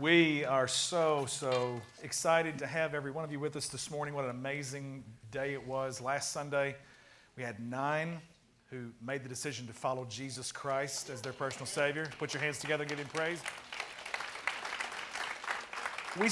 We 0.00 0.44
are 0.44 0.66
so, 0.66 1.24
so 1.26 1.80
excited 2.02 2.58
to 2.58 2.66
have 2.66 2.94
every 2.94 3.12
one 3.12 3.22
of 3.22 3.30
you 3.30 3.38
with 3.38 3.54
us 3.54 3.68
this 3.68 3.92
morning. 3.92 4.12
What 4.12 4.24
an 4.24 4.30
amazing 4.30 5.04
day 5.30 5.52
it 5.52 5.64
was. 5.64 6.00
Last 6.00 6.32
Sunday, 6.32 6.74
we 7.36 7.44
had 7.44 7.60
nine 7.60 8.18
who 8.70 8.90
made 9.00 9.22
the 9.22 9.28
decision 9.28 9.68
to 9.68 9.72
follow 9.72 10.04
Jesus 10.06 10.50
Christ 10.50 11.10
as 11.10 11.20
their 11.20 11.32
personal 11.32 11.66
Savior. 11.66 12.10
Put 12.18 12.34
your 12.34 12.42
hands 12.42 12.58
together 12.58 12.82
and 12.82 12.90
give 12.90 12.98
Him 12.98 13.06
praise. 13.14 13.40
We, 16.18 16.28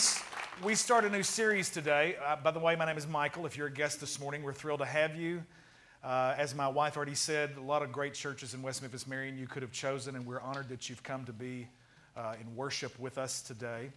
we 0.66 0.74
start 0.74 1.04
a 1.04 1.10
new 1.10 1.22
series 1.22 1.70
today. 1.70 2.16
Uh, 2.26 2.34
by 2.34 2.50
the 2.50 2.58
way, 2.58 2.74
my 2.74 2.84
name 2.84 2.98
is 2.98 3.06
Michael. 3.06 3.46
If 3.46 3.56
you're 3.56 3.68
a 3.68 3.72
guest 3.72 4.00
this 4.00 4.18
morning, 4.18 4.42
we're 4.42 4.54
thrilled 4.54 4.80
to 4.80 4.86
have 4.86 5.14
you. 5.14 5.40
Uh, 6.02 6.34
as 6.36 6.52
my 6.52 6.66
wife 6.66 6.96
already 6.96 7.14
said, 7.14 7.52
a 7.56 7.60
lot 7.60 7.82
of 7.82 7.92
great 7.92 8.14
churches 8.14 8.54
in 8.54 8.62
West 8.62 8.82
Memphis, 8.82 9.06
Marion, 9.06 9.38
you 9.38 9.46
could 9.46 9.62
have 9.62 9.70
chosen, 9.70 10.16
and 10.16 10.26
we're 10.26 10.40
honored 10.40 10.68
that 10.68 10.90
you've 10.90 11.04
come 11.04 11.24
to 11.26 11.32
be 11.32 11.68
uh, 12.16 12.34
in 12.40 12.54
worship 12.54 12.98
with 12.98 13.18
us 13.18 13.42
today. 13.42 13.90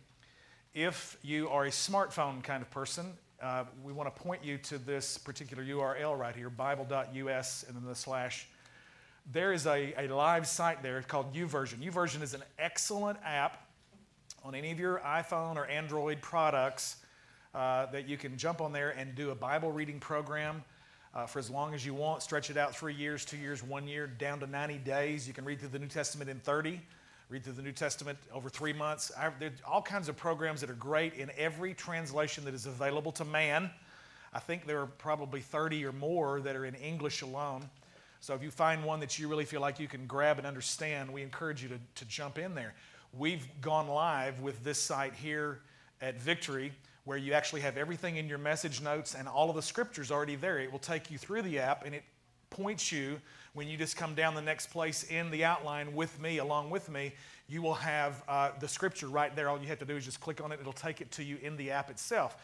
If 0.74 1.18
you 1.22 1.50
are 1.50 1.66
a 1.66 1.70
smartphone 1.70 2.44
kind 2.44 2.62
of 2.62 2.70
person, 2.72 3.14
uh, 3.42 3.66
we 3.84 3.94
want 3.94 4.14
to 4.14 4.22
point 4.22 4.44
you 4.44 4.58
to 4.58 4.78
this 4.78 5.18
particular 5.18 5.64
URL 5.64 6.18
right 6.18 6.36
here, 6.36 6.50
bible.us 6.50 7.66
and 7.68 7.76
then 7.76 7.86
the 7.86 7.96
slash. 7.96 8.48
There 9.32 9.54
is 9.54 9.66
a, 9.66 9.94
a 9.98 10.08
live 10.14 10.48
site 10.48 10.84
there 10.84 11.02
called 11.02 11.34
YouVersion. 11.34 11.80
YouVersion 11.80 12.22
is 12.22 12.34
an 12.34 12.44
excellent 12.60 13.18
app 13.24 13.68
on 14.44 14.54
any 14.54 14.72
of 14.72 14.80
your 14.80 15.00
iPhone 15.00 15.56
or 15.56 15.66
Android 15.66 16.22
products 16.22 16.98
uh, 17.54 17.88
that 17.88 18.08
you 18.08 18.18
can 18.18 18.38
jump 18.38 18.62
on 18.62 18.72
there 18.72 18.92
and 18.92 19.16
do 19.16 19.32
a 19.32 19.36
Bible 19.36 19.72
reading 19.72 20.00
program. 20.00 20.64
Uh, 21.14 21.26
for 21.26 21.40
as 21.40 21.50
long 21.50 21.74
as 21.74 21.86
you 21.86 21.94
want. 21.94 22.22
Stretch 22.22 22.50
it 22.50 22.58
out 22.58 22.76
three 22.76 22.94
years, 22.94 23.24
two 23.24 23.38
years, 23.38 23.64
one 23.64 23.88
year, 23.88 24.06
down 24.06 24.38
to 24.42 24.48
90 24.48 24.80
days. 24.80 25.26
You 25.26 25.34
can 25.34 25.46
read 25.46 25.62
through 25.62 25.70
the 25.70 25.80
New 25.80 25.88
Testament 25.88 26.30
in 26.30 26.42
30 26.42 26.82
read 27.30 27.44
through 27.44 27.54
the 27.54 27.62
New 27.62 27.72
Testament 27.72 28.20
over 28.32 28.50
three 28.50 28.74
months. 28.74 29.12
I, 29.18 29.32
there 29.40 29.50
are 29.50 29.74
all 29.74 29.82
kinds 29.82 30.10
of 30.10 30.16
programs 30.16 30.62
that 30.62 30.70
are 30.70 30.76
great 30.76 31.14
in 31.14 31.32
every 31.38 31.74
translation 31.74 32.46
that 32.46 32.54
is 32.54 32.68
available 32.68 33.12
to 33.14 33.26
man. 33.26 33.72
I 34.32 34.40
think 34.40 34.68
there 34.68 34.80
are 34.82 34.86
probably 34.86 35.42
30 35.42 35.86
or 35.86 35.92
more 35.92 36.42
that 36.42 36.56
are 36.56 36.66
in 36.66 36.76
English 36.76 37.22
alone. 37.22 37.68
So 38.20 38.34
if 38.36 38.44
you 38.44 38.52
find 38.52 38.84
one 38.84 39.00
that 39.00 39.18
you 39.18 39.28
really 39.28 39.46
feel 39.46 39.62
like 39.62 39.80
you 39.80 39.88
can 39.88 40.06
grab 40.06 40.38
and 40.38 40.46
understand, 40.46 41.12
we 41.12 41.24
encourage 41.24 41.64
you 41.64 41.70
to, 41.70 41.80
to 41.96 42.06
jump 42.06 42.38
in 42.38 42.54
there. 42.54 42.74
We've 43.14 43.48
gone 43.62 43.88
live 43.88 44.42
with 44.42 44.64
this 44.64 44.82
site 44.82 45.14
here 45.14 45.62
at 46.02 46.20
Victory 46.20 46.74
where 47.06 47.18
you 47.18 47.34
actually 47.34 47.62
have 47.62 47.78
everything 47.78 48.18
in 48.18 48.28
your 48.28 48.38
message 48.40 48.82
notes 48.82 49.16
and 49.16 49.28
all 49.28 49.50
of 49.50 49.56
the 49.56 49.62
scriptures 49.62 50.12
already 50.12 50.36
there. 50.36 50.60
It 50.60 50.72
will 50.72 50.80
take 50.80 51.10
you 51.10 51.18
through 51.18 51.44
the 51.44 51.60
app 51.60 51.86
and 51.86 51.96
it 51.96 52.04
points 52.50 52.92
you 52.92 53.20
when 53.56 53.70
you 53.70 53.78
just 53.78 53.96
come 53.96 54.14
down 54.14 54.36
the 54.36 54.42
next 54.42 54.68
place 54.68 55.04
in 55.04 55.32
the 55.32 55.46
outline 55.46 55.96
with 55.96 56.22
me, 56.22 56.38
along 56.40 56.70
with 56.70 56.90
me, 56.90 57.14
you 57.48 57.62
will 57.62 57.74
have 57.74 58.22
uh, 58.28 58.52
the 58.60 58.68
scripture 58.68 59.08
right 59.08 59.34
there. 59.34 59.50
All 59.50 59.58
you 59.58 59.68
have 59.68 59.80
to 59.80 59.86
do 59.86 59.96
is 59.96 60.04
just 60.04 60.20
click 60.20 60.44
on 60.44 60.52
it, 60.52 60.60
it'll 60.60 60.74
take 60.74 61.00
it 61.00 61.10
to 61.12 61.24
you 61.24 61.38
in 61.42 61.56
the 61.56 61.72
app 61.72 61.90
itself. 61.90 62.38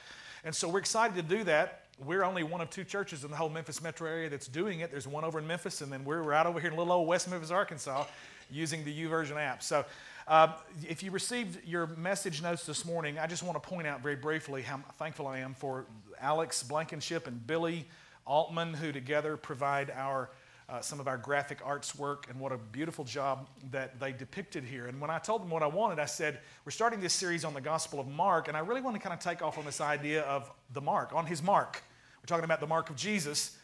And 0.45 0.55
so 0.55 0.69
we're 0.69 0.79
excited 0.79 1.15
to 1.17 1.21
do 1.21 1.43
that. 1.43 1.83
We're 2.03 2.23
only 2.23 2.43
one 2.43 2.61
of 2.61 2.69
two 2.69 2.85
churches 2.85 3.25
in 3.25 3.29
the 3.29 3.37
whole 3.37 3.49
Memphis 3.49 3.83
metro 3.83 4.09
area 4.09 4.29
that's 4.29 4.47
doing 4.47 4.79
it. 4.79 4.89
There's 4.89 5.07
one 5.07 5.23
over 5.23 5.37
in 5.37 5.45
Memphis, 5.45 5.81
and 5.81 5.91
then 5.91 6.05
we're 6.05 6.21
right 6.21 6.45
over 6.45 6.59
here 6.59 6.71
in 6.71 6.77
little 6.77 6.93
old 6.93 7.07
West 7.07 7.29
Memphis, 7.29 7.51
Arkansas, 7.51 8.05
using 8.49 8.83
the 8.85 9.05
YouVersion 9.05 9.35
app. 9.35 9.61
So 9.61 9.85
uh, 10.27 10.53
if 10.87 11.03
you 11.03 11.11
received 11.11 11.59
your 11.67 11.87
message 11.87 12.41
notes 12.41 12.65
this 12.65 12.85
morning, 12.85 13.19
I 13.19 13.27
just 13.27 13.43
want 13.43 13.61
to 13.61 13.69
point 13.69 13.85
out 13.85 14.01
very 14.01 14.15
briefly 14.15 14.61
how 14.61 14.77
thankful 14.97 15.27
I 15.27 15.39
am 15.39 15.53
for 15.55 15.85
Alex 16.21 16.63
Blankenship 16.63 17.27
and 17.27 17.45
Billy 17.45 17.85
Altman, 18.25 18.73
who 18.73 18.91
together 18.91 19.35
provide 19.35 19.91
our 19.91 20.29
uh, 20.71 20.79
some 20.79 21.01
of 21.01 21.07
our 21.07 21.17
graphic 21.17 21.59
arts 21.65 21.95
work, 21.95 22.27
and 22.29 22.39
what 22.39 22.53
a 22.53 22.57
beautiful 22.57 23.03
job 23.03 23.49
that 23.71 23.99
they 23.99 24.13
depicted 24.13 24.63
here. 24.63 24.87
And 24.87 25.01
when 25.01 25.09
I 25.09 25.19
told 25.19 25.41
them 25.41 25.49
what 25.49 25.63
I 25.63 25.67
wanted, 25.67 25.99
I 25.99 26.05
said, 26.05 26.39
We're 26.63 26.71
starting 26.71 27.01
this 27.01 27.13
series 27.13 27.43
on 27.43 27.53
the 27.53 27.59
Gospel 27.59 27.99
of 27.99 28.07
Mark, 28.07 28.47
and 28.47 28.55
I 28.55 28.61
really 28.61 28.79
want 28.79 28.95
to 28.95 29.01
kind 29.01 29.13
of 29.13 29.19
take 29.19 29.41
off 29.41 29.57
on 29.57 29.65
this 29.65 29.81
idea 29.81 30.21
of 30.21 30.49
the 30.71 30.79
mark, 30.79 31.11
on 31.13 31.25
his 31.25 31.43
mark. 31.43 31.83
We're 32.21 32.27
talking 32.27 32.45
about 32.45 32.61
the 32.61 32.67
mark 32.67 32.89
of 32.89 32.95
Jesus. 32.95 33.57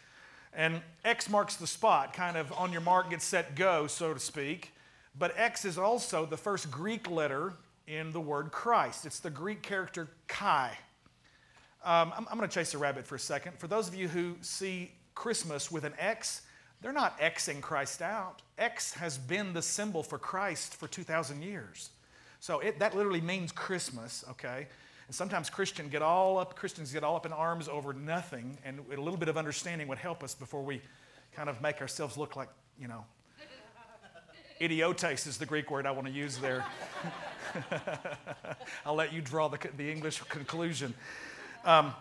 And 0.54 0.82
X 1.05 1.30
marks 1.30 1.55
the 1.55 1.67
spot, 1.67 2.14
kind 2.14 2.36
of 2.36 2.52
on 2.54 2.71
your 2.73 2.82
mark, 2.82 3.09
get 3.09 3.21
set, 3.21 3.55
go, 3.55 3.87
so 3.87 4.14
to 4.14 4.20
speak. 4.20 4.73
But 5.17 5.33
X 5.37 5.64
is 5.64 5.77
also 5.77 6.26
the 6.26 6.37
first 6.37 6.70
Greek 6.70 7.09
letter 7.09 7.53
in 7.86 8.11
the 8.11 8.20
word 8.20 8.52
Christ. 8.52 9.05
It's 9.05 9.20
the 9.20 9.30
Greek 9.30 9.61
character 9.61 10.09
chi. 10.27 10.77
Um, 11.86 12.11
I'm, 12.17 12.27
I'm 12.30 12.37
going 12.37 12.49
to 12.49 12.53
chase 12.53 12.73
a 12.73 12.77
rabbit 12.77 13.05
for 13.05 13.15
a 13.15 13.20
second. 13.20 13.59
For 13.59 13.67
those 13.67 13.87
of 13.87 13.95
you 13.95 14.08
who 14.08 14.36
see 14.42 14.92
Christmas 15.15 15.71
with 15.71 15.86
an 15.86 15.93
X, 15.98 16.42
they're 16.82 16.93
not 16.93 17.20
Xing 17.20 17.61
Christ 17.61 18.02
out. 18.02 18.42
X 18.58 18.93
has 18.93 19.17
been 19.17 19.54
the 19.54 19.61
symbol 19.61 20.04
for 20.04 20.17
Christ 20.17 20.76
for 20.76 20.88
2,000 20.88 21.42
years. 21.42 21.89
So 22.39 22.60
it, 22.60 22.80
that 22.80 22.95
literally 22.95 23.21
means 23.21 23.52
Christmas, 23.52 24.23
okay? 24.30 24.67
And 25.08 25.15
sometimes 25.15 25.49
Christians 25.49 25.92
get 25.92 26.02
all 26.02 26.38
up, 26.38 26.55
Christians 26.55 26.92
get 26.92 27.04
all 27.04 27.15
up 27.15 27.26
in 27.26 27.33
arms 27.33 27.67
over 27.67 27.93
nothing, 27.93 28.58
and 28.64 28.80
a 28.93 29.02
little 29.02 29.17
bit 29.17 29.30
of 29.30 29.38
understanding 29.38 29.88
would 29.88 29.98
help 29.98 30.23
us 30.23 30.36
before 30.36 30.61
we 30.61 30.82
kind 31.36 31.49
of 31.49 31.61
make 31.61 31.82
ourselves 31.82 32.17
look 32.17 32.36
like, 32.36 32.49
you 32.80 32.88
know, 32.88 33.05
idiotes 34.59 35.26
is 35.26 35.38
the 35.38 35.45
Greek 35.45 35.71
word 35.71 35.86
I 35.86 35.92
want 35.92 36.08
to 36.08 36.14
use 36.14 36.38
there. 36.38 36.65
I'll 38.86 38.95
let 38.95 39.14
you 39.14 39.21
draw 39.21 39.48
the, 39.48 39.58
the 39.77 39.89
English 39.92 40.20
conclusion. 40.23 40.94
Um, 41.65 41.94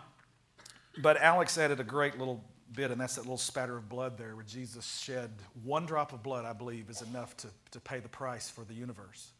but 1.01 1.17
Alex 1.17 1.57
added 1.57 1.79
a 1.79 1.83
great 1.83 2.17
little 2.19 2.43
bit, 2.73 2.91
and 2.91 2.99
that's 2.99 3.15
that 3.15 3.21
little 3.21 3.37
spatter 3.37 3.77
of 3.77 3.89
blood 3.89 4.17
there 4.17 4.35
where 4.35 4.43
Jesus 4.43 5.01
shed 5.03 5.31
one 5.63 5.85
drop 5.85 6.13
of 6.13 6.23
blood, 6.23 6.45
I 6.45 6.53
believe, 6.53 6.89
is 6.89 7.01
enough 7.01 7.35
to, 7.37 7.47
to 7.71 7.79
pay 7.79 7.99
the 7.99 8.09
price 8.09 8.49
for 8.49 8.63
the 8.63 8.73
universe. 8.73 9.31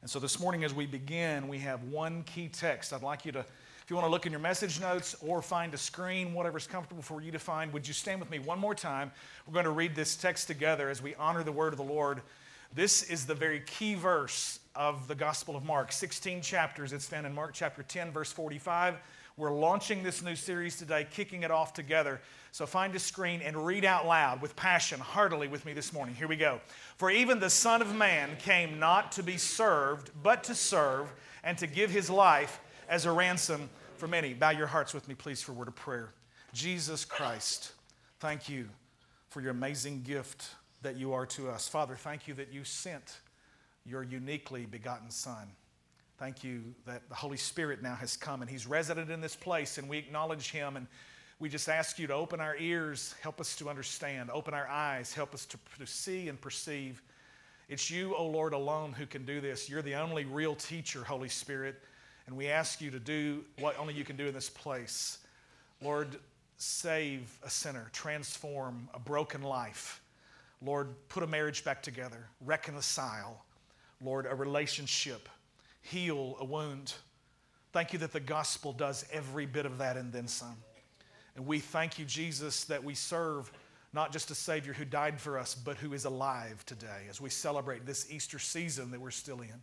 And 0.00 0.10
so 0.10 0.18
this 0.18 0.38
morning, 0.38 0.64
as 0.64 0.72
we 0.72 0.86
begin, 0.86 1.48
we 1.48 1.58
have 1.58 1.82
one 1.84 2.22
key 2.22 2.48
text. 2.48 2.92
I'd 2.92 3.02
like 3.02 3.24
you 3.24 3.32
to, 3.32 3.40
if 3.40 3.84
you 3.88 3.96
want 3.96 4.06
to 4.06 4.10
look 4.10 4.26
in 4.26 4.32
your 4.32 4.40
message 4.40 4.80
notes 4.80 5.16
or 5.20 5.42
find 5.42 5.74
a 5.74 5.78
screen, 5.78 6.32
whatever's 6.34 6.66
comfortable 6.66 7.02
for 7.02 7.20
you 7.20 7.32
to 7.32 7.38
find, 7.38 7.72
would 7.72 7.86
you 7.86 7.94
stand 7.94 8.20
with 8.20 8.30
me 8.30 8.38
one 8.38 8.58
more 8.58 8.74
time? 8.74 9.10
We're 9.46 9.54
going 9.54 9.64
to 9.64 9.70
read 9.70 9.96
this 9.96 10.14
text 10.14 10.46
together 10.46 10.88
as 10.88 11.02
we 11.02 11.14
honor 11.16 11.42
the 11.42 11.52
word 11.52 11.72
of 11.72 11.78
the 11.78 11.84
Lord. 11.84 12.22
This 12.74 13.02
is 13.04 13.26
the 13.26 13.34
very 13.34 13.60
key 13.60 13.94
verse 13.94 14.60
of 14.76 15.08
the 15.08 15.14
Gospel 15.14 15.56
of 15.56 15.64
Mark, 15.64 15.90
16 15.90 16.42
chapters. 16.42 16.92
It's 16.92 17.06
found 17.06 17.26
in 17.26 17.34
Mark 17.34 17.52
chapter 17.54 17.82
10, 17.82 18.12
verse 18.12 18.30
45. 18.30 18.96
We're 19.38 19.52
launching 19.52 20.02
this 20.02 20.20
new 20.20 20.34
series 20.34 20.76
today, 20.76 21.06
kicking 21.08 21.44
it 21.44 21.52
off 21.52 21.72
together. 21.72 22.20
So 22.50 22.66
find 22.66 22.92
a 22.96 22.98
screen 22.98 23.40
and 23.40 23.56
read 23.56 23.84
out 23.84 24.04
loud 24.04 24.42
with 24.42 24.56
passion, 24.56 24.98
heartily 24.98 25.46
with 25.46 25.64
me 25.64 25.72
this 25.72 25.92
morning. 25.92 26.16
Here 26.16 26.26
we 26.26 26.34
go. 26.34 26.60
For 26.96 27.08
even 27.08 27.38
the 27.38 27.48
Son 27.48 27.80
of 27.80 27.94
Man 27.94 28.30
came 28.40 28.80
not 28.80 29.12
to 29.12 29.22
be 29.22 29.36
served, 29.36 30.10
but 30.24 30.42
to 30.44 30.56
serve 30.56 31.12
and 31.44 31.56
to 31.58 31.68
give 31.68 31.88
his 31.88 32.10
life 32.10 32.58
as 32.88 33.06
a 33.06 33.12
ransom 33.12 33.70
for 33.96 34.08
many. 34.08 34.34
Bow 34.34 34.50
your 34.50 34.66
hearts 34.66 34.92
with 34.92 35.06
me, 35.06 35.14
please, 35.14 35.40
for 35.40 35.52
a 35.52 35.54
word 35.54 35.68
of 35.68 35.76
prayer. 35.76 36.12
Jesus 36.52 37.04
Christ, 37.04 37.74
thank 38.18 38.48
you 38.48 38.68
for 39.28 39.40
your 39.40 39.52
amazing 39.52 40.02
gift 40.02 40.50
that 40.82 40.96
you 40.96 41.12
are 41.12 41.26
to 41.26 41.48
us. 41.48 41.68
Father, 41.68 41.94
thank 41.94 42.26
you 42.26 42.34
that 42.34 42.52
you 42.52 42.64
sent 42.64 43.20
your 43.86 44.02
uniquely 44.02 44.66
begotten 44.66 45.12
Son. 45.12 45.46
Thank 46.18 46.42
you 46.42 46.74
that 46.84 47.08
the 47.08 47.14
Holy 47.14 47.36
Spirit 47.36 47.80
now 47.80 47.94
has 47.94 48.16
come 48.16 48.42
and 48.42 48.50
He's 48.50 48.66
resident 48.66 49.08
in 49.08 49.20
this 49.20 49.36
place, 49.36 49.78
and 49.78 49.88
we 49.88 49.98
acknowledge 49.98 50.50
Him. 50.50 50.76
And 50.76 50.88
we 51.38 51.48
just 51.48 51.68
ask 51.68 51.96
you 51.96 52.08
to 52.08 52.14
open 52.14 52.40
our 52.40 52.56
ears, 52.56 53.14
help 53.22 53.40
us 53.40 53.54
to 53.56 53.70
understand, 53.70 54.28
open 54.32 54.52
our 54.52 54.66
eyes, 54.66 55.14
help 55.14 55.32
us 55.32 55.46
to, 55.46 55.58
to 55.78 55.86
see 55.86 56.28
and 56.28 56.40
perceive. 56.40 57.00
It's 57.68 57.88
you, 57.88 58.14
O 58.14 58.18
oh 58.18 58.26
Lord, 58.26 58.52
alone 58.52 58.92
who 58.92 59.06
can 59.06 59.24
do 59.24 59.40
this. 59.40 59.70
You're 59.70 59.82
the 59.82 59.94
only 59.94 60.24
real 60.24 60.56
teacher, 60.56 61.04
Holy 61.04 61.28
Spirit. 61.28 61.80
And 62.26 62.36
we 62.36 62.48
ask 62.48 62.80
you 62.80 62.90
to 62.90 62.98
do 62.98 63.44
what 63.60 63.78
only 63.78 63.94
you 63.94 64.04
can 64.04 64.16
do 64.16 64.26
in 64.26 64.34
this 64.34 64.50
place. 64.50 65.18
Lord, 65.80 66.16
save 66.56 67.38
a 67.44 67.50
sinner, 67.50 67.88
transform 67.92 68.88
a 68.92 68.98
broken 68.98 69.42
life. 69.42 70.02
Lord, 70.60 70.88
put 71.08 71.22
a 71.22 71.28
marriage 71.28 71.64
back 71.64 71.80
together, 71.80 72.26
reconcile. 72.44 73.44
Lord, 74.02 74.26
a 74.26 74.34
relationship 74.34 75.28
heal 75.90 76.36
a 76.40 76.44
wound. 76.44 76.94
Thank 77.72 77.92
you 77.92 77.98
that 78.00 78.12
the 78.12 78.20
gospel 78.20 78.72
does 78.72 79.06
every 79.12 79.46
bit 79.46 79.66
of 79.66 79.78
that 79.78 79.96
and 79.96 80.12
then 80.12 80.28
some. 80.28 80.56
And 81.36 81.46
we 81.46 81.60
thank 81.60 81.98
you, 81.98 82.04
Jesus, 82.04 82.64
that 82.64 82.82
we 82.82 82.94
serve 82.94 83.52
not 83.92 84.12
just 84.12 84.30
a 84.30 84.34
Savior 84.34 84.72
who 84.72 84.84
died 84.84 85.20
for 85.20 85.38
us, 85.38 85.54
but 85.54 85.76
who 85.76 85.92
is 85.94 86.04
alive 86.04 86.64
today 86.66 87.06
as 87.08 87.20
we 87.20 87.30
celebrate 87.30 87.86
this 87.86 88.10
Easter 88.10 88.38
season 88.38 88.90
that 88.90 89.00
we're 89.00 89.10
still 89.10 89.40
in. 89.40 89.62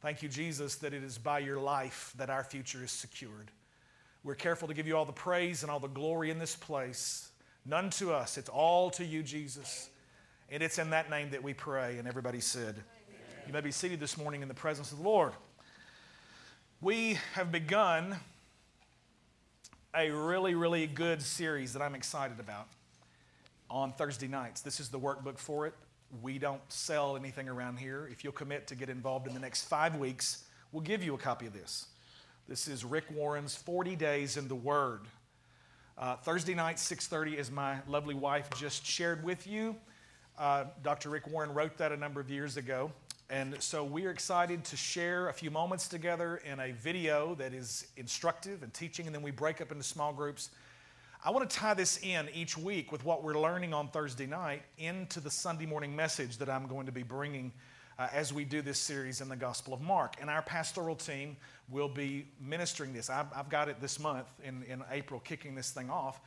Thank 0.00 0.22
you, 0.22 0.28
Jesus, 0.28 0.76
that 0.76 0.94
it 0.94 1.02
is 1.02 1.18
by 1.18 1.40
your 1.40 1.60
life 1.60 2.14
that 2.16 2.30
our 2.30 2.42
future 2.42 2.82
is 2.82 2.90
secured. 2.90 3.50
We're 4.22 4.34
careful 4.34 4.68
to 4.68 4.74
give 4.74 4.86
you 4.86 4.96
all 4.96 5.04
the 5.04 5.12
praise 5.12 5.62
and 5.62 5.70
all 5.70 5.80
the 5.80 5.88
glory 5.88 6.30
in 6.30 6.38
this 6.38 6.56
place. 6.56 7.30
None 7.66 7.90
to 7.90 8.12
us, 8.12 8.38
it's 8.38 8.48
all 8.48 8.90
to 8.92 9.04
you, 9.04 9.22
Jesus. 9.22 9.90
And 10.50 10.62
it's 10.62 10.78
in 10.78 10.90
that 10.90 11.10
name 11.10 11.30
that 11.30 11.42
we 11.42 11.54
pray. 11.54 11.98
And 11.98 12.08
everybody 12.08 12.40
said, 12.40 12.74
Amen. 12.74 13.44
You 13.46 13.52
may 13.52 13.60
be 13.60 13.70
seated 13.70 14.00
this 14.00 14.16
morning 14.18 14.42
in 14.42 14.48
the 14.48 14.54
presence 14.54 14.90
of 14.90 14.98
the 14.98 15.04
Lord. 15.04 15.32
We 16.82 17.18
have 17.34 17.52
begun 17.52 18.16
a 19.94 20.08
really, 20.08 20.54
really 20.54 20.86
good 20.86 21.20
series 21.20 21.74
that 21.74 21.82
I'm 21.82 21.94
excited 21.94 22.40
about 22.40 22.68
on 23.68 23.92
Thursday 23.92 24.28
nights. 24.28 24.62
This 24.62 24.80
is 24.80 24.88
the 24.88 24.98
workbook 24.98 25.36
for 25.36 25.66
it. 25.66 25.74
We 26.22 26.38
don't 26.38 26.62
sell 26.70 27.18
anything 27.18 27.50
around 27.50 27.78
here. 27.78 28.08
If 28.10 28.24
you'll 28.24 28.32
commit 28.32 28.66
to 28.68 28.74
get 28.74 28.88
involved 28.88 29.26
in 29.26 29.34
the 29.34 29.40
next 29.40 29.64
five 29.64 29.96
weeks, 29.96 30.44
we'll 30.72 30.80
give 30.80 31.04
you 31.04 31.14
a 31.14 31.18
copy 31.18 31.44
of 31.44 31.52
this. 31.52 31.84
This 32.48 32.66
is 32.66 32.82
Rick 32.82 33.04
Warren's 33.14 33.54
40 33.54 33.94
Days 33.94 34.38
in 34.38 34.48
the 34.48 34.54
Word. 34.54 35.02
Uh, 35.98 36.16
Thursday 36.16 36.54
night, 36.54 36.78
6:30, 36.78 37.36
as 37.36 37.50
my 37.50 37.80
lovely 37.88 38.14
wife 38.14 38.48
just 38.56 38.86
shared 38.86 39.22
with 39.22 39.46
you. 39.46 39.76
Uh, 40.38 40.64
Dr. 40.82 41.10
Rick 41.10 41.26
Warren 41.26 41.52
wrote 41.52 41.76
that 41.76 41.92
a 41.92 41.96
number 41.98 42.22
of 42.22 42.30
years 42.30 42.56
ago, 42.56 42.90
and 43.30 43.62
so 43.62 43.84
we 43.84 44.06
are 44.06 44.10
excited 44.10 44.64
to 44.64 44.76
share 44.76 45.28
a 45.28 45.32
few 45.32 45.52
moments 45.52 45.86
together 45.86 46.42
in 46.44 46.58
a 46.58 46.72
video 46.72 47.36
that 47.36 47.54
is 47.54 47.86
instructive 47.96 48.64
and 48.64 48.74
teaching, 48.74 49.06
and 49.06 49.14
then 49.14 49.22
we 49.22 49.30
break 49.30 49.60
up 49.60 49.70
into 49.70 49.84
small 49.84 50.12
groups. 50.12 50.50
I 51.24 51.30
want 51.30 51.48
to 51.48 51.56
tie 51.56 51.74
this 51.74 52.02
in 52.02 52.28
each 52.34 52.58
week 52.58 52.90
with 52.90 53.04
what 53.04 53.22
we're 53.22 53.38
learning 53.38 53.72
on 53.72 53.86
Thursday 53.86 54.26
night 54.26 54.62
into 54.78 55.20
the 55.20 55.30
Sunday 55.30 55.64
morning 55.64 55.94
message 55.94 56.38
that 56.38 56.50
I'm 56.50 56.66
going 56.66 56.86
to 56.86 56.92
be 56.92 57.04
bringing 57.04 57.52
uh, 58.00 58.08
as 58.12 58.32
we 58.32 58.44
do 58.44 58.62
this 58.62 58.80
series 58.80 59.20
in 59.20 59.28
the 59.28 59.36
Gospel 59.36 59.74
of 59.74 59.80
Mark. 59.80 60.16
And 60.20 60.28
our 60.28 60.42
pastoral 60.42 60.96
team 60.96 61.36
will 61.68 61.88
be 61.88 62.26
ministering 62.40 62.92
this. 62.92 63.10
I've, 63.10 63.26
I've 63.36 63.48
got 63.48 63.68
it 63.68 63.80
this 63.80 64.00
month 64.00 64.26
in, 64.42 64.64
in 64.64 64.82
April, 64.90 65.20
kicking 65.20 65.54
this 65.54 65.70
thing 65.70 65.88
off. 65.88 66.20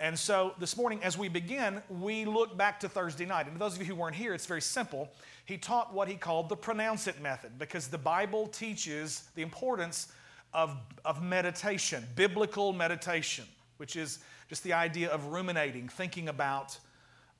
And 0.00 0.18
so 0.18 0.54
this 0.58 0.78
morning, 0.78 1.00
as 1.02 1.18
we 1.18 1.28
begin, 1.28 1.82
we 1.90 2.24
look 2.24 2.56
back 2.56 2.80
to 2.80 2.88
Thursday 2.88 3.26
night. 3.26 3.44
And 3.44 3.52
for 3.52 3.58
those 3.58 3.74
of 3.74 3.80
you 3.80 3.84
who 3.84 3.94
weren't 3.94 4.16
here, 4.16 4.32
it's 4.32 4.46
very 4.46 4.62
simple. 4.62 5.10
He 5.44 5.58
taught 5.58 5.92
what 5.92 6.08
he 6.08 6.14
called 6.14 6.48
the 6.48 6.56
pronounce 6.56 7.06
it 7.06 7.20
method 7.20 7.58
because 7.58 7.88
the 7.88 7.98
Bible 7.98 8.46
teaches 8.46 9.24
the 9.34 9.42
importance 9.42 10.10
of, 10.54 10.74
of 11.04 11.22
meditation, 11.22 12.02
biblical 12.16 12.72
meditation, 12.72 13.44
which 13.76 13.94
is 13.94 14.20
just 14.48 14.64
the 14.64 14.72
idea 14.72 15.10
of 15.10 15.26
ruminating, 15.26 15.86
thinking 15.86 16.30
about 16.30 16.78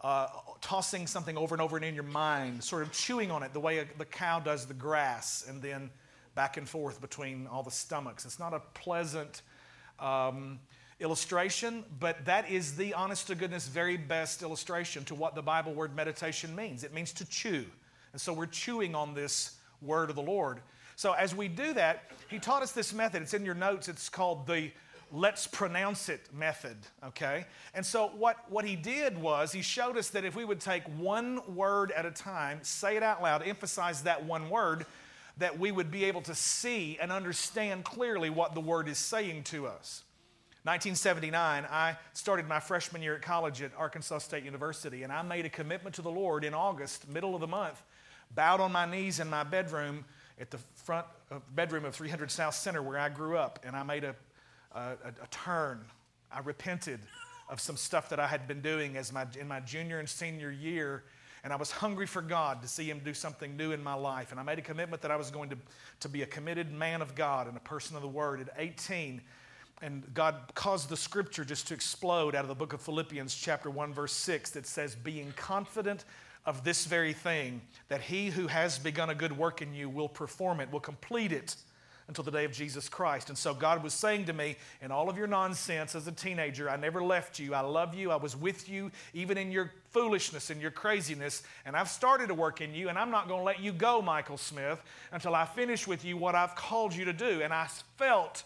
uh, 0.03 0.27
tossing 0.61 1.07
something 1.07 1.39
over 1.39 1.55
and 1.55 1.63
over 1.63 1.77
and 1.77 1.85
in 1.87 1.95
your 1.95 2.05
mind, 2.05 2.63
sort 2.63 2.83
of 2.83 2.93
chewing 2.93 3.31
on 3.31 3.43
it 3.43 3.55
the 3.55 3.61
way 3.61 3.79
a, 3.79 3.87
the 3.97 4.05
cow 4.05 4.39
does 4.39 4.67
the 4.67 4.75
grass, 4.75 5.47
and 5.49 5.63
then 5.63 5.89
back 6.35 6.59
and 6.59 6.69
forth 6.69 7.01
between 7.01 7.47
all 7.47 7.63
the 7.63 7.71
stomachs. 7.71 8.27
It's 8.27 8.39
not 8.39 8.53
a 8.53 8.61
pleasant 8.75 9.41
um, 9.99 10.61
illustration, 11.01 11.85
but 11.99 12.25
that 12.27 12.51
is 12.51 12.77
the 12.77 12.95
honest 12.95 13.27
to 13.29 13.35
goodness, 13.35 13.67
very 13.67 13.97
best 13.97 14.43
illustration 14.43 15.05
to 15.07 15.15
what 15.15 15.35
the 15.35 15.43
Bible 15.43 15.73
word 15.73 15.97
meditation 15.97 16.55
means. 16.55 16.85
It 16.85 16.93
means 16.93 17.13
to 17.15 17.25
chew. 17.29 17.65
And 18.13 18.21
so 18.21 18.33
we're 18.33 18.47
chewing 18.47 18.95
on 18.95 19.15
this 19.15 19.57
word 19.81 20.11
of 20.11 20.17
the 20.17 20.23
Lord. 20.23 20.61
So 20.97 21.13
as 21.13 21.35
we 21.35 21.49
do 21.49 21.73
that, 21.75 22.11
he 22.29 22.39
taught 22.39 22.63
us 22.63 22.73
this 22.73 22.93
method. 22.93 23.23
It's 23.23 23.35
in 23.35 23.45
your 23.45 23.55
notes. 23.55 23.89
It's 23.89 24.09
called 24.09 24.47
the 24.47 24.71
let's 25.13 25.47
pronounce 25.47 26.09
it 26.09 26.21
method, 26.33 26.77
okay? 27.05 27.45
And 27.75 27.85
so 27.85 28.09
what, 28.09 28.37
what 28.51 28.65
he 28.65 28.77
did 28.77 29.19
was 29.19 29.51
he 29.51 29.63
showed 29.63 29.97
us 29.97 30.09
that 30.11 30.25
if 30.25 30.37
we 30.37 30.45
would 30.45 30.61
take 30.61 30.85
one 30.99 31.41
word 31.55 31.91
at 31.93 32.07
a 32.07 32.11
time, 32.11 32.61
say 32.63 32.97
it 32.97 33.03
out 33.03 33.23
loud, 33.23 33.43
emphasize 33.43 34.03
that 34.03 34.25
one 34.25 34.51
word, 34.51 34.87
that 35.39 35.59
we 35.59 35.73
would 35.73 35.91
be 35.91 36.05
able 36.05 36.21
to 36.23 36.35
see 36.35 36.99
and 37.01 37.11
understand 37.11 37.85
clearly 37.85 38.31
what 38.31 38.55
the 38.55 38.61
word 38.61 38.89
is 38.89 38.99
saying 38.99 39.43
to 39.45 39.67
us. 39.67 40.05
1979, 40.71 41.67
I 41.69 41.97
started 42.13 42.47
my 42.47 42.61
freshman 42.61 43.03
year 43.03 43.17
at 43.17 43.23
college 43.23 43.61
at 43.61 43.73
Arkansas 43.77 44.19
State 44.19 44.45
University, 44.45 45.03
and 45.03 45.13
I 45.13 45.21
made 45.23 45.45
a 45.45 45.49
commitment 45.49 45.97
to 45.97 46.03
the 46.03 46.13
Lord 46.13 46.45
in 46.45 46.55
August, 46.55 47.09
middle 47.09 47.35
of 47.35 47.41
the 47.41 47.49
month, 47.49 47.83
bowed 48.37 48.61
on 48.61 48.71
my 48.71 48.89
knees 48.89 49.19
in 49.19 49.29
my 49.29 49.43
bedroom 49.43 50.05
at 50.39 50.53
the 50.53 50.59
front 50.77 51.07
bedroom 51.57 51.85
of 51.85 51.97
300 51.97 52.31
South 52.31 52.55
Center 52.55 52.83
where 52.83 53.01
I 53.01 53.09
grew 53.09 53.37
up, 53.37 53.59
and 53.65 53.75
I 53.75 53.83
made 53.83 54.05
a, 54.05 54.15
a, 54.73 54.93
a 55.21 55.27
turn. 55.33 55.85
I 56.31 56.39
repented 56.39 57.01
of 57.49 57.61
some 57.61 57.77
stuff 57.77 58.09
that 58.11 58.21
I 58.21 58.29
had 58.29 58.47
been 58.47 58.61
doing 58.61 58.97
as 58.97 59.13
my, 59.13 59.27
in 59.41 59.49
my 59.49 59.59
junior 59.59 59.99
and 59.99 60.09
senior 60.09 60.53
year 60.53 61.03
and 61.43 61.53
I 61.53 61.57
was 61.57 61.71
hungry 61.71 62.07
for 62.07 62.21
God 62.21 62.61
to 62.63 62.69
see 62.69 62.85
Him 62.85 63.01
do 63.03 63.15
something 63.15 63.57
new 63.57 63.73
in 63.73 63.83
my 63.83 63.95
life. 63.95 64.31
And 64.31 64.39
I 64.39 64.43
made 64.43 64.59
a 64.59 64.63
commitment 64.63 65.01
that 65.03 65.11
I 65.11 65.17
was 65.17 65.31
going 65.31 65.49
to, 65.51 65.57
to 66.01 66.09
be 66.09 66.21
a 66.21 66.27
committed 66.27 66.71
man 66.71 67.01
of 67.01 67.15
God 67.15 67.49
and 67.49 67.57
a 67.57 67.61
person 67.61 67.97
of 67.97 68.03
the 68.03 68.09
Word. 68.09 68.41
At 68.41 68.51
18, 68.59 69.23
and 69.83 70.13
God 70.13 70.37
caused 70.55 70.89
the 70.89 70.97
scripture 70.97 71.45
just 71.45 71.69
to 71.69 71.75
explode 71.75 72.35
out 72.35 72.43
of 72.43 72.49
the 72.49 72.55
book 72.55 72.73
of 72.73 72.81
Philippians, 72.81 73.35
chapter 73.35 73.71
1, 73.71 73.95
verse 73.95 74.13
6, 74.13 74.51
that 74.51 74.67
says, 74.67 74.95
Being 74.95 75.33
confident 75.37 76.05
of 76.45 76.65
this 76.65 76.85
very 76.85 77.13
thing, 77.13 77.63
that 77.89 78.03
He 78.03 78.29
who 78.29 78.47
has 78.47 78.79
begun 78.79 79.11
a 79.11 79.15
good 79.15 79.37
work 79.37 79.63
in 79.63 79.73
you 79.73 79.89
will 79.89 80.09
perform 80.09 80.61
it, 80.61 80.71
will 80.71 80.81
complete 80.81 81.33
it 81.33 81.57
until 82.09 82.25
the 82.25 82.31
day 82.33 82.45
of 82.45 82.51
Jesus 82.51 82.89
Christ. 82.89 83.29
And 83.29 83.39
so 83.39 83.55
God 83.55 83.85
was 83.85 83.95
saying 83.95 84.25
to 84.25 84.33
me, 84.33 84.57
in 84.83 84.91
all 84.91 85.09
of 85.09 85.17
your 85.17 85.29
nonsense 85.29 85.95
as 85.95 86.09
a 86.09 86.13
teenager, 86.13 86.69
I 86.69 86.77
never 86.77 87.05
left 87.05 87.39
you. 87.39 87.55
I 87.55 87.61
love 87.61 87.95
you. 87.95 88.11
I 88.11 88.17
was 88.17 88.37
with 88.37 88.69
you, 88.69 88.91
even 89.15 89.39
in 89.39 89.53
your 89.53 89.73
foolishness 89.93 90.51
and 90.51 90.61
your 90.61 90.73
craziness. 90.73 91.45
And 91.65 91.77
I've 91.77 91.89
started 91.89 92.27
to 92.27 92.35
work 92.35 92.61
in 92.61 92.75
you, 92.75 92.89
and 92.89 92.99
I'm 92.99 93.13
not 93.13 93.29
going 93.29 93.41
to 93.41 93.45
let 93.45 93.61
you 93.61 93.73
go, 93.73 94.03
Michael 94.03 94.39
Smith, 94.39 94.83
until 95.13 95.37
I 95.37 95.45
finish 95.45 95.87
with 95.87 96.05
you 96.05 96.17
what 96.17 96.35
I've 96.35 96.57
called 96.57 96.93
you 96.93 97.05
to 97.05 97.13
do. 97.13 97.43
And 97.43 97.53
I 97.55 97.69
felt 97.97 98.43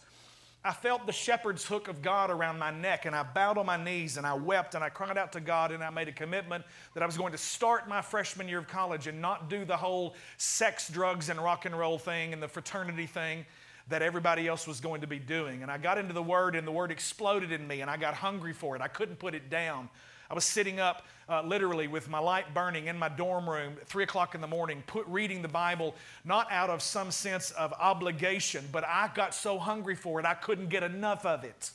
I 0.67 0.73
felt 0.73 1.05
the 1.05 1.13
shepherd's 1.13 1.63
hook 1.63 1.89
of 1.89 2.01
God 2.01 2.31
around 2.31 2.59
my 2.59 2.71
neck, 2.71 3.05
and 3.05 3.15
I 3.15 3.23
bowed 3.23 3.59
on 3.59 3.67
my 3.67 3.77
knees 3.77 4.17
and 4.17 4.27
I 4.27 4.33
wept 4.33 4.75
and 4.75 4.83
I 4.83 4.89
cried 4.89 5.19
out 5.19 5.33
to 5.33 5.41
God, 5.41 5.73
and 5.73 5.85
I 5.85 5.91
made 5.91 6.09
a 6.09 6.13
commitment 6.13 6.65
that 6.95 7.03
I 7.03 7.07
was 7.07 7.19
going 7.19 7.33
to 7.33 7.39
start 7.39 7.87
my 7.87 8.01
freshman 8.01 8.49
year 8.49 8.61
of 8.61 8.67
college 8.67 9.07
and 9.07 9.21
not 9.21 9.51
do 9.51 9.67
the 9.67 9.77
whole 9.77 10.15
sex, 10.39 10.89
drugs, 10.89 11.29
and 11.29 11.39
rock 11.39 11.67
and 11.67 11.79
roll 11.79 11.99
thing 11.99 12.33
and 12.33 12.43
the 12.43 12.49
fraternity 12.49 13.07
thing 13.07 13.45
that 13.89 14.01
everybody 14.01 14.49
else 14.49 14.67
was 14.67 14.81
going 14.81 15.03
to 15.03 15.07
be 15.07 15.19
doing. 15.19 15.61
And 15.61 15.71
I 15.71 15.77
got 15.77 15.99
into 15.99 16.15
the 16.15 16.23
Word, 16.23 16.57
and 16.57 16.67
the 16.67 16.73
Word 16.73 16.91
exploded 16.91 17.53
in 17.53 17.67
me, 17.69 17.83
and 17.83 17.91
I 17.91 17.99
got 17.99 18.15
hungry 18.15 18.55
for 18.55 18.75
it. 18.75 18.81
I 18.81 18.89
couldn't 18.89 19.19
put 19.19 19.35
it 19.35 19.51
down. 19.51 19.91
I 20.31 20.35
was 20.35 20.45
sitting 20.45 20.81
up 20.81 21.07
uh, 21.29 21.43
literally 21.43 21.89
with 21.89 22.09
my 22.09 22.19
light 22.19 22.53
burning 22.55 22.87
in 22.87 22.99
my 22.99 23.09
dorm 23.09 23.49
room 23.49 23.77
at 23.81 23.87
3 23.87 24.05
o'clock 24.05 24.35
in 24.35 24.41
the 24.41 24.47
morning, 24.47 24.83
put, 24.87 25.07
reading 25.07 25.43
the 25.43 25.49
Bible, 25.49 25.95
not 26.25 26.51
out 26.51 26.71
of 26.71 26.83
some 26.83 27.11
sense 27.11 27.51
of 27.53 27.73
obligation, 27.75 28.65
but 28.73 28.85
I 28.85 29.11
got 29.15 29.35
so 29.35 29.59
hungry 29.59 29.95
for 29.95 30.21
it, 30.21 30.27
I 30.27 30.35
couldn't 30.35 30.69
get 30.69 30.83
enough 30.83 31.25
of 31.25 31.45
it. 31.45 31.71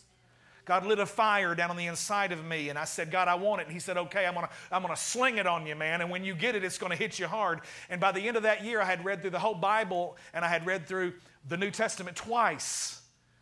God 0.69 0.85
lit 0.85 0.99
a 0.99 1.05
fire 1.07 1.55
down 1.55 1.71
on 1.71 1.77
the 1.77 1.87
inside 1.87 2.31
of 2.31 2.45
me, 2.45 2.69
and 2.69 2.77
I 2.77 2.85
said, 2.85 3.09
God, 3.09 3.27
I 3.27 3.33
want 3.33 3.59
it. 3.59 3.63
And 3.65 3.73
He 3.73 3.79
said, 3.79 3.97
Okay, 3.97 4.27
I'm 4.27 4.35
gonna, 4.35 4.49
I'm 4.71 4.83
gonna 4.83 4.95
sling 4.95 5.39
it 5.39 5.47
on 5.47 5.65
you, 5.65 5.75
man. 5.75 6.01
And 6.01 6.11
when 6.11 6.23
you 6.23 6.35
get 6.35 6.53
it, 6.53 6.63
it's 6.63 6.77
gonna 6.77 6.95
hit 6.95 7.17
you 7.17 7.25
hard. 7.25 7.61
And 7.89 7.99
by 7.99 8.11
the 8.11 8.21
end 8.21 8.37
of 8.37 8.43
that 8.43 8.63
year, 8.63 8.79
I 8.79 8.85
had 8.85 9.03
read 9.03 9.21
through 9.21 9.31
the 9.31 9.39
whole 9.39 9.55
Bible, 9.55 10.15
and 10.31 10.45
I 10.45 10.47
had 10.47 10.67
read 10.67 10.85
through 10.85 11.13
the 11.47 11.57
New 11.57 11.71
Testament 11.71 12.15
twice. 12.15 13.01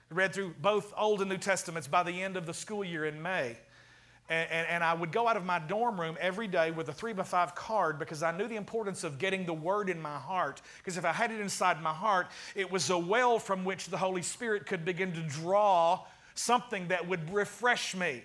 I 0.09 0.13
read 0.13 0.33
through 0.33 0.56
both 0.62 0.94
Old 0.98 1.19
and 1.19 1.30
New 1.30 1.38
Testaments 1.38 1.86
by 1.86 2.01
the 2.01 2.24
end 2.24 2.38
of 2.38 2.45
the 2.45 2.54
school 2.54 2.81
year 2.81 3.04
in 3.04 3.21
May. 3.21 3.57
And, 4.30 4.52
and, 4.52 4.68
and, 4.68 4.84
I 4.84 4.94
would 4.94 5.14
go 5.14 5.28
out 5.28 5.38
of 5.38 5.46
my 5.46 5.58
dorm 5.58 6.00
room 6.00 6.18
every 6.20 6.48
day 6.48 6.72
with 6.72 6.90
a 6.90 6.94
three 6.94 7.14
by 7.14 7.24
five 7.24 7.56
card 7.56 7.98
because 7.98 8.24
I 8.24 8.36
knew 8.36 8.48
the 8.48 8.58
importance 8.58 9.06
of 9.06 9.20
getting 9.20 9.46
the 9.46 9.54
word 9.54 9.90
in 9.90 10.02
my 10.02 10.18
heart. 10.18 10.62
Because 10.80 10.98
if 10.98 11.06
I 11.06 11.14
had 11.14 11.32
it 11.32 11.40
inside 11.40 11.82
my 11.82 11.94
heart, 11.94 12.28
it 12.54 12.70
was 12.70 12.90
a 12.90 12.98
well 12.98 13.40
from 13.40 13.64
which 13.64 13.88
the 13.88 13.98
Holy 13.98 14.22
Spirit 14.22 14.66
could 14.66 14.84
begin 14.84 15.14
to 15.14 15.22
draw 15.22 16.02
something 16.36 16.90
that 16.90 17.07
would 17.07 17.34
refresh 17.34 17.96
me. 17.96 18.22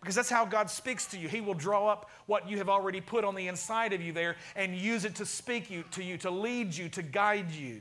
Because 0.00 0.14
that's 0.14 0.30
how 0.30 0.44
God 0.44 0.68
speaks 0.68 1.06
to 1.08 1.18
you. 1.18 1.28
He 1.28 1.40
will 1.40 1.54
draw 1.54 1.88
up 1.88 2.10
what 2.26 2.48
you 2.48 2.58
have 2.58 2.68
already 2.68 3.00
put 3.00 3.24
on 3.24 3.34
the 3.34 3.48
inside 3.48 3.94
of 3.94 4.02
you 4.02 4.12
there 4.12 4.36
and 4.54 4.76
use 4.76 5.06
it 5.06 5.14
to 5.16 5.26
speak 5.26 5.70
you, 5.70 5.82
to 5.92 6.04
you, 6.04 6.18
to 6.18 6.30
lead 6.30 6.74
you, 6.74 6.90
to 6.90 7.02
guide 7.02 7.50
you. 7.50 7.80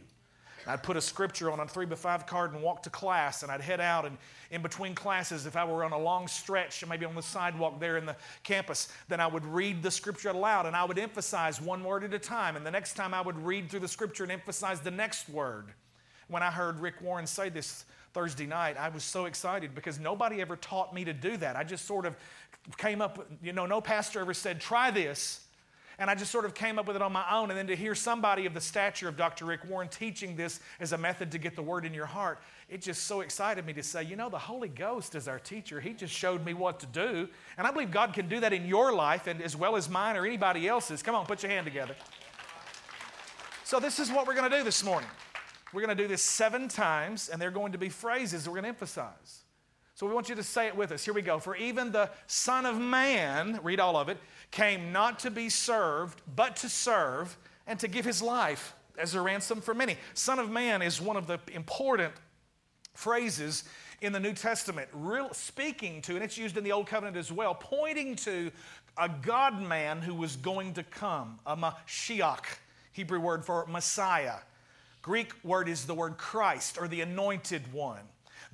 I'd 0.66 0.84
put 0.84 0.96
a 0.96 1.02
scripture 1.02 1.52
on 1.52 1.60
a 1.60 1.68
three 1.68 1.86
by 1.86 1.96
five 1.96 2.26
card 2.26 2.54
and 2.54 2.64
walk 2.64 2.84
to 2.84 2.90
class, 2.90 3.44
and 3.44 3.52
I'd 3.52 3.62
head 3.62 3.82
out. 3.82 4.06
And 4.06 4.18
in 4.52 4.62
between 4.62 4.96
classes, 4.96 5.46
if 5.46 5.56
I 5.56 5.66
were 5.66 5.84
on 5.84 5.92
a 5.92 5.98
long 5.98 6.28
stretch, 6.28 6.86
maybe 6.88 7.06
on 7.06 7.16
the 7.16 7.22
sidewalk 7.22 7.80
there 7.80 7.98
in 7.98 8.06
the 8.06 8.16
campus, 8.44 8.90
then 9.10 9.20
I 9.20 9.28
would 9.28 9.46
read 9.46 9.84
the 9.84 9.92
scripture 9.92 10.30
aloud 10.30 10.66
and 10.66 10.76
I 10.76 10.86
would 10.86 11.00
emphasize 11.00 11.60
one 11.60 11.84
word 11.84 12.04
at 12.04 12.14
a 12.14 12.20
time. 12.20 12.56
And 12.56 12.66
the 12.66 12.72
next 12.72 12.94
time 12.94 13.14
I 13.14 13.22
would 13.22 13.38
read 13.38 13.70
through 13.70 13.82
the 13.82 13.88
scripture 13.88 14.24
and 14.24 14.32
emphasize 14.32 14.80
the 14.80 14.92
next 14.92 15.28
word. 15.30 15.74
When 16.28 16.44
I 16.44 16.52
heard 16.52 16.80
Rick 16.80 17.02
Warren 17.02 17.28
say 17.28 17.50
this 17.50 17.86
Thursday 18.14 18.46
night, 18.46 18.78
I 18.78 18.90
was 18.90 19.04
so 19.04 19.26
excited 19.26 19.76
because 19.76 20.00
nobody 20.00 20.40
ever 20.40 20.56
taught 20.56 20.94
me 20.94 21.04
to 21.04 21.14
do 21.14 21.36
that. 21.38 21.56
I 21.56 21.64
just 21.64 21.86
sort 21.86 22.06
of 22.06 22.16
came 22.78 23.02
up, 23.02 23.28
you 23.42 23.54
know, 23.54 23.66
no 23.66 23.82
pastor 23.82 24.22
ever 24.22 24.34
said, 24.34 24.62
try 24.62 24.92
this. 24.92 25.42
And 26.00 26.10
I 26.10 26.16
just 26.16 26.32
sort 26.32 26.46
of 26.46 26.54
came 26.54 26.80
up 26.80 26.88
with 26.88 26.96
it 26.96 27.02
on 27.02 27.12
my 27.12 27.26
own. 27.32 27.50
And 27.50 27.58
then 27.58 27.68
to 27.68 27.76
hear 27.76 27.96
somebody 27.96 28.46
of 28.46 28.54
the 28.54 28.62
stature 28.62 29.08
of 29.08 29.18
Dr. 29.18 29.46
Rick 29.46 29.62
Warren 29.70 29.88
teaching 29.88 30.36
this 30.36 30.60
as 30.80 30.92
a 30.92 30.98
method 30.98 31.32
to 31.32 31.38
get 31.38 31.56
the 31.56 31.62
word 31.62 31.86
in 31.86 31.94
your 31.94 32.06
heart, 32.06 32.40
it 32.70 32.82
just 32.82 33.04
so 33.04 33.22
excited 33.22 33.66
me 33.66 33.74
to 33.74 33.84
say, 33.84 34.04
you 34.04 34.16
know, 34.16 34.30
the 34.30 34.40
Holy 34.40 34.70
Ghost 34.70 35.16
is 35.16 35.28
our 35.28 35.40
teacher. 35.40 35.80
He 35.80 35.94
just 35.94 36.14
showed 36.14 36.44
me 36.46 36.54
what 36.54 36.80
to 36.80 36.86
do. 36.88 37.28
And 37.58 37.68
I 37.68 37.72
believe 37.72 37.92
God 37.92 38.14
can 38.14 38.28
do 38.28 38.40
that 38.40 38.54
in 38.54 38.66
your 38.66 38.94
life 38.94 39.28
and 39.28 39.42
as 39.42 39.56
well 39.56 39.76
as 39.76 39.90
mine 39.90 40.16
or 40.16 40.26
anybody 40.26 40.68
else's. 40.68 41.04
Come 41.04 41.16
on, 41.16 41.26
put 41.26 41.44
your 41.44 41.52
hand 41.52 41.66
together. 41.66 41.96
So, 43.64 43.80
this 43.80 44.00
is 44.00 44.12
what 44.12 44.28
we're 44.28 44.36
going 44.36 44.50
to 44.50 44.58
do 44.58 44.64
this 44.64 44.84
morning. 44.84 45.10
We're 45.74 45.82
going 45.82 45.96
to 45.96 46.04
do 46.04 46.08
this 46.08 46.22
seven 46.22 46.68
times, 46.68 47.30
and 47.30 47.42
they're 47.42 47.50
going 47.50 47.72
to 47.72 47.78
be 47.78 47.90
phrases 47.90 48.48
we're 48.48 48.54
going 48.54 48.64
to 48.64 48.70
emphasize. 48.70 49.43
So 50.04 50.08
we 50.08 50.14
want 50.14 50.28
you 50.28 50.36
to 50.36 50.44
say 50.44 50.68
it 50.68 50.76
with 50.76 50.92
us. 50.92 51.06
Here 51.06 51.14
we 51.14 51.22
go. 51.22 51.40
For 51.40 51.56
even 51.56 51.94
the 51.94 52.10
Son 52.28 52.66
of 52.66 52.78
Man, 52.78 53.62
read 53.64 53.80
all 53.80 53.96
of 53.96 54.10
it, 54.10 54.18
came 54.52 54.92
not 54.92 55.20
to 55.20 55.32
be 55.32 55.48
served, 55.48 56.22
but 56.36 56.58
to 56.58 56.68
serve 56.68 57.38
and 57.68 57.80
to 57.80 57.88
give 57.88 58.04
his 58.04 58.22
life 58.22 58.76
as 58.98 59.16
a 59.16 59.22
ransom 59.22 59.62
for 59.62 59.74
many. 59.74 59.96
Son 60.14 60.40
of 60.40 60.50
Man 60.50 60.82
is 60.82 61.00
one 61.00 61.16
of 61.16 61.26
the 61.26 61.40
important 61.54 62.14
phrases 62.94 63.64
in 64.02 64.12
the 64.12 64.20
New 64.20 64.34
Testament, 64.34 64.90
real, 64.92 65.34
speaking 65.34 66.02
to, 66.02 66.16
and 66.16 66.22
it's 66.22 66.38
used 66.38 66.58
in 66.58 66.66
the 66.66 66.74
Old 66.74 66.88
Covenant 66.88 67.16
as 67.16 67.32
well, 67.32 67.56
pointing 67.56 68.18
to 68.18 68.52
a 68.98 69.08
God 69.08 69.62
man 69.62 70.02
who 70.02 70.16
was 70.16 70.36
going 70.36 70.74
to 70.74 70.84
come, 70.84 71.40
a 71.46 71.56
Mashiach, 71.56 72.44
Hebrew 72.92 73.22
word 73.22 73.46
for 73.46 73.66
Messiah. 73.68 74.40
Greek 75.02 75.32
word 75.46 75.70
is 75.70 75.86
the 75.86 75.96
word 75.96 76.18
Christ 76.18 76.78
or 76.78 76.90
the 76.90 77.00
anointed 77.00 77.72
one. 77.72 78.04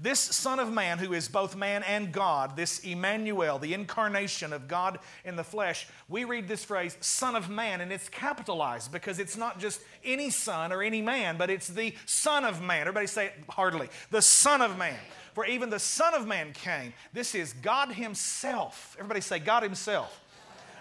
This 0.01 0.19
Son 0.19 0.59
of 0.59 0.71
Man, 0.71 0.97
who 0.97 1.11
is 1.13 1.27
both 1.27 1.57
man 1.57 1.83
and 1.83 2.11
God, 2.11 2.55
this 2.55 2.79
Emmanuel, 2.79 3.59
the 3.59 3.73
incarnation 3.73 4.53
of 4.53 4.67
God 4.67 4.99
in 5.25 5.35
the 5.35 5.43
flesh, 5.43 5.87
we 6.07 6.23
read 6.23 6.47
this 6.47 6.63
phrase, 6.63 6.97
Son 7.01 7.35
of 7.35 7.49
Man, 7.49 7.81
and 7.81 7.91
it's 7.91 8.07
capitalized 8.07 8.93
because 8.93 9.19
it's 9.19 9.35
not 9.35 9.59
just 9.59 9.81
any 10.05 10.29
son 10.29 10.71
or 10.71 10.81
any 10.81 11.01
man, 11.01 11.37
but 11.37 11.49
it's 11.49 11.67
the 11.67 11.93
Son 12.05 12.45
of 12.45 12.61
Man. 12.61 12.81
Everybody 12.81 13.07
say 13.07 13.27
it 13.27 13.33
heartily 13.49 13.89
the 14.09 14.21
Son 14.21 14.61
of 14.61 14.77
Man. 14.77 14.97
For 15.33 15.45
even 15.45 15.69
the 15.69 15.79
Son 15.79 16.13
of 16.13 16.27
Man 16.27 16.53
came. 16.53 16.93
This 17.13 17.35
is 17.35 17.53
God 17.53 17.91
Himself. 17.91 18.95
Everybody 18.97 19.21
say, 19.21 19.39
God 19.39 19.63
Himself. 19.63 20.19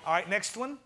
All 0.07 0.15
right, 0.15 0.29
next 0.29 0.57
one. 0.57 0.79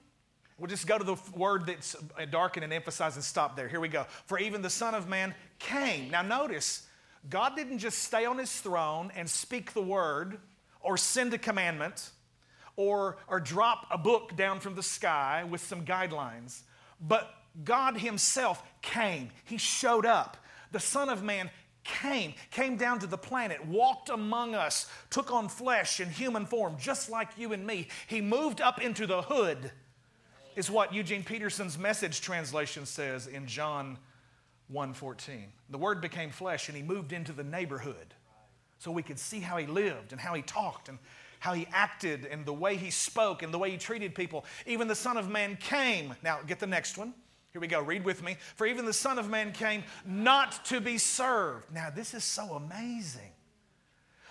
We'll 0.58 0.68
just 0.68 0.86
go 0.86 0.98
to 0.98 1.04
the 1.04 1.16
word 1.34 1.66
that's 1.66 1.96
darkened 2.30 2.64
and 2.64 2.72
emphasize 2.72 3.16
and 3.16 3.24
stop 3.24 3.56
there. 3.56 3.68
Here 3.68 3.80
we 3.80 3.88
go. 3.88 4.04
For 4.26 4.38
even 4.38 4.62
the 4.62 4.70
Son 4.70 4.94
of 4.94 5.08
Man 5.08 5.34
came. 5.58 6.10
Now, 6.10 6.22
notice, 6.22 6.86
God 7.28 7.56
didn't 7.56 7.78
just 7.78 7.98
stay 7.98 8.24
on 8.24 8.38
his 8.38 8.52
throne 8.52 9.12
and 9.14 9.28
speak 9.28 9.72
the 9.72 9.82
word 9.82 10.38
or 10.80 10.96
send 10.96 11.32
a 11.34 11.38
commandment 11.38 12.10
or, 12.76 13.18
or 13.28 13.38
drop 13.40 13.86
a 13.90 13.98
book 13.98 14.36
down 14.36 14.60
from 14.60 14.74
the 14.74 14.82
sky 14.82 15.44
with 15.48 15.60
some 15.60 15.84
guidelines, 15.84 16.62
but 17.00 17.32
God 17.64 17.98
himself 17.98 18.62
came. 18.80 19.30
He 19.44 19.58
showed 19.58 20.06
up. 20.06 20.36
The 20.72 20.80
Son 20.80 21.08
of 21.08 21.22
Man 21.22 21.50
came, 21.84 22.34
came 22.50 22.76
down 22.76 23.00
to 23.00 23.06
the 23.06 23.18
planet, 23.18 23.66
walked 23.66 24.08
among 24.08 24.54
us, 24.54 24.86
took 25.10 25.32
on 25.32 25.48
flesh 25.48 26.00
in 26.00 26.08
human 26.08 26.46
form, 26.46 26.76
just 26.78 27.10
like 27.10 27.28
you 27.36 27.52
and 27.52 27.66
me. 27.66 27.88
He 28.06 28.20
moved 28.20 28.60
up 28.60 28.80
into 28.80 29.06
the 29.06 29.22
hood, 29.22 29.70
is 30.56 30.70
what 30.70 30.94
Eugene 30.94 31.24
Peterson's 31.24 31.78
message 31.78 32.20
translation 32.20 32.86
says 32.86 33.26
in 33.26 33.46
John 33.46 33.98
1:14. 34.72 35.52
The 35.68 35.78
word 35.78 36.00
became 36.00 36.30
flesh 36.30 36.68
and 36.68 36.76
he 36.76 36.82
moved 36.82 37.12
into 37.12 37.32
the 37.32 37.44
neighborhood. 37.44 38.14
So 38.78 38.90
we 38.90 39.02
could 39.02 39.18
see 39.18 39.40
how 39.40 39.58
he 39.58 39.66
lived 39.66 40.12
and 40.12 40.20
how 40.20 40.34
he 40.34 40.42
talked 40.42 40.88
and 40.88 40.98
how 41.38 41.52
he 41.52 41.66
acted 41.72 42.24
and 42.24 42.44
the 42.46 42.52
way 42.52 42.76
he 42.76 42.90
spoke 42.90 43.42
and 43.42 43.52
the 43.52 43.58
way 43.58 43.70
he 43.70 43.76
treated 43.76 44.14
people. 44.14 44.44
Even 44.66 44.88
the 44.88 44.94
Son 44.94 45.16
of 45.16 45.28
Man 45.28 45.56
came. 45.56 46.14
Now, 46.22 46.40
get 46.46 46.58
the 46.58 46.66
next 46.66 46.98
one. 46.98 47.14
Here 47.52 47.60
we 47.60 47.66
go. 47.66 47.80
Read 47.82 48.04
with 48.04 48.22
me. 48.22 48.36
For 48.54 48.66
even 48.66 48.84
the 48.84 48.92
Son 48.92 49.18
of 49.18 49.28
Man 49.28 49.52
came 49.52 49.84
not 50.06 50.64
to 50.66 50.80
be 50.80 50.98
served. 50.98 51.72
Now, 51.72 51.90
this 51.90 52.14
is 52.14 52.24
so 52.24 52.54
amazing 52.54 53.32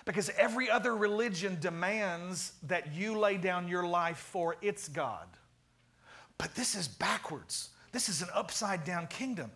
because 0.06 0.30
every 0.32 0.70
other 0.70 0.96
religion 0.96 1.58
demands 1.60 2.54
that 2.64 2.94
you 2.94 3.18
lay 3.18 3.38
down 3.38 3.68
your 3.68 3.86
life 3.86 4.18
for 4.18 4.56
its 4.62 4.88
God. 4.88 5.28
But 6.38 6.56
this 6.56 6.76
is 6.76 6.88
backwards. 6.88 7.70
This 7.92 8.10
is 8.10 8.22
an 8.22 8.30
upside 8.34 8.84
down 8.84 9.08
kingdom. 9.08 9.52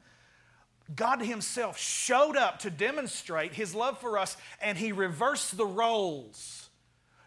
God 0.94 1.22
Himself 1.22 1.80
showed 1.80 2.38
up 2.38 2.60
to 2.60 2.70
demonstrate 2.70 3.54
His 3.54 3.74
love 3.74 4.00
for 4.00 4.18
us, 4.18 4.38
and 4.62 4.78
He 4.78 4.92
reversed 4.92 5.58
the 5.58 5.66
roles. 5.66 6.70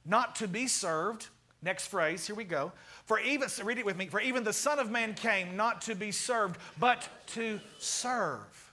Not 0.04 0.36
to 0.36 0.48
be 0.48 0.66
served. 0.66 1.28
Next 1.60 1.88
phrase, 1.88 2.26
here 2.26 2.36
we 2.36 2.44
go. 2.44 2.72
For 3.06 3.18
even, 3.18 3.48
so 3.48 3.64
read 3.64 3.78
it 3.78 3.84
with 3.84 3.96
me. 3.96 4.06
For 4.06 4.20
even 4.20 4.44
the 4.44 4.52
Son 4.52 4.78
of 4.78 4.90
Man 4.90 5.14
came 5.14 5.56
not 5.56 5.82
to 5.82 5.94
be 5.94 6.12
served, 6.12 6.60
but 6.78 7.08
to 7.28 7.60
serve. 7.78 8.72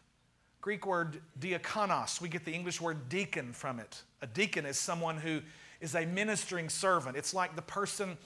Greek 0.62 0.86
word 0.86 1.22
diakonos. 1.39 2.22
We 2.22 2.30
get 2.30 2.46
the 2.46 2.54
English 2.54 2.80
word 2.80 3.10
deacon 3.10 3.54
from 3.54 3.80
it. 3.80 4.01
A 4.22 4.27
deacon 4.27 4.65
is 4.65 4.77
someone 4.77 5.18
who 5.18 5.42
is 5.82 5.96
a 5.96 6.06
ministering 6.06 6.70
servant. 6.70 7.18
It's 7.18 7.34
like 7.34 7.56
the 7.56 7.62
person 7.62 8.18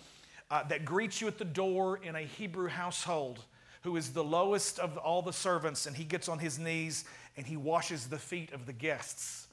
uh, 0.51 0.63
that 0.63 0.85
greets 0.85 1.21
you 1.21 1.27
at 1.27 1.37
the 1.37 1.45
door 1.45 1.99
in 2.03 2.15
a 2.15 2.21
Hebrew 2.21 2.67
household 2.67 3.43
who 3.81 3.95
is 3.95 4.11
the 4.11 4.23
lowest 4.23 4.79
of 4.79 4.97
all 4.97 5.21
the 5.21 5.33
servants, 5.33 5.85
and 5.85 5.95
he 5.95 6.03
gets 6.03 6.27
on 6.27 6.39
his 6.39 6.59
knees 6.59 7.05
and 7.37 7.47
he 7.47 7.55
washes 7.55 8.07
the 8.07 8.17
feet 8.17 8.51
of 8.51 8.65
the 8.65 8.73
guests. 8.73 9.47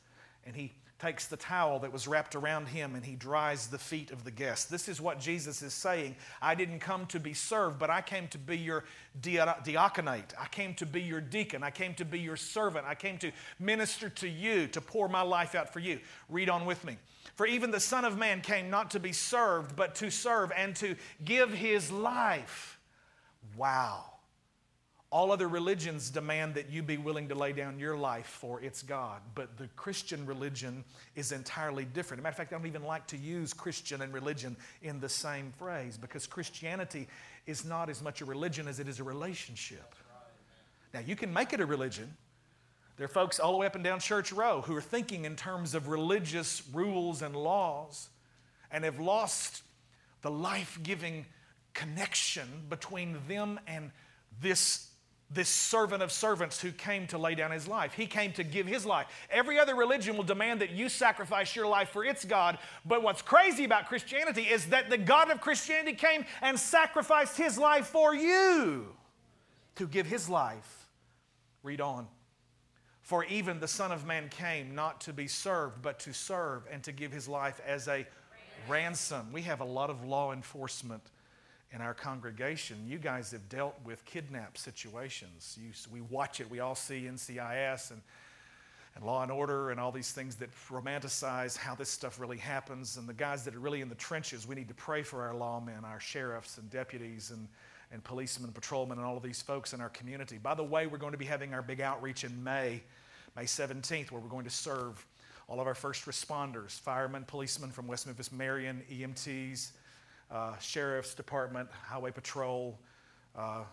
And 0.44 0.56
he 0.56 0.72
takes 0.98 1.26
the 1.26 1.36
towel 1.36 1.78
that 1.80 1.92
was 1.92 2.08
wrapped 2.08 2.34
around 2.34 2.66
him 2.66 2.94
and 2.94 3.04
he 3.04 3.14
dries 3.14 3.66
the 3.66 3.78
feet 3.78 4.10
of 4.10 4.24
the 4.24 4.30
guests. 4.30 4.64
This 4.64 4.88
is 4.88 5.00
what 5.00 5.20
Jesus 5.20 5.60
is 5.60 5.74
saying. 5.74 6.16
I 6.40 6.54
didn't 6.54 6.80
come 6.80 7.04
to 7.06 7.20
be 7.20 7.34
served, 7.34 7.78
but 7.78 7.90
I 7.90 8.00
came 8.00 8.28
to 8.28 8.38
be 8.38 8.56
your 8.56 8.84
diaconate. 9.20 10.32
I 10.40 10.46
came 10.46 10.74
to 10.74 10.86
be 10.86 11.02
your 11.02 11.20
deacon. 11.20 11.62
I 11.62 11.70
came 11.70 11.94
to 11.94 12.04
be 12.04 12.18
your 12.18 12.36
servant. 12.36 12.86
I 12.88 12.94
came 12.94 13.18
to 13.18 13.30
minister 13.58 14.08
to 14.08 14.28
you, 14.28 14.68
to 14.68 14.80
pour 14.80 15.08
my 15.08 15.22
life 15.22 15.54
out 15.54 15.72
for 15.72 15.80
you. 15.80 16.00
Read 16.30 16.48
on 16.48 16.64
with 16.64 16.82
me. 16.84 16.96
For 17.34 17.46
even 17.46 17.70
the 17.70 17.80
Son 17.80 18.06
of 18.06 18.16
Man 18.16 18.40
came 18.40 18.70
not 18.70 18.92
to 18.92 19.00
be 19.00 19.12
served, 19.12 19.76
but 19.76 19.96
to 19.96 20.10
serve 20.10 20.50
and 20.56 20.74
to 20.76 20.96
give 21.24 21.52
his 21.52 21.92
life. 21.92 22.78
Wow. 23.56 24.15
All 25.16 25.32
other 25.32 25.48
religions 25.48 26.10
demand 26.10 26.56
that 26.56 26.68
you 26.68 26.82
be 26.82 26.98
willing 26.98 27.26
to 27.30 27.34
lay 27.34 27.54
down 27.54 27.78
your 27.78 27.96
life 27.96 28.26
for 28.26 28.60
its 28.60 28.82
God, 28.82 29.22
but 29.34 29.56
the 29.56 29.66
Christian 29.68 30.26
religion 30.26 30.84
is 31.14 31.32
entirely 31.32 31.86
different. 31.86 32.18
As 32.18 32.22
a 32.22 32.24
matter 32.24 32.32
of 32.32 32.36
fact, 32.36 32.52
I 32.52 32.58
don't 32.58 32.66
even 32.66 32.84
like 32.84 33.06
to 33.06 33.16
use 33.16 33.54
Christian 33.54 34.02
and 34.02 34.12
religion 34.12 34.58
in 34.82 35.00
the 35.00 35.08
same 35.08 35.54
phrase 35.56 35.96
because 35.96 36.26
Christianity 36.26 37.08
is 37.46 37.64
not 37.64 37.88
as 37.88 38.02
much 38.02 38.20
a 38.20 38.26
religion 38.26 38.68
as 38.68 38.78
it 38.78 38.88
is 38.88 39.00
a 39.00 39.04
relationship. 39.04 39.94
Now, 40.92 41.00
you 41.00 41.16
can 41.16 41.32
make 41.32 41.54
it 41.54 41.60
a 41.60 41.66
religion. 41.66 42.14
There 42.98 43.06
are 43.06 43.08
folks 43.08 43.40
all 43.40 43.52
the 43.52 43.58
way 43.58 43.66
up 43.66 43.74
and 43.74 43.82
down 43.82 44.00
Church 44.00 44.34
Row 44.34 44.60
who 44.60 44.76
are 44.76 44.82
thinking 44.82 45.24
in 45.24 45.34
terms 45.34 45.74
of 45.74 45.88
religious 45.88 46.62
rules 46.74 47.22
and 47.22 47.34
laws 47.34 48.10
and 48.70 48.84
have 48.84 49.00
lost 49.00 49.62
the 50.20 50.30
life 50.30 50.78
giving 50.82 51.24
connection 51.72 52.66
between 52.68 53.16
them 53.26 53.58
and 53.66 53.92
this 54.42 54.85
this 55.30 55.48
servant 55.48 56.02
of 56.02 56.12
servants 56.12 56.60
who 56.60 56.70
came 56.70 57.06
to 57.08 57.18
lay 57.18 57.34
down 57.34 57.50
his 57.50 57.66
life. 57.66 57.94
He 57.94 58.06
came 58.06 58.32
to 58.34 58.44
give 58.44 58.66
his 58.66 58.86
life. 58.86 59.06
Every 59.30 59.58
other 59.58 59.74
religion 59.74 60.16
will 60.16 60.24
demand 60.24 60.60
that 60.60 60.70
you 60.70 60.88
sacrifice 60.88 61.56
your 61.56 61.66
life 61.66 61.88
for 61.88 62.04
its 62.04 62.24
God. 62.24 62.58
But 62.84 63.02
what's 63.02 63.22
crazy 63.22 63.64
about 63.64 63.88
Christianity 63.88 64.42
is 64.42 64.66
that 64.66 64.88
the 64.88 64.98
God 64.98 65.30
of 65.30 65.40
Christianity 65.40 65.96
came 65.96 66.24
and 66.42 66.58
sacrificed 66.58 67.36
his 67.36 67.58
life 67.58 67.86
for 67.86 68.14
you 68.14 68.86
to 69.74 69.86
give 69.86 70.06
his 70.06 70.28
life. 70.28 70.86
Read 71.62 71.80
on. 71.80 72.06
For 73.02 73.24
even 73.24 73.60
the 73.60 73.68
Son 73.68 73.92
of 73.92 74.06
Man 74.06 74.28
came 74.28 74.74
not 74.74 75.00
to 75.02 75.12
be 75.12 75.26
served, 75.26 75.82
but 75.82 75.98
to 76.00 76.12
serve 76.12 76.62
and 76.70 76.82
to 76.84 76.92
give 76.92 77.12
his 77.12 77.28
life 77.28 77.60
as 77.66 77.88
a 77.88 78.06
ransom. 78.68 79.32
We 79.32 79.42
have 79.42 79.60
a 79.60 79.64
lot 79.64 79.90
of 79.90 80.04
law 80.04 80.32
enforcement 80.32 81.02
in 81.72 81.80
our 81.80 81.94
congregation, 81.94 82.84
you 82.86 82.98
guys 82.98 83.32
have 83.32 83.48
dealt 83.48 83.74
with 83.84 84.04
kidnap 84.04 84.56
situations. 84.56 85.58
You, 85.60 85.70
we 85.92 86.00
watch 86.00 86.40
it. 86.40 86.48
We 86.48 86.60
all 86.60 86.74
see 86.74 87.02
NCIS 87.02 87.90
and, 87.90 88.00
and 88.94 89.04
Law 89.04 89.22
and 89.22 89.32
Order 89.32 89.70
and 89.70 89.80
all 89.80 89.90
these 89.90 90.12
things 90.12 90.36
that 90.36 90.50
romanticize 90.68 91.56
how 91.56 91.74
this 91.74 91.90
stuff 91.90 92.20
really 92.20 92.38
happens. 92.38 92.96
And 92.96 93.08
the 93.08 93.14
guys 93.14 93.44
that 93.44 93.54
are 93.54 93.58
really 93.58 93.80
in 93.80 93.88
the 93.88 93.96
trenches, 93.96 94.46
we 94.46 94.54
need 94.54 94.68
to 94.68 94.74
pray 94.74 95.02
for 95.02 95.22
our 95.22 95.34
lawmen, 95.34 95.84
our 95.84 96.00
sheriffs 96.00 96.58
and 96.58 96.70
deputies 96.70 97.30
and, 97.30 97.48
and 97.92 98.02
policemen 98.02 98.52
patrolmen 98.52 98.98
and 98.98 99.06
all 99.06 99.16
of 99.16 99.22
these 99.22 99.42
folks 99.42 99.72
in 99.72 99.80
our 99.80 99.90
community. 99.90 100.38
By 100.38 100.54
the 100.54 100.64
way, 100.64 100.86
we're 100.86 100.98
going 100.98 101.12
to 101.12 101.18
be 101.18 101.24
having 101.24 101.52
our 101.52 101.62
big 101.62 101.80
outreach 101.80 102.22
in 102.24 102.42
May, 102.42 102.82
May 103.34 103.44
17th, 103.44 104.12
where 104.12 104.20
we're 104.20 104.28
going 104.28 104.44
to 104.44 104.50
serve 104.50 105.04
all 105.48 105.60
of 105.60 105.66
our 105.66 105.74
first 105.74 106.06
responders, 106.06 106.78
firemen, 106.80 107.24
policemen 107.24 107.70
from 107.70 107.86
West 107.86 108.06
Memphis 108.06 108.32
Marion, 108.32 108.82
EMTs, 108.90 109.72
uh, 110.30 110.56
sheriff's 110.58 111.14
department, 111.14 111.68
highway 111.70 112.10
patrol, 112.10 112.78
uh, 113.36 113.64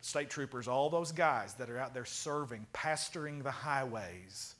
state 0.00 0.30
troopers, 0.30 0.68
all 0.68 0.88
those 0.88 1.12
guys 1.12 1.54
that 1.54 1.70
are 1.70 1.78
out 1.78 1.94
there 1.94 2.04
serving, 2.04 2.66
pastoring 2.72 3.42
the 3.42 3.50
highways 3.50 4.54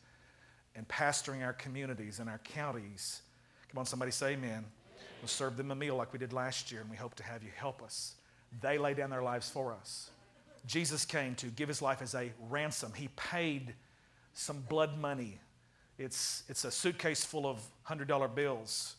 and 0.76 0.87
pastoring 0.88 1.45
our 1.45 1.53
communities 1.53 2.19
and 2.19 2.29
our 2.29 2.38
counties. 2.38 3.23
Come 3.71 3.79
on, 3.79 3.87
somebody 3.87 4.11
say 4.11 4.33
amen. 4.33 4.64
We'll 5.21 5.29
serve 5.29 5.57
them 5.57 5.71
a 5.71 5.75
meal 5.75 5.97
like 5.97 6.12
we 6.12 6.19
did 6.19 6.33
last 6.33 6.71
year, 6.71 6.81
and 6.81 6.91
we 6.91 6.97
hope 6.97 7.14
to 7.17 7.23
have 7.23 7.43
you 7.43 7.50
help 7.55 7.83
us. 7.83 8.14
They 8.61 8.79
lay 8.79 8.95
down 8.95 9.11
their 9.11 9.23
lives 9.23 9.49
for 9.49 9.73
us. 9.73 10.11
Jesus 10.67 11.05
came 11.05 11.35
to 11.37 11.47
give 11.47 11.69
his 11.69 11.83
life 11.83 12.03
as 12.03 12.14
a 12.14 12.33
ransom. 12.50 12.93
He 12.95 13.09
paid 13.17 13.75
some 14.33 14.61
blood 14.69 14.99
money. 14.99 15.38
It's, 15.99 16.43
it's 16.49 16.64
a 16.64 16.71
suitcase 16.71 17.25
full 17.25 17.47
of 17.47 17.61
$100 17.88 18.35
bills 18.35 18.97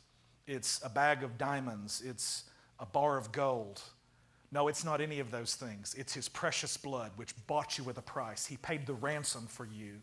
it's 0.48 0.80
a 0.84 0.90
bag 0.90 1.24
of 1.24 1.38
diamonds, 1.38 2.02
it's 2.06 2.44
a 2.80 2.86
bar 2.86 3.18
of 3.18 3.32
gold. 3.32 3.82
No, 4.52 4.68
it's 4.68 4.86
not 4.86 5.02
any 5.02 5.20
of 5.20 5.32
those 5.32 5.56
things. 5.56 5.96
It's 5.98 6.14
His 6.14 6.30
precious 6.30 6.78
blood, 6.78 7.12
which 7.16 7.34
bought 7.48 7.78
you 7.78 7.84
with 7.84 7.98
a 7.98 8.02
price. 8.02 8.46
He 8.46 8.58
paid 8.58 8.86
the 8.86 8.94
ransom 8.94 9.48
for 9.48 9.66
you. 9.66 10.02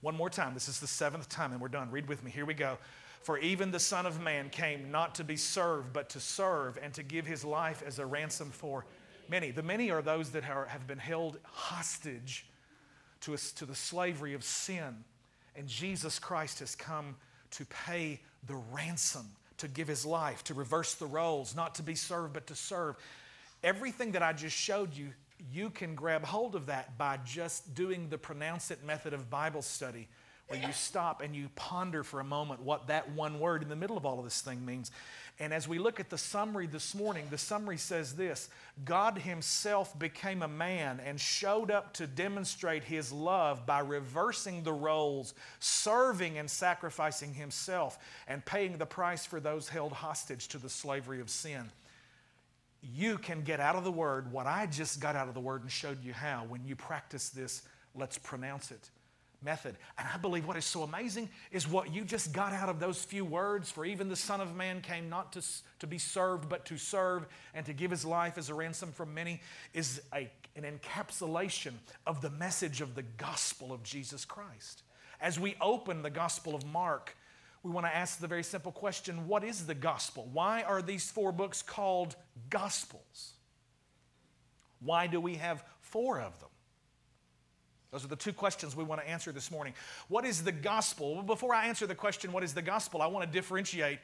One 0.00 0.16
more 0.16 0.30
time. 0.30 0.54
This 0.54 0.68
is 0.68 0.80
the 0.80 0.86
seventh 0.86 1.28
time, 1.28 1.52
and 1.52 1.60
we're 1.60 1.68
done. 1.68 1.90
Read 1.90 2.08
with 2.08 2.22
me. 2.22 2.30
Here 2.30 2.46
we 2.46 2.54
go. 2.54 2.78
For 3.22 3.38
even 3.38 3.70
the 3.70 3.80
Son 3.80 4.04
of 4.04 4.20
Man 4.20 4.50
came 4.50 4.90
not 4.90 5.14
to 5.14 5.24
be 5.24 5.36
served, 5.36 5.94
but 5.94 6.10
to 6.10 6.20
serve 6.20 6.78
and 6.82 6.92
to 6.92 7.02
give 7.02 7.26
his 7.26 7.42
life 7.42 7.82
as 7.86 7.98
a 7.98 8.04
ransom 8.04 8.50
for 8.50 8.84
many. 9.30 9.50
The 9.50 9.62
many 9.62 9.90
are 9.90 10.02
those 10.02 10.28
that 10.32 10.48
are, 10.48 10.66
have 10.66 10.86
been 10.86 10.98
held 10.98 11.38
hostage 11.42 12.46
to, 13.22 13.32
us, 13.32 13.50
to 13.52 13.64
the 13.64 13.74
slavery 13.74 14.34
of 14.34 14.44
sin. 14.44 15.04
And 15.56 15.66
Jesus 15.66 16.18
Christ 16.18 16.58
has 16.58 16.74
come 16.74 17.16
to 17.52 17.64
pay 17.64 18.20
the 18.46 18.56
ransom 18.72 19.26
to 19.58 19.68
give 19.68 19.88
his 19.88 20.04
life, 20.04 20.44
to 20.44 20.54
reverse 20.54 20.94
the 20.94 21.06
roles, 21.06 21.54
not 21.54 21.74
to 21.76 21.82
be 21.82 21.94
served, 21.94 22.32
but 22.32 22.46
to 22.48 22.54
serve. 22.54 22.96
Everything 23.62 24.12
that 24.12 24.22
I 24.22 24.32
just 24.32 24.56
showed 24.56 24.94
you, 24.94 25.10
you 25.52 25.70
can 25.70 25.94
grab 25.94 26.24
hold 26.24 26.54
of 26.54 26.66
that 26.66 26.96
by 26.98 27.18
just 27.24 27.74
doing 27.74 28.08
the 28.08 28.18
pronounce 28.18 28.70
it 28.70 28.84
method 28.84 29.12
of 29.12 29.30
Bible 29.30 29.62
study, 29.62 30.08
where 30.48 30.60
you 30.60 30.72
stop 30.72 31.22
and 31.22 31.34
you 31.34 31.48
ponder 31.56 32.02
for 32.02 32.20
a 32.20 32.24
moment 32.24 32.60
what 32.60 32.88
that 32.88 33.10
one 33.12 33.40
word 33.40 33.62
in 33.62 33.68
the 33.68 33.76
middle 33.76 33.96
of 33.96 34.04
all 34.04 34.18
of 34.18 34.24
this 34.24 34.42
thing 34.42 34.64
means. 34.64 34.90
And 35.40 35.52
as 35.52 35.66
we 35.66 35.78
look 35.78 35.98
at 35.98 36.10
the 36.10 36.18
summary 36.18 36.66
this 36.66 36.94
morning, 36.94 37.26
the 37.30 37.38
summary 37.38 37.78
says 37.78 38.14
this 38.14 38.48
God 38.84 39.18
Himself 39.18 39.98
became 39.98 40.42
a 40.42 40.48
man 40.48 41.00
and 41.04 41.18
showed 41.18 41.70
up 41.70 41.94
to 41.94 42.06
demonstrate 42.06 42.84
His 42.84 43.10
love 43.10 43.64
by 43.64 43.80
reversing 43.80 44.62
the 44.62 44.72
roles, 44.72 45.34
serving 45.60 46.38
and 46.38 46.48
sacrificing 46.48 47.32
Himself, 47.32 47.98
and 48.28 48.44
paying 48.44 48.76
the 48.76 48.86
price 48.86 49.24
for 49.24 49.40
those 49.40 49.68
held 49.68 49.92
hostage 49.92 50.48
to 50.48 50.58
the 50.58 50.68
slavery 50.68 51.20
of 51.20 51.30
sin. 51.30 51.70
You 52.82 53.16
can 53.16 53.42
get 53.42 53.60
out 53.60 53.76
of 53.76 53.84
the 53.84 53.90
Word 53.90 54.30
what 54.30 54.46
I 54.46 54.66
just 54.66 55.00
got 55.00 55.16
out 55.16 55.26
of 55.26 55.34
the 55.34 55.40
Word 55.40 55.62
and 55.62 55.72
showed 55.72 56.04
you 56.04 56.12
how. 56.12 56.44
When 56.46 56.66
you 56.66 56.76
practice 56.76 57.30
this, 57.30 57.62
let's 57.94 58.18
pronounce 58.18 58.70
it 58.70 58.90
method. 59.44 59.76
And 59.98 60.08
I 60.12 60.16
believe 60.16 60.46
what 60.46 60.56
is 60.56 60.64
so 60.64 60.82
amazing 60.82 61.28
is 61.52 61.68
what 61.68 61.92
you 61.92 62.04
just 62.04 62.32
got 62.32 62.52
out 62.52 62.68
of 62.68 62.80
those 62.80 63.02
few 63.04 63.24
words. 63.24 63.70
For 63.70 63.84
even 63.84 64.08
the 64.08 64.16
Son 64.16 64.40
of 64.40 64.56
Man 64.56 64.80
came 64.80 65.08
not 65.08 65.32
to, 65.34 65.42
to 65.80 65.86
be 65.86 65.98
served, 65.98 66.48
but 66.48 66.64
to 66.66 66.76
serve 66.76 67.26
and 67.54 67.64
to 67.66 67.72
give 67.72 67.90
his 67.90 68.04
life 68.04 68.38
as 68.38 68.48
a 68.48 68.54
ransom 68.54 68.92
for 68.92 69.06
many, 69.06 69.40
is 69.72 70.00
a, 70.14 70.30
an 70.56 70.64
encapsulation 70.64 71.72
of 72.06 72.20
the 72.20 72.30
message 72.30 72.80
of 72.80 72.94
the 72.94 73.02
gospel 73.02 73.72
of 73.72 73.82
Jesus 73.82 74.24
Christ. 74.24 74.82
As 75.20 75.38
we 75.38 75.54
open 75.60 76.02
the 76.02 76.10
gospel 76.10 76.54
of 76.54 76.64
Mark, 76.66 77.16
we 77.62 77.70
want 77.70 77.86
to 77.86 77.96
ask 77.96 78.20
the 78.20 78.26
very 78.26 78.42
simple 78.42 78.72
question 78.72 79.26
what 79.26 79.42
is 79.42 79.66
the 79.66 79.74
gospel? 79.74 80.28
Why 80.32 80.62
are 80.62 80.82
these 80.82 81.10
four 81.10 81.32
books 81.32 81.62
called 81.62 82.14
gospels? 82.50 83.32
Why 84.80 85.06
do 85.06 85.20
we 85.20 85.36
have 85.36 85.64
four 85.80 86.20
of 86.20 86.38
them? 86.40 86.50
Those 87.94 88.04
are 88.04 88.08
the 88.08 88.16
two 88.16 88.32
questions 88.32 88.74
we 88.74 88.82
want 88.82 89.00
to 89.00 89.08
answer 89.08 89.30
this 89.30 89.52
morning. 89.52 89.72
What 90.08 90.24
is 90.24 90.42
the 90.42 90.50
gospel? 90.50 91.14
Well, 91.14 91.22
before 91.22 91.54
I 91.54 91.68
answer 91.68 91.86
the 91.86 91.94
question, 91.94 92.32
what 92.32 92.42
is 92.42 92.52
the 92.52 92.60
gospel, 92.60 93.00
I 93.00 93.06
want 93.06 93.24
to 93.24 93.32
differentiate 93.32 94.00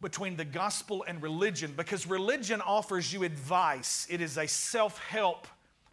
between 0.00 0.36
the 0.36 0.44
gospel 0.44 1.04
and 1.08 1.20
religion 1.20 1.74
because 1.76 2.06
religion 2.06 2.60
offers 2.60 3.12
you 3.12 3.24
advice. 3.24 4.06
It 4.08 4.20
is 4.20 4.38
a 4.38 4.46
self 4.46 5.00
help 5.00 5.48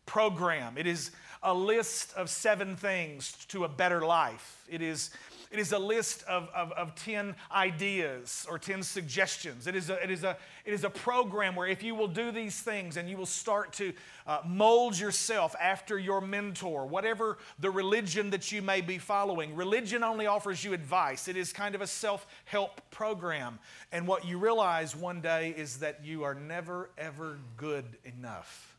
program, 0.05 0.77
it 0.77 0.85
is 0.85 1.09
a 1.41 1.51
list 1.51 2.13
of 2.15 2.29
seven 2.29 2.75
things 2.75 3.31
to 3.47 3.63
a 3.63 3.67
better 3.67 4.05
life. 4.05 4.63
It 4.69 4.83
is 4.83 5.09
it 5.53 5.59
is 5.59 5.71
a 5.71 5.77
list 5.77 6.23
of, 6.23 6.49
of, 6.49 6.71
of 6.71 6.95
10 6.95 7.35
ideas 7.51 8.47
or 8.49 8.57
10 8.57 8.81
suggestions. 8.81 9.67
It 9.67 9.75
is, 9.75 9.91
a, 9.91 10.03
it, 10.03 10.09
is 10.09 10.23
a, 10.23 10.35
it 10.65 10.73
is 10.73 10.83
a 10.83 10.89
program 10.89 11.55
where 11.55 11.67
if 11.67 11.83
you 11.83 11.93
will 11.93 12.07
do 12.07 12.31
these 12.31 12.59
things 12.59 12.97
and 12.97 13.07
you 13.07 13.17
will 13.17 13.27
start 13.27 13.71
to 13.73 13.93
uh, 14.25 14.39
mold 14.47 14.97
yourself 14.97 15.55
after 15.61 15.99
your 15.99 16.21
mentor, 16.21 16.87
whatever 16.87 17.37
the 17.59 17.69
religion 17.69 18.31
that 18.31 18.51
you 18.51 18.63
may 18.63 18.81
be 18.81 18.97
following, 18.97 19.55
religion 19.55 20.03
only 20.03 20.25
offers 20.25 20.63
you 20.63 20.73
advice. 20.73 21.27
It 21.27 21.37
is 21.37 21.53
kind 21.53 21.75
of 21.75 21.81
a 21.81 21.87
self 21.87 22.25
help 22.45 22.81
program. 22.89 23.59
And 23.91 24.07
what 24.07 24.25
you 24.25 24.39
realize 24.39 24.95
one 24.95 25.21
day 25.21 25.53
is 25.55 25.77
that 25.77 26.03
you 26.03 26.23
are 26.23 26.33
never, 26.33 26.89
ever 26.97 27.37
good 27.57 27.85
enough. 28.05 28.75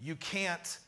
You 0.00 0.16
can't 0.16 0.78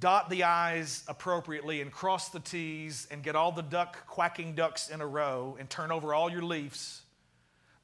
dot 0.00 0.28
the 0.28 0.44
I's 0.44 1.02
appropriately 1.08 1.80
and 1.80 1.90
cross 1.90 2.28
the 2.28 2.40
T's 2.40 3.08
and 3.10 3.22
get 3.22 3.34
all 3.34 3.52
the 3.52 3.62
duck 3.62 4.06
quacking 4.06 4.54
ducks 4.54 4.90
in 4.90 5.00
a 5.00 5.06
row 5.06 5.56
and 5.58 5.68
turn 5.68 5.90
over 5.90 6.12
all 6.12 6.30
your 6.30 6.42
leaves, 6.42 7.02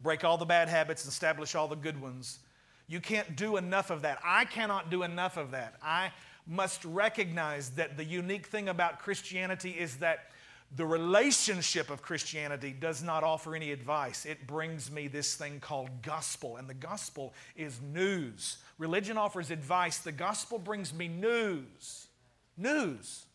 break 0.03 0.23
all 0.25 0.37
the 0.37 0.45
bad 0.45 0.69
habits, 0.69 1.05
and 1.05 1.11
establish 1.11 1.55
all 1.55 1.67
the 1.67 1.77
good 1.77 2.01
ones. 2.01 2.41
You 2.87 3.01
can't 3.01 3.37
do 3.37 3.57
enough 3.57 3.91
of 3.91 4.03
that. 4.03 4.19
I 4.23 4.45
cannot 4.45 4.91
do 4.91 5.03
enough 5.03 5.37
of 5.37 5.53
that. 5.53 5.77
I 5.83 6.13
must 6.47 6.85
recognize 6.85 7.71
that 7.71 7.97
the 7.97 8.05
unique 8.05 8.47
thing 8.47 8.69
about 8.69 8.99
Christianity 8.99 9.71
is 9.71 9.97
that 9.97 10.31
the 10.77 10.85
relationship 10.85 11.89
of 11.91 12.03
Christianity 12.03 12.75
does 12.79 13.03
not 13.03 13.23
offer 13.23 13.55
any 13.55 13.71
advice. 13.71 14.27
It 14.27 14.47
brings 14.47 14.91
me 14.91 15.07
this 15.07 15.37
thing 15.37 15.61
called 15.61 16.03
gospel, 16.03 16.57
and 16.57 16.69
the 16.69 16.75
gospel 16.75 17.33
is 17.55 17.81
news. 17.81 18.59
Religion 18.79 19.17
offers 19.17 19.51
advice, 19.51 19.99
the 19.99 20.13
gospel 20.13 20.59
brings 20.59 20.93
me 20.93 21.07
news. 21.07 22.09
News. 22.57 23.27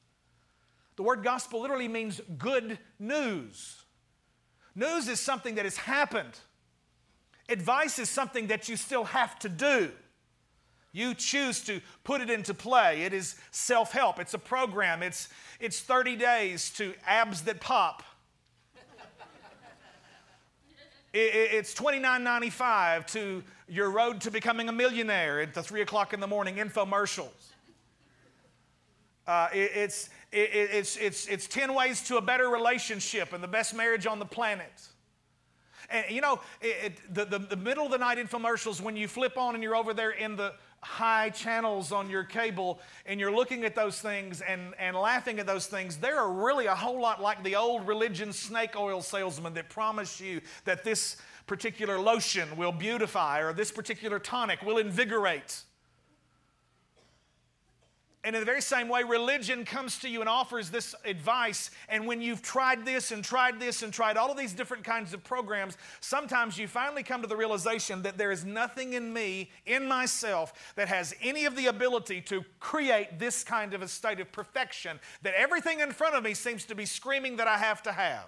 The 0.97 1.03
word 1.03 1.23
gospel 1.23 1.61
literally 1.61 1.87
means 1.87 2.19
good 2.37 2.77
news. 2.99 3.83
News 4.75 5.07
is 5.07 5.19
something 5.19 5.55
that 5.55 5.65
has 5.65 5.77
happened. 5.77 6.37
Advice 7.47 7.99
is 7.99 8.09
something 8.09 8.47
that 8.47 8.67
you 8.67 8.75
still 8.75 9.05
have 9.05 9.39
to 9.39 9.49
do. 9.49 9.91
You 10.91 11.13
choose 11.13 11.61
to 11.65 11.81
put 12.03 12.21
it 12.21 12.29
into 12.29 12.53
play. 12.53 13.03
It 13.03 13.13
is 13.13 13.35
self 13.51 13.91
help, 13.91 14.19
it's 14.19 14.33
a 14.33 14.39
program, 14.39 15.03
it's, 15.03 15.29
it's 15.59 15.79
30 15.79 16.15
days 16.15 16.69
to 16.71 16.93
abs 17.05 17.43
that 17.43 17.59
pop. 17.59 18.03
It's 21.11 21.73
$29.95 21.73 23.07
to 23.13 23.43
your 23.67 23.89
road 23.89 24.21
to 24.21 24.31
becoming 24.31 24.69
a 24.69 24.71
millionaire 24.71 25.41
at 25.41 25.55
the 25.55 25.63
3 25.63 25.81
o'clock 25.81 26.13
in 26.13 26.19
the 26.19 26.27
morning 26.27 26.57
infomercials. 26.57 27.29
Uh, 29.25 29.47
it's, 29.51 30.09
it, 30.31 30.49
it's, 30.53 30.97
it's, 30.97 31.27
it's 31.27 31.47
10 31.47 31.73
ways 31.73 32.01
to 32.07 32.17
a 32.17 32.21
better 32.21 32.49
relationship 32.49 33.33
and 33.33 33.43
the 33.43 33.47
best 33.47 33.75
marriage 33.75 34.05
on 34.05 34.19
the 34.19 34.25
planet. 34.25 34.87
And 35.89 36.05
you 36.09 36.21
know, 36.21 36.39
it, 36.61 36.99
the, 37.13 37.25
the, 37.25 37.39
the 37.39 37.55
middle 37.55 37.85
of 37.85 37.91
the 37.91 37.97
night 37.97 38.17
infomercials, 38.17 38.79
when 38.79 38.95
you 38.95 39.07
flip 39.07 39.37
on 39.37 39.55
and 39.55 39.63
you're 39.63 39.75
over 39.75 39.93
there 39.93 40.11
in 40.11 40.35
the 40.35 40.53
high 40.81 41.29
channels 41.29 41.91
on 41.91 42.09
your 42.09 42.23
cable 42.23 42.79
and 43.05 43.19
you're 43.19 43.35
looking 43.35 43.65
at 43.65 43.75
those 43.75 43.99
things 43.99 44.41
and, 44.41 44.73
and 44.79 44.95
laughing 44.95 45.39
at 45.39 45.47
those 45.47 45.67
things, 45.67 45.97
they're 45.97 46.27
really 46.27 46.67
a 46.67 46.75
whole 46.75 47.01
lot 47.01 47.21
like 47.21 47.43
the 47.43 47.55
old 47.55 47.87
religion 47.87 48.31
snake 48.31 48.75
oil 48.77 49.01
salesman 49.01 49.53
that 49.53 49.69
promise 49.69 50.19
you 50.19 50.41
that 50.65 50.83
this 50.83 51.17
particular 51.47 51.99
lotion 51.99 52.55
will 52.55 52.71
beautify 52.71 53.39
or 53.39 53.53
this 53.53 53.71
particular 53.71 54.19
tonic 54.19 54.61
will 54.61 54.77
invigorate. 54.77 55.63
And 58.25 58.35
in 58.35 58.41
the 58.41 58.45
very 58.45 58.61
same 58.61 58.89
way, 58.89 59.03
religion 59.03 59.63
comes 59.63 59.97
to 59.99 60.09
you 60.09 60.19
and 60.19 60.27
offers 60.27 60.69
this 60.69 60.93
advice. 61.05 61.71
And 61.87 62.05
when 62.05 62.21
you've 62.21 62.41
tried 62.41 62.83
this 62.83 63.11
and 63.11 63.23
tried 63.23 63.61
this 63.61 63.81
and 63.81 63.93
tried 63.93 64.17
all 64.17 64.29
of 64.29 64.37
these 64.37 64.51
different 64.51 64.83
kinds 64.83 65.13
of 65.13 65.23
programs, 65.23 65.77
sometimes 66.01 66.57
you 66.57 66.67
finally 66.67 67.01
come 67.01 67.21
to 67.21 67.29
the 67.29 67.37
realization 67.37 68.01
that 68.01 68.17
there 68.17 68.31
is 68.33 68.43
nothing 68.43 68.91
in 68.91 69.13
me, 69.13 69.51
in 69.65 69.87
myself, 69.87 70.73
that 70.75 70.89
has 70.89 71.15
any 71.21 71.45
of 71.45 71.55
the 71.55 71.67
ability 71.67 72.19
to 72.23 72.43
create 72.59 73.19
this 73.19 73.41
kind 73.41 73.73
of 73.73 73.81
a 73.81 73.87
state 73.87 74.19
of 74.19 74.29
perfection, 74.33 74.99
that 75.21 75.33
everything 75.35 75.79
in 75.79 75.91
front 75.91 76.13
of 76.13 76.21
me 76.21 76.33
seems 76.33 76.65
to 76.65 76.75
be 76.75 76.85
screaming 76.85 77.37
that 77.37 77.47
I 77.47 77.57
have 77.57 77.81
to 77.83 77.93
have. 77.93 78.27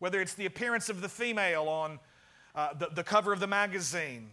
Whether 0.00 0.20
it's 0.20 0.34
the 0.34 0.46
appearance 0.46 0.88
of 0.88 1.02
the 1.02 1.08
female 1.08 1.68
on 1.68 2.00
uh, 2.56 2.74
the, 2.74 2.88
the 2.88 3.04
cover 3.04 3.32
of 3.32 3.38
the 3.38 3.46
magazine, 3.46 4.30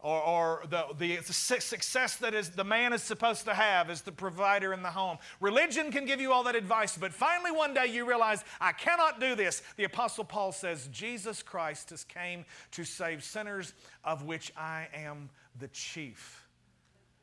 or, 0.00 0.22
or 0.22 0.64
the, 0.70 0.84
the 0.96 1.20
success 1.22 2.16
that 2.16 2.32
is 2.32 2.50
the 2.50 2.64
man 2.64 2.92
is 2.92 3.02
supposed 3.02 3.44
to 3.46 3.54
have 3.54 3.90
as 3.90 4.02
the 4.02 4.12
provider 4.12 4.72
in 4.72 4.82
the 4.82 4.90
home. 4.90 5.18
Religion 5.40 5.90
can 5.90 6.04
give 6.04 6.20
you 6.20 6.32
all 6.32 6.44
that 6.44 6.54
advice, 6.54 6.96
but 6.96 7.12
finally 7.12 7.50
one 7.50 7.74
day 7.74 7.86
you 7.86 8.06
realize, 8.06 8.44
I 8.60 8.72
cannot 8.72 9.20
do 9.20 9.34
this. 9.34 9.62
The 9.76 9.84
Apostle 9.84 10.24
Paul 10.24 10.52
says, 10.52 10.88
Jesus 10.92 11.42
Christ 11.42 11.90
has 11.90 12.04
came 12.04 12.44
to 12.72 12.84
save 12.84 13.24
sinners, 13.24 13.74
of 14.04 14.24
which 14.24 14.52
I 14.56 14.86
am 14.94 15.30
the 15.58 15.68
chief. 15.68 16.46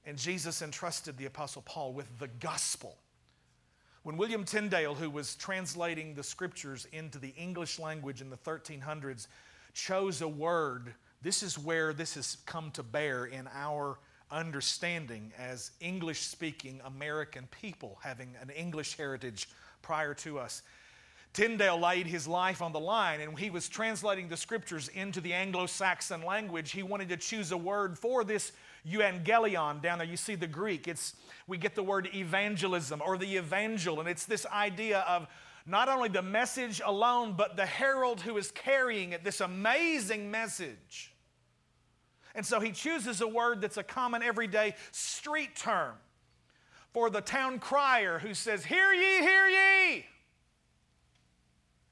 And 0.05 0.17
Jesus 0.17 0.61
entrusted 0.61 1.17
the 1.17 1.25
Apostle 1.25 1.61
Paul 1.65 1.93
with 1.93 2.19
the 2.19 2.27
gospel. 2.27 2.97
When 4.03 4.17
William 4.17 4.43
Tyndale, 4.43 4.93
who 4.93 5.09
was 5.09 5.35
translating 5.35 6.13
the 6.13 6.23
scriptures 6.23 6.88
into 6.91 7.17
the 7.17 7.33
English 7.38 7.79
language 7.79 8.21
in 8.21 8.29
the 8.29 8.38
1300s, 8.38 9.27
chose 9.73 10.21
a 10.21 10.27
word 10.27 10.93
this 11.25 11.41
is 11.41 11.57
where 11.57 11.91
this 11.91 12.13
has 12.13 12.38
come 12.45 12.69
to 12.69 12.83
bear 12.83 13.25
in 13.25 13.49
our 13.51 13.97
understanding 14.29 15.33
as 15.39 15.71
English 15.79 16.21
speaking 16.21 16.79
American 16.85 17.47
people 17.49 17.97
having 18.03 18.35
an 18.43 18.51
English 18.51 18.95
heritage 18.95 19.49
prior 19.81 20.13
to 20.13 20.38
us. 20.38 20.61
Tyndale 21.33 21.79
laid 21.79 22.05
his 22.05 22.27
life 22.27 22.61
on 22.61 22.73
the 22.73 22.79
line, 22.79 23.21
and 23.21 23.39
he 23.39 23.49
was 23.49 23.67
translating 23.67 24.27
the 24.29 24.38
scriptures 24.38 24.88
into 24.89 25.19
the 25.19 25.33
Anglo 25.33 25.65
Saxon 25.65 26.21
language. 26.21 26.71
He 26.71 26.83
wanted 26.83 27.09
to 27.09 27.17
choose 27.17 27.51
a 27.51 27.57
word 27.57 27.97
for 27.97 28.23
this 28.23 28.51
euangelion 28.88 29.81
down 29.81 29.97
there. 29.97 30.05
You 30.05 30.17
see 30.17 30.35
the 30.35 30.45
Greek. 30.45 30.88
It's, 30.88 31.15
we 31.47 31.57
get 31.57 31.73
the 31.73 31.81
word 31.81 32.07
evangelism 32.13 33.01
or 33.03 33.17
the 33.17 33.38
evangel, 33.38 33.99
and 33.99 34.07
it's 34.07 34.27
this 34.27 34.45
idea 34.45 34.99
of 35.07 35.25
not 35.65 35.89
only 35.89 36.07
the 36.07 36.21
message 36.21 36.83
alone, 36.85 37.33
but 37.35 37.57
the 37.57 37.65
herald 37.65 38.21
who 38.21 38.38
is 38.38 38.51
carrying 38.51 39.13
it, 39.13 39.23
this 39.23 39.41
amazing 39.41 40.29
message. 40.29 41.13
And 42.36 42.45
so 42.45 42.60
he 42.60 42.71
chooses 42.71 43.21
a 43.21 43.28
word 43.28 43.62
that's 43.62 43.78
a 43.78 43.84
common 43.84 44.21
everyday 44.21 44.76
street 44.91 45.56
term 45.56 45.95
for 46.93 47.10
the 47.10 47.21
town 47.21 47.60
crier 47.60 48.19
who 48.19 48.34
says, 48.34 48.65
Hear 48.65 48.93
ye, 48.93 49.21
hear 49.21 49.48
ye. 49.48 50.06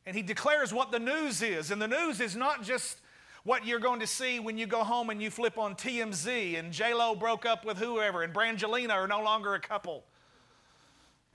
And 0.06 0.16
he 0.16 0.22
declares 0.22 0.74
what 0.74 0.92
the 0.92 1.00
news 1.00 1.42
is. 1.42 1.72
And 1.72 1.82
the 1.82 1.88
news 1.88 2.20
is 2.20 2.36
not 2.36 2.62
just 2.62 2.98
what 3.44 3.66
you're 3.66 3.80
going 3.80 4.02
to 4.02 4.08
see 4.08 4.40
when 4.40 4.58
you 4.58 4.66
go 4.66 4.84
home 4.84 5.10
and 5.10 5.22
you 5.22 5.30
flip 5.30 5.58
on 5.58 5.76
TMZ 5.76 6.60
and 6.60 6.72
J-Lo 6.72 7.16
broke 7.16 7.46
up 7.46 7.66
with 7.66 7.78
whoever 7.78 8.24
and 8.24 8.34
Brangelina 8.34 8.92
are 8.92 9.08
no 9.08 9.22
longer 9.22 9.54
a 9.56 9.60
couple. 9.60 10.04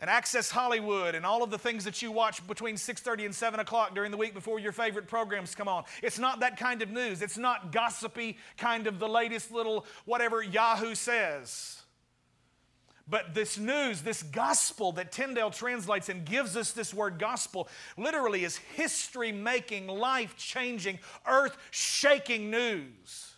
And 0.00 0.08
Access 0.08 0.50
Hollywood 0.50 1.16
and 1.16 1.26
all 1.26 1.42
of 1.42 1.50
the 1.50 1.58
things 1.58 1.84
that 1.84 2.02
you 2.02 2.12
watch 2.12 2.46
between 2.46 2.76
6:30 2.76 3.24
and 3.24 3.34
7 3.34 3.58
o'clock 3.58 3.94
during 3.94 4.12
the 4.12 4.16
week 4.16 4.32
before 4.32 4.60
your 4.60 4.70
favorite 4.70 5.08
programs 5.08 5.54
come 5.56 5.66
on. 5.66 5.84
It's 6.02 6.20
not 6.20 6.40
that 6.40 6.56
kind 6.56 6.82
of 6.82 6.90
news. 6.90 7.20
It's 7.20 7.36
not 7.36 7.72
gossipy 7.72 8.38
kind 8.56 8.86
of 8.86 9.00
the 9.00 9.08
latest 9.08 9.50
little 9.50 9.86
whatever 10.04 10.40
Yahoo 10.40 10.94
says. 10.94 11.82
But 13.10 13.32
this 13.34 13.56
news, 13.56 14.02
this 14.02 14.22
gospel 14.22 14.92
that 14.92 15.10
Tyndale 15.10 15.50
translates 15.50 16.10
and 16.10 16.26
gives 16.26 16.56
us 16.56 16.72
this 16.72 16.92
word 16.92 17.18
gospel, 17.18 17.68
literally 17.96 18.44
is 18.44 18.58
history 18.58 19.32
making, 19.32 19.86
life 19.86 20.36
changing, 20.36 20.98
earth 21.26 21.56
shaking 21.70 22.50
news. 22.50 23.32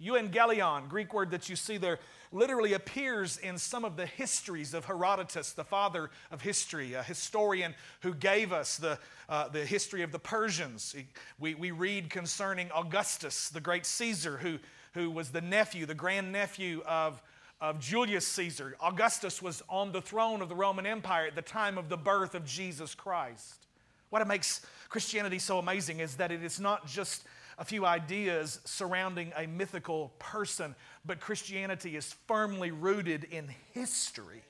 Euangelion, 0.00 0.88
Greek 0.88 1.12
word 1.12 1.32
that 1.32 1.48
you 1.48 1.56
see 1.56 1.76
there, 1.76 1.98
literally 2.32 2.72
appears 2.74 3.38
in 3.38 3.58
some 3.58 3.84
of 3.84 3.96
the 3.96 4.06
histories 4.06 4.74
of 4.74 4.84
Herodotus, 4.84 5.52
the 5.52 5.64
father 5.64 6.10
of 6.30 6.42
history, 6.42 6.94
a 6.94 7.02
historian 7.02 7.74
who 8.00 8.14
gave 8.14 8.52
us 8.52 8.76
the, 8.76 8.98
uh, 9.28 9.48
the 9.48 9.64
history 9.64 10.02
of 10.02 10.12
the 10.12 10.18
Persians. 10.18 10.94
We, 11.38 11.54
we 11.54 11.70
read 11.70 12.10
concerning 12.10 12.70
Augustus, 12.74 13.48
the 13.48 13.60
great 13.60 13.86
Caesar, 13.86 14.36
who, 14.38 14.58
who 14.94 15.10
was 15.10 15.30
the 15.30 15.40
nephew, 15.40 15.86
the 15.86 15.94
grandnephew 15.94 16.82
of 16.86 17.22
of 17.60 17.80
Julius 17.80 18.26
Caesar. 18.28 18.76
Augustus 18.80 19.42
was 19.42 19.62
on 19.68 19.90
the 19.90 20.00
throne 20.00 20.42
of 20.42 20.48
the 20.48 20.54
Roman 20.54 20.86
Empire 20.86 21.26
at 21.26 21.34
the 21.34 21.42
time 21.42 21.76
of 21.76 21.88
the 21.88 21.96
birth 21.96 22.34
of 22.34 22.44
Jesus 22.44 22.94
Christ. 22.94 23.66
What 24.10 24.26
makes 24.26 24.64
Christianity 24.88 25.38
so 25.38 25.58
amazing 25.58 26.00
is 26.00 26.16
that 26.16 26.32
it 26.32 26.42
is 26.42 26.60
not 26.60 26.86
just 26.86 27.24
a 27.58 27.64
few 27.64 27.84
ideas 27.84 28.60
surrounding 28.64 29.32
a 29.36 29.46
mythical 29.46 30.12
person, 30.18 30.74
but 31.04 31.20
Christianity 31.20 31.96
is 31.96 32.14
firmly 32.26 32.70
rooted 32.70 33.24
in 33.24 33.48
history. 33.72 34.42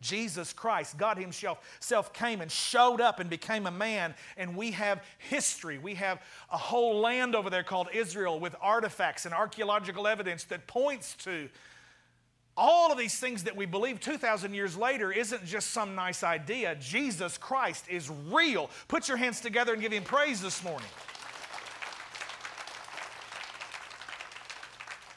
Jesus 0.00 0.52
Christ, 0.52 0.98
God 0.98 1.16
Himself 1.16 1.58
self 1.80 2.12
came 2.12 2.40
and 2.40 2.50
showed 2.50 3.00
up 3.00 3.20
and 3.20 3.30
became 3.30 3.66
a 3.66 3.70
man, 3.70 4.14
and 4.36 4.54
we 4.54 4.72
have 4.72 5.02
history. 5.18 5.78
We 5.78 5.94
have 5.94 6.20
a 6.52 6.58
whole 6.58 7.00
land 7.00 7.34
over 7.34 7.48
there 7.48 7.62
called 7.62 7.88
Israel 7.92 8.38
with 8.38 8.54
artifacts 8.60 9.24
and 9.24 9.34
archaeological 9.34 10.06
evidence 10.06 10.44
that 10.44 10.66
points 10.66 11.14
to 11.24 11.48
all 12.56 12.92
of 12.92 12.98
these 12.98 13.18
things 13.18 13.44
that 13.44 13.56
we 13.56 13.66
believe 13.66 13.98
2,000 13.98 14.54
years 14.54 14.76
later 14.76 15.10
isn't 15.10 15.44
just 15.44 15.70
some 15.70 15.94
nice 15.94 16.22
idea. 16.22 16.76
Jesus 16.76 17.36
Christ 17.36 17.86
is 17.88 18.10
real. 18.30 18.70
Put 18.86 19.08
your 19.08 19.16
hands 19.16 19.40
together 19.40 19.72
and 19.72 19.82
give 19.82 19.92
Him 19.92 20.04
praise 20.04 20.40
this 20.40 20.62
morning. 20.62 20.88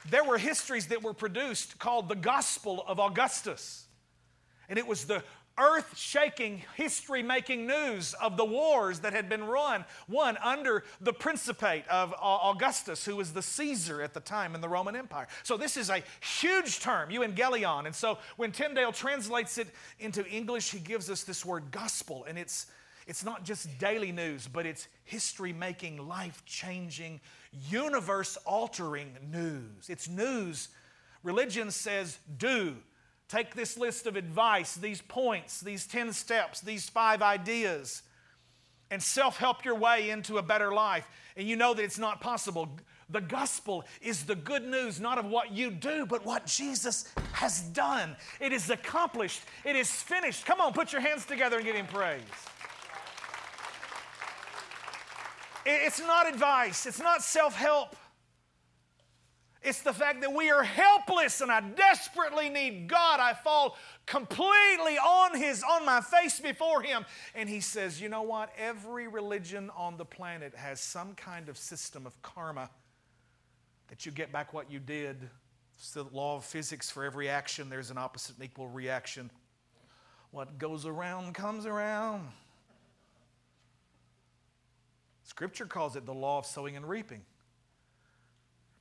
There 0.09 0.23
were 0.23 0.37
histories 0.37 0.87
that 0.87 1.03
were 1.03 1.13
produced 1.13 1.79
called 1.79 2.09
the 2.09 2.15
Gospel 2.15 2.83
of 2.87 2.99
Augustus. 2.99 3.85
And 4.69 4.77
it 4.77 4.87
was 4.87 5.05
the 5.05 5.23
earth 5.57 5.97
shaking, 5.97 6.61
history 6.75 7.23
making 7.23 7.65
news 7.65 8.13
of 8.21 8.37
the 8.37 8.45
wars 8.45 8.99
that 8.99 9.13
had 9.13 9.27
been 9.27 9.43
run, 9.43 9.85
won 10.07 10.37
under 10.43 10.83
the 11.01 11.13
principate 11.13 11.87
of 11.87 12.13
Augustus, 12.21 13.03
who 13.05 13.15
was 13.15 13.33
the 13.33 13.41
Caesar 13.41 14.01
at 14.01 14.13
the 14.13 14.19
time 14.19 14.53
in 14.55 14.61
the 14.61 14.69
Roman 14.69 14.95
Empire. 14.95 15.27
So, 15.43 15.57
this 15.57 15.77
is 15.77 15.89
a 15.89 16.03
huge 16.39 16.79
term, 16.79 17.09
euangelion. 17.09 17.85
And 17.85 17.95
so, 17.95 18.19
when 18.35 18.51
Tyndale 18.51 18.91
translates 18.91 19.57
it 19.57 19.67
into 19.99 20.25
English, 20.27 20.71
he 20.71 20.79
gives 20.79 21.09
us 21.09 21.23
this 21.23 21.43
word 21.43 21.71
gospel. 21.71 22.25
And 22.27 22.37
it's, 22.37 22.67
it's 23.07 23.25
not 23.25 23.43
just 23.43 23.79
daily 23.79 24.11
news, 24.11 24.47
but 24.47 24.65
it's 24.65 24.87
history 25.05 25.53
making, 25.53 26.07
life 26.07 26.43
changing, 26.45 27.19
universe 27.51 28.37
altering 28.45 29.15
news. 29.31 29.89
It's 29.89 30.07
news. 30.07 30.69
Religion 31.23 31.71
says 31.71 32.19
do, 32.37 32.75
Take 33.29 33.55
this 33.55 33.77
list 33.77 34.07
of 34.07 34.15
advice, 34.15 34.75
these 34.75 35.01
points, 35.01 35.59
these 35.59 35.85
10 35.85 36.13
steps, 36.13 36.61
these 36.61 36.87
five 36.87 37.21
ideas, 37.21 38.03
and 38.89 39.03
self 39.03 39.37
help 39.37 39.65
your 39.65 39.75
way 39.75 40.09
into 40.09 40.37
a 40.37 40.41
better 40.41 40.71
life. 40.71 41.05
And 41.35 41.47
you 41.47 41.57
know 41.57 41.73
that 41.73 41.83
it's 41.83 41.99
not 41.99 42.21
possible. 42.21 42.69
The 43.09 43.21
gospel 43.21 43.85
is 44.01 44.25
the 44.25 44.35
good 44.35 44.65
news, 44.65 44.99
not 44.99 45.17
of 45.17 45.25
what 45.25 45.51
you 45.51 45.71
do, 45.71 46.05
but 46.05 46.25
what 46.25 46.45
Jesus 46.45 47.13
has 47.33 47.61
done. 47.61 48.15
It 48.39 48.53
is 48.53 48.69
accomplished, 48.69 49.41
it 49.65 49.75
is 49.75 49.89
finished. 49.89 50.45
Come 50.45 50.61
on, 50.61 50.73
put 50.73 50.91
your 50.91 51.01
hands 51.01 51.25
together 51.25 51.57
and 51.57 51.65
give 51.65 51.75
Him 51.75 51.87
praise. 51.87 52.21
It's 55.69 55.99
not 55.99 56.29
advice, 56.29 56.85
it's 56.85 57.01
not 57.01 57.21
self 57.21 57.55
help. 57.55 57.95
It's 59.63 59.81
the 59.81 59.91
fact 59.91 60.21
that 60.21 60.33
we 60.33 60.49
are 60.49 60.63
helpless 60.63 61.41
and 61.41 61.51
I 61.51 61.59
desperately 61.59 62.47
need 62.47 62.87
God. 62.87 63.19
I 63.19 63.33
fall 63.33 63.75
completely 64.05 64.97
on 64.97 65.37
his 65.37 65.61
on 65.61 65.85
my 65.85 65.99
face 65.99 66.39
before 66.39 66.81
him 66.81 67.05
and 67.35 67.49
he 67.49 67.59
says, 67.59 67.99
"You 67.99 68.07
know 68.07 68.21
what? 68.21 68.53
Every 68.57 69.09
religion 69.09 69.69
on 69.75 69.97
the 69.97 70.05
planet 70.05 70.55
has 70.55 70.79
some 70.79 71.15
kind 71.15 71.49
of 71.49 71.57
system 71.57 72.07
of 72.07 72.21
karma 72.21 72.69
that 73.89 74.05
you 74.05 74.11
get 74.13 74.31
back 74.31 74.53
what 74.53 74.71
you 74.71 74.79
did. 74.79 75.29
It's 75.77 75.91
the 75.91 76.03
law 76.03 76.37
of 76.37 76.45
physics 76.45 76.89
for 76.89 77.03
every 77.03 77.27
action 77.27 77.69
there's 77.69 77.91
an 77.91 77.97
opposite 77.97 78.37
and 78.37 78.45
equal 78.45 78.69
reaction. 78.69 79.29
What 80.31 80.59
goes 80.59 80.85
around 80.85 81.35
comes 81.35 81.65
around. 81.65 82.29
Scripture 85.27 85.65
calls 85.65 85.97
it 85.97 86.05
the 86.05 86.13
law 86.13 86.39
of 86.39 86.45
sowing 86.45 86.77
and 86.77 86.87
reaping. 86.87 87.21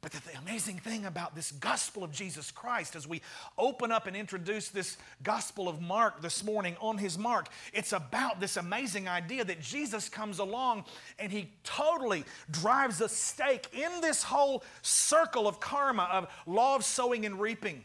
But 0.00 0.12
the 0.12 0.38
amazing 0.38 0.78
thing 0.78 1.04
about 1.04 1.35
this 1.35 1.50
gospel 1.50 2.04
of 2.04 2.12
Jesus 2.12 2.52
Christ, 2.52 2.94
as 2.94 3.09
we 3.09 3.20
open 3.59 3.90
up 3.90 4.06
and 4.06 4.16
introduce 4.16 4.68
this 4.68 4.96
gospel 5.24 5.68
of 5.68 5.82
Mark 5.82 6.22
this 6.22 6.44
morning 6.44 6.76
on 6.80 6.98
his 6.98 7.18
mark, 7.18 7.48
it's 7.72 7.92
about 7.92 8.38
this 8.38 8.56
amazing 8.56 9.09
idea 9.09 9.44
that 9.44 9.61
Jesus 9.61 10.09
comes 10.09 10.38
along 10.38 10.85
and 11.18 11.32
he 11.32 11.50
totally 11.64 12.24
drives 12.52 13.00
a 13.00 13.09
stake 13.09 13.66
in 13.72 14.00
this 14.00 14.22
whole 14.22 14.62
circle 14.82 15.48
of 15.48 15.59
karma, 15.59 16.09
of 16.12 16.28
law 16.46 16.76
of 16.76 16.85
sowing 16.85 17.26
and 17.26 17.40
reaping. 17.40 17.82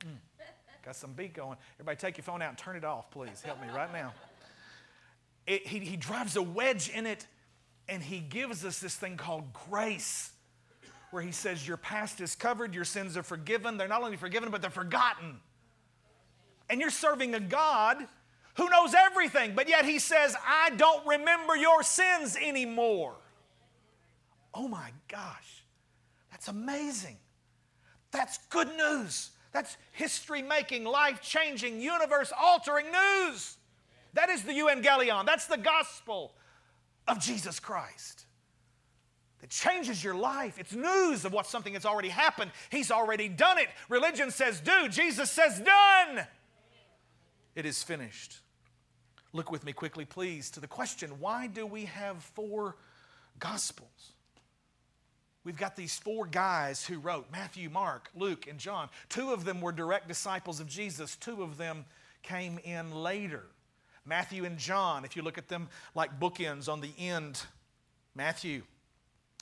Mm. 0.00 0.16
Got 0.82 0.96
some 0.96 1.12
beat 1.12 1.34
going. 1.34 1.58
Everybody 1.74 1.98
take 1.98 2.16
your 2.16 2.24
phone 2.24 2.40
out 2.40 2.48
and 2.48 2.58
turn 2.58 2.76
it 2.76 2.84
off, 2.84 3.10
please. 3.10 3.42
Help 3.42 3.60
me 3.60 3.68
right 3.76 3.92
now. 3.92 4.14
It, 5.46 5.66
he, 5.66 5.80
he 5.80 5.96
drives 5.98 6.36
a 6.36 6.42
wedge 6.42 6.88
in 6.88 7.04
it 7.04 7.26
and 7.88 8.02
he 8.02 8.18
gives 8.18 8.64
us 8.64 8.78
this 8.78 8.94
thing 8.94 9.16
called 9.16 9.52
grace 9.68 10.30
where 11.10 11.22
he 11.22 11.32
says, 11.32 11.66
Your 11.66 11.76
past 11.76 12.20
is 12.20 12.34
covered, 12.34 12.74
your 12.74 12.84
sins 12.84 13.16
are 13.16 13.22
forgiven. 13.22 13.76
They're 13.76 13.88
not 13.88 14.02
only 14.02 14.16
forgiven, 14.16 14.50
but 14.50 14.62
they're 14.62 14.70
forgotten. 14.70 15.36
And 16.68 16.80
you're 16.80 16.90
serving 16.90 17.34
a 17.34 17.40
God 17.40 17.98
who 18.56 18.68
knows 18.70 18.94
everything, 18.94 19.54
but 19.54 19.68
yet 19.68 19.84
he 19.84 19.98
says, 19.98 20.36
I 20.46 20.70
don't 20.70 21.06
remember 21.06 21.56
your 21.56 21.82
sins 21.82 22.36
anymore. 22.36 23.14
Oh 24.54 24.68
my 24.68 24.90
gosh, 25.08 25.64
that's 26.30 26.48
amazing. 26.48 27.18
That's 28.12 28.38
good 28.48 28.68
news. 28.76 29.30
That's 29.52 29.76
history 29.92 30.42
making, 30.42 30.84
life 30.84 31.20
changing, 31.20 31.80
universe 31.80 32.32
altering 32.36 32.86
news. 32.86 33.56
That 34.14 34.30
is 34.30 34.42
the 34.42 34.52
euangelion. 34.52 35.26
That's 35.26 35.46
the 35.46 35.58
gospel 35.58 36.32
of 37.06 37.20
Jesus 37.20 37.60
Christ. 37.60 38.26
It 39.42 39.50
changes 39.50 40.02
your 40.02 40.14
life. 40.14 40.58
It's 40.58 40.72
news 40.72 41.26
of 41.26 41.32
what 41.32 41.46
something 41.46 41.74
that's 41.74 41.84
already 41.84 42.08
happened. 42.08 42.50
He's 42.70 42.90
already 42.90 43.28
done 43.28 43.58
it. 43.58 43.68
Religion 43.90 44.30
says 44.30 44.60
do, 44.60 44.88
Jesus 44.88 45.30
says 45.30 45.60
done. 45.60 46.26
It 47.54 47.66
is 47.66 47.82
finished. 47.82 48.40
Look 49.34 49.50
with 49.50 49.64
me 49.64 49.72
quickly, 49.72 50.06
please, 50.06 50.50
to 50.52 50.60
the 50.60 50.66
question 50.66 51.10
why 51.20 51.46
do 51.46 51.66
we 51.66 51.84
have 51.84 52.22
four 52.22 52.76
gospels? 53.38 54.12
We've 55.44 55.58
got 55.58 55.76
these 55.76 55.98
four 55.98 56.26
guys 56.26 56.86
who 56.86 56.98
wrote 56.98 57.26
Matthew, 57.30 57.68
Mark, 57.68 58.08
Luke, 58.14 58.46
and 58.48 58.58
John. 58.58 58.88
Two 59.10 59.32
of 59.32 59.44
them 59.44 59.60
were 59.60 59.72
direct 59.72 60.08
disciples 60.08 60.58
of 60.58 60.68
Jesus, 60.68 61.16
two 61.16 61.42
of 61.42 61.58
them 61.58 61.84
came 62.22 62.58
in 62.64 62.92
later. 62.92 63.44
Matthew 64.06 64.44
and 64.44 64.58
John, 64.58 65.04
if 65.04 65.16
you 65.16 65.22
look 65.22 65.38
at 65.38 65.48
them 65.48 65.68
like 65.94 66.20
bookends 66.20 66.68
on 66.68 66.80
the 66.80 66.92
end, 66.98 67.42
Matthew 68.14 68.62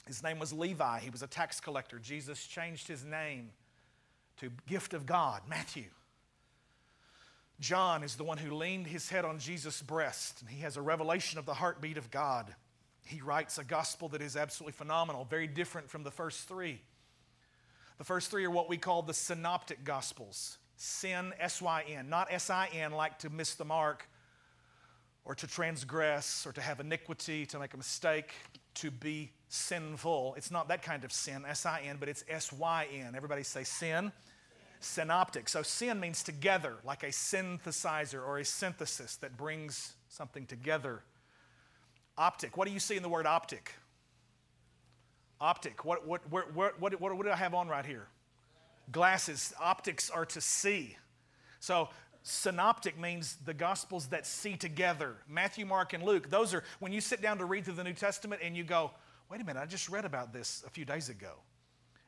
his 0.07 0.21
name 0.21 0.39
was 0.39 0.51
Levi. 0.51 0.99
He 0.99 1.09
was 1.09 1.23
a 1.23 1.27
tax 1.27 1.59
collector. 1.59 1.97
Jesus 1.97 2.45
changed 2.45 2.87
his 2.87 3.05
name 3.05 3.51
to 4.37 4.51
gift 4.67 4.93
of 4.93 5.05
God, 5.05 5.43
Matthew. 5.47 5.85
John 7.59 8.03
is 8.03 8.15
the 8.15 8.23
one 8.23 8.37
who 8.37 8.55
leaned 8.55 8.87
his 8.87 9.09
head 9.09 9.23
on 9.23 9.39
Jesus' 9.39 9.81
breast, 9.81 10.41
and 10.41 10.49
he 10.49 10.61
has 10.61 10.75
a 10.75 10.81
revelation 10.81 11.39
of 11.39 11.45
the 11.45 11.53
heartbeat 11.53 11.97
of 11.97 12.11
God. 12.11 12.53
He 13.05 13.21
writes 13.21 13.57
a 13.57 13.63
gospel 13.63 14.09
that 14.09 14.21
is 14.21 14.35
absolutely 14.35 14.73
phenomenal, 14.73 15.25
very 15.25 15.47
different 15.47 15.89
from 15.89 16.03
the 16.03 16.11
first 16.11 16.47
three. 16.47 16.81
The 17.97 18.03
first 18.03 18.29
three 18.29 18.43
are 18.43 18.51
what 18.51 18.69
we 18.69 18.77
call 18.77 19.01
the 19.03 19.13
synoptic 19.13 19.83
gospels 19.83 20.57
sin, 20.75 21.31
S 21.39 21.61
Y 21.61 21.85
N, 21.87 22.09
not 22.09 22.27
S 22.29 22.49
I 22.49 22.67
N, 22.73 22.91
like 22.91 23.19
to 23.19 23.29
miss 23.29 23.53
the 23.53 23.63
mark 23.63 24.09
or 25.25 25.35
to 25.35 25.47
transgress 25.47 26.45
or 26.45 26.51
to 26.51 26.61
have 26.61 26.79
iniquity, 26.79 27.45
to 27.45 27.59
make 27.59 27.73
a 27.73 27.77
mistake. 27.77 28.33
to 28.75 28.91
be 28.91 29.31
sinful. 29.49 30.33
It's 30.37 30.51
not 30.51 30.67
that 30.69 30.81
kind 30.81 31.03
of 31.03 31.11
sin, 31.11 31.45
S 31.47 31.65
I 31.65 31.81
N, 31.81 31.97
but 31.99 32.09
it's 32.09 32.23
S 32.27 32.51
Y 32.51 32.87
N. 32.91 33.13
Everybody 33.15 33.43
say 33.43 33.63
sin. 33.63 34.11
Synoptic. 34.79 35.47
So 35.47 35.61
sin 35.61 35.99
means 35.99 36.23
together, 36.23 36.75
like 36.83 37.03
a 37.03 37.07
synthesizer 37.07 38.21
or 38.25 38.39
a 38.39 38.45
synthesis 38.45 39.15
that 39.17 39.37
brings 39.37 39.93
something 40.09 40.45
together. 40.45 41.03
Optic. 42.17 42.57
What 42.57 42.67
do 42.67 42.73
you 42.73 42.79
see 42.79 42.97
in 42.97 43.03
the 43.03 43.09
word 43.09 43.25
optic? 43.25 43.73
Optic. 45.39 45.85
What, 45.85 46.05
what, 46.05 46.21
what, 46.29 46.53
what, 46.53 46.79
what, 46.79 46.99
what 46.99 47.23
do 47.23 47.31
I 47.31 47.35
have 47.35 47.53
on 47.53 47.69
right 47.69 47.85
here? 47.85 48.07
Glasses. 48.91 49.53
Optics 49.61 50.09
are 50.09 50.25
to 50.25 50.41
see. 50.41 50.97
So 51.61 51.87
synoptic 52.23 52.97
means 52.97 53.37
the 53.45 53.53
gospels 53.53 54.07
that 54.07 54.25
see 54.25 54.55
together. 54.55 55.15
Matthew, 55.29 55.65
Mark, 55.65 55.93
and 55.93 56.03
Luke. 56.03 56.29
Those 56.29 56.53
are 56.53 56.63
when 56.79 56.91
you 56.91 57.01
sit 57.01 57.21
down 57.21 57.37
to 57.37 57.45
read 57.45 57.65
through 57.65 57.75
the 57.75 57.83
New 57.83 57.93
Testament 57.93 58.41
and 58.43 58.57
you 58.57 58.63
go, 58.63 58.91
wait 59.29 59.41
a 59.41 59.43
minute, 59.43 59.59
I 59.61 59.65
just 59.65 59.89
read 59.89 60.05
about 60.05 60.33
this 60.33 60.63
a 60.65 60.69
few 60.69 60.85
days 60.85 61.09
ago. 61.09 61.33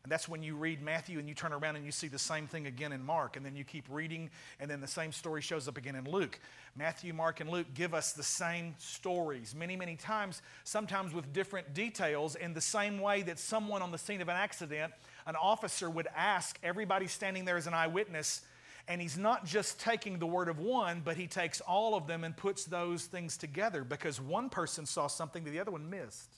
And 0.04 0.12
that's 0.12 0.30
when 0.30 0.44
you 0.44 0.56
read 0.56 0.84
Matthew 0.84 1.18
and 1.18 1.28
you 1.28 1.34
turn 1.34 1.52
around 1.52 1.78
and 1.78 1.84
you 1.84 1.92
see 1.92 2.08
the 2.08 2.20
same 2.20 2.46
thing 2.46 2.68
again 2.68 2.92
in 2.92 3.04
Mark. 3.04 3.38
And 3.38 3.44
then 3.44 3.56
you 3.56 3.64
keep 3.64 3.88
reading, 3.90 4.30
and 4.60 4.70
then 4.70 4.80
the 4.80 4.86
same 4.86 5.12
story 5.12 5.42
shows 5.42 5.68
up 5.68 5.78
again 5.78 5.96
in 5.96 6.06
Luke. 6.06 6.40
Matthew, 6.76 7.12
Mark, 7.12 7.40
and 7.40 7.50
Luke 7.50 7.66
give 7.74 7.96
us 7.96 8.14
the 8.14 8.22
same 8.22 8.76
stories 8.78 9.56
many, 9.56 9.76
many 9.76 9.96
times, 9.96 10.44
sometimes 10.64 11.12
with 11.12 11.34
different 11.34 11.74
details, 11.74 12.36
in 12.36 12.54
the 12.54 12.62
same 12.62 13.00
way 13.00 13.24
that 13.24 13.40
someone 13.40 13.82
on 13.82 13.92
the 13.92 13.98
scene 13.98 14.22
of 14.22 14.30
an 14.30 14.36
accident, 14.36 14.94
an 15.26 15.36
officer 15.36 15.90
would 15.90 16.08
ask 16.16 16.60
everybody 16.62 17.08
standing 17.08 17.44
there 17.44 17.58
as 17.58 17.66
an 17.66 17.74
eyewitness. 17.74 18.44
And 18.88 19.02
he's 19.02 19.18
not 19.18 19.46
just 19.46 19.80
taking 19.80 20.20
the 20.20 20.28
word 20.28 20.48
of 20.48 20.60
one, 20.60 21.02
but 21.04 21.18
he 21.18 21.26
takes 21.26 21.60
all 21.62 21.96
of 21.96 22.06
them 22.06 22.24
and 22.24 22.38
puts 22.38 22.66
those 22.66 23.06
things 23.06 23.36
together 23.36 23.84
because 23.84 24.22
one 24.22 24.50
person 24.50 24.86
saw 24.86 25.08
something 25.08 25.44
that 25.44 25.52
the 25.52 25.60
other 25.60 25.72
one 25.72 25.90
missed. 25.90 26.30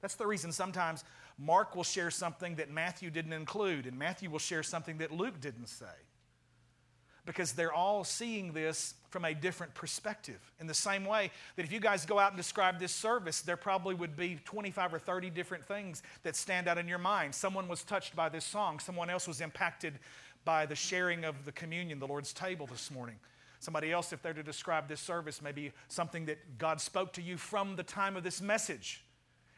That's 0.00 0.16
the 0.16 0.26
reason 0.26 0.52
sometimes 0.52 1.04
Mark 1.38 1.74
will 1.74 1.84
share 1.84 2.10
something 2.10 2.56
that 2.56 2.70
Matthew 2.70 3.10
didn't 3.10 3.32
include, 3.32 3.86
and 3.86 3.98
Matthew 3.98 4.30
will 4.30 4.38
share 4.38 4.62
something 4.62 4.98
that 4.98 5.12
Luke 5.12 5.40
didn't 5.40 5.68
say. 5.68 5.86
Because 7.26 7.52
they're 7.52 7.72
all 7.72 8.04
seeing 8.04 8.52
this 8.52 8.94
from 9.08 9.24
a 9.24 9.32
different 9.32 9.74
perspective. 9.74 10.38
In 10.60 10.66
the 10.66 10.74
same 10.74 11.06
way 11.06 11.30
that 11.56 11.64
if 11.64 11.72
you 11.72 11.80
guys 11.80 12.04
go 12.04 12.18
out 12.18 12.32
and 12.32 12.36
describe 12.36 12.78
this 12.78 12.92
service, 12.92 13.40
there 13.40 13.56
probably 13.56 13.94
would 13.94 14.14
be 14.14 14.38
25 14.44 14.92
or 14.92 14.98
30 14.98 15.30
different 15.30 15.66
things 15.66 16.02
that 16.22 16.36
stand 16.36 16.68
out 16.68 16.76
in 16.76 16.86
your 16.86 16.98
mind. 16.98 17.34
Someone 17.34 17.66
was 17.66 17.82
touched 17.82 18.14
by 18.14 18.28
this 18.28 18.44
song, 18.44 18.78
someone 18.80 19.08
else 19.08 19.26
was 19.26 19.40
impacted 19.40 19.94
by 20.44 20.66
the 20.66 20.74
sharing 20.74 21.24
of 21.24 21.44
the 21.44 21.52
communion, 21.52 21.98
the 21.98 22.06
Lord's 22.06 22.32
table 22.32 22.66
this 22.66 22.90
morning. 22.90 23.16
Somebody 23.60 23.92
else, 23.92 24.12
if 24.12 24.20
they're 24.22 24.34
to 24.34 24.42
describe 24.42 24.88
this 24.88 25.00
service, 25.00 25.40
maybe 25.40 25.72
something 25.88 26.26
that 26.26 26.58
God 26.58 26.80
spoke 26.80 27.12
to 27.14 27.22
you 27.22 27.36
from 27.36 27.76
the 27.76 27.82
time 27.82 28.16
of 28.16 28.22
this 28.22 28.42
message 28.42 29.04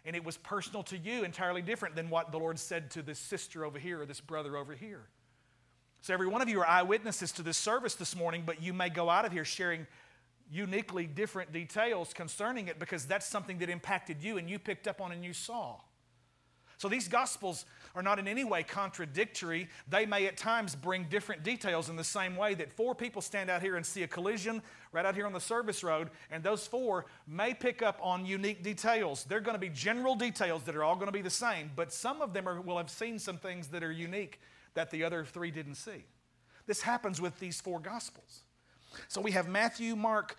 and 0.07 0.15
it 0.15 0.25
was 0.25 0.37
personal 0.37 0.85
to 0.85 0.97
you, 0.97 1.25
entirely 1.25 1.61
different 1.61 1.97
than 1.97 2.09
what 2.09 2.31
the 2.31 2.39
Lord 2.39 2.61
said 2.61 2.93
to 2.93 3.03
this 3.03 3.19
sister 3.19 3.65
over 3.65 3.77
here 3.77 4.01
or 4.01 4.07
this 4.07 4.21
brother 4.21 4.57
over 4.57 4.73
here. 4.73 5.03
So, 6.01 6.15
every 6.15 6.29
one 6.29 6.41
of 6.41 6.49
you 6.49 6.61
are 6.61 6.67
eyewitnesses 6.67 7.33
to 7.33 7.43
this 7.43 7.57
service 7.57 7.97
this 7.97 8.15
morning, 8.15 8.45
but 8.47 8.63
you 8.63 8.73
may 8.73 8.89
go 8.89 9.11
out 9.11 9.25
of 9.25 9.33
here 9.33 9.45
sharing 9.45 9.89
uniquely 10.49 11.07
different 11.07 11.53
details 11.53 12.15
concerning 12.15 12.69
it 12.69 12.79
because 12.79 13.07
that's 13.07 13.27
something 13.27 13.59
that 13.59 13.69
impacted 13.69 14.23
you 14.23 14.39
and 14.39 14.49
you 14.49 14.61
picked 14.61 14.87
up 14.87 15.01
on 15.01 15.11
and 15.11 15.25
you 15.25 15.33
saw. 15.33 15.75
So, 16.79 16.89
these 16.89 17.09
gospels 17.09 17.65
are 17.95 18.03
not 18.03 18.19
in 18.19 18.29
any 18.29 18.45
way 18.45 18.63
contradictory. 18.63 19.69
They 19.89 20.05
may 20.05 20.27
at 20.27 20.37
times 20.37 20.75
bring 20.75 21.05
different 21.05 21.43
details 21.43 21.89
in 21.89 21.97
the 21.97 22.05
same 22.05 22.37
way 22.37 22.55
that 22.55 22.71
four 22.73 22.95
people 22.95 23.23
stand 23.23 23.49
out 23.49 23.63
here 23.63 23.77
and 23.77 23.87
see 23.87 24.03
a 24.03 24.07
collision 24.07 24.63
right 24.93 25.07
out 25.07 25.15
here 25.15 25.27
on 25.27 25.33
the 25.33 25.41
service 25.41 25.83
road, 25.83 26.11
and 26.31 26.43
those 26.43 26.67
four 26.67 27.07
may 27.27 27.55
pick 27.55 27.83
up 27.83 27.99
on 28.03 28.27
unique 28.27 28.63
details. 28.63 29.25
They're 29.25 29.41
going 29.41 29.55
to 29.55 29.61
be 29.61 29.71
general 29.71 30.15
details 30.15 30.63
that 30.65 30.77
are 30.77 30.85
all 30.85 30.95
going 30.95 31.07
to 31.07 31.13
be 31.13 31.23
the 31.23 31.31
same, 31.31 31.71
but 31.75 31.93
some 31.93 32.21
of 32.21 32.33
them 32.33 32.49
are, 32.49 32.61
will 32.61 32.77
have 32.77 32.91
seen 32.91 33.19
some 33.19 33.39
things 33.39 33.69
that 33.69 33.83
are 33.83 33.93
unique 33.93 34.41
that 34.75 34.91
the 34.91 35.03
other 35.05 35.25
three 35.25 35.51
didn't 35.51 35.77
see. 35.77 36.05
This 36.67 36.83
happens 36.83 37.21
with 37.21 37.39
these 37.39 37.61
four 37.61 37.81
gospels. 37.81 38.43
So 39.09 39.21
we 39.21 39.33
have 39.33 39.49
Matthew, 39.49 39.97
Mark, 39.97 40.37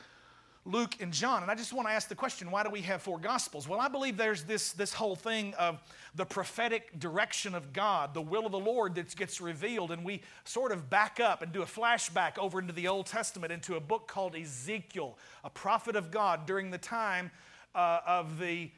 Luke, 0.67 0.97
and 0.99 1.13
John. 1.13 1.43
And 1.43 1.49
I 1.49 1.55
just 1.55 1.71
want 1.71 1.87
to 1.87 1.93
ask 1.93 2.09
the 2.09 2.15
question 2.15 2.51
why 2.51 2.61
do 2.61 2.69
we 2.69 2.81
have 2.81 3.01
four 3.01 3.17
Gospels? 3.17 3.69
Well, 3.69 3.79
I 3.79 3.87
believe 3.87 4.17
there's 4.17 4.43
this, 4.43 4.73
this 4.73 4.93
whole 4.93 5.15
thing 5.15 5.53
of 5.53 5.81
the 6.13 6.25
prophetic 6.25 6.99
direction 6.99 7.55
of 7.55 7.71
God, 7.71 8.13
the 8.13 8.21
will 8.21 8.45
of 8.45 8.51
the 8.51 8.59
Lord 8.59 8.95
that 8.95 9.15
gets 9.15 9.39
revealed. 9.39 9.91
And 9.91 10.03
we 10.03 10.21
sort 10.43 10.73
of 10.73 10.89
back 10.89 11.21
up 11.21 11.41
and 11.41 11.53
do 11.53 11.61
a 11.61 11.65
flashback 11.65 12.37
over 12.37 12.59
into 12.59 12.73
the 12.73 12.89
Old 12.89 13.05
Testament, 13.05 13.53
into 13.53 13.75
a 13.75 13.79
book 13.79 14.07
called 14.07 14.35
Ezekiel, 14.35 15.17
a 15.45 15.49
prophet 15.49 15.95
of 15.95 16.11
God 16.11 16.45
during 16.45 16.69
the 16.69 16.77
time 16.77 17.31
uh, 17.73 18.01
of 18.05 18.37
the. 18.37 18.69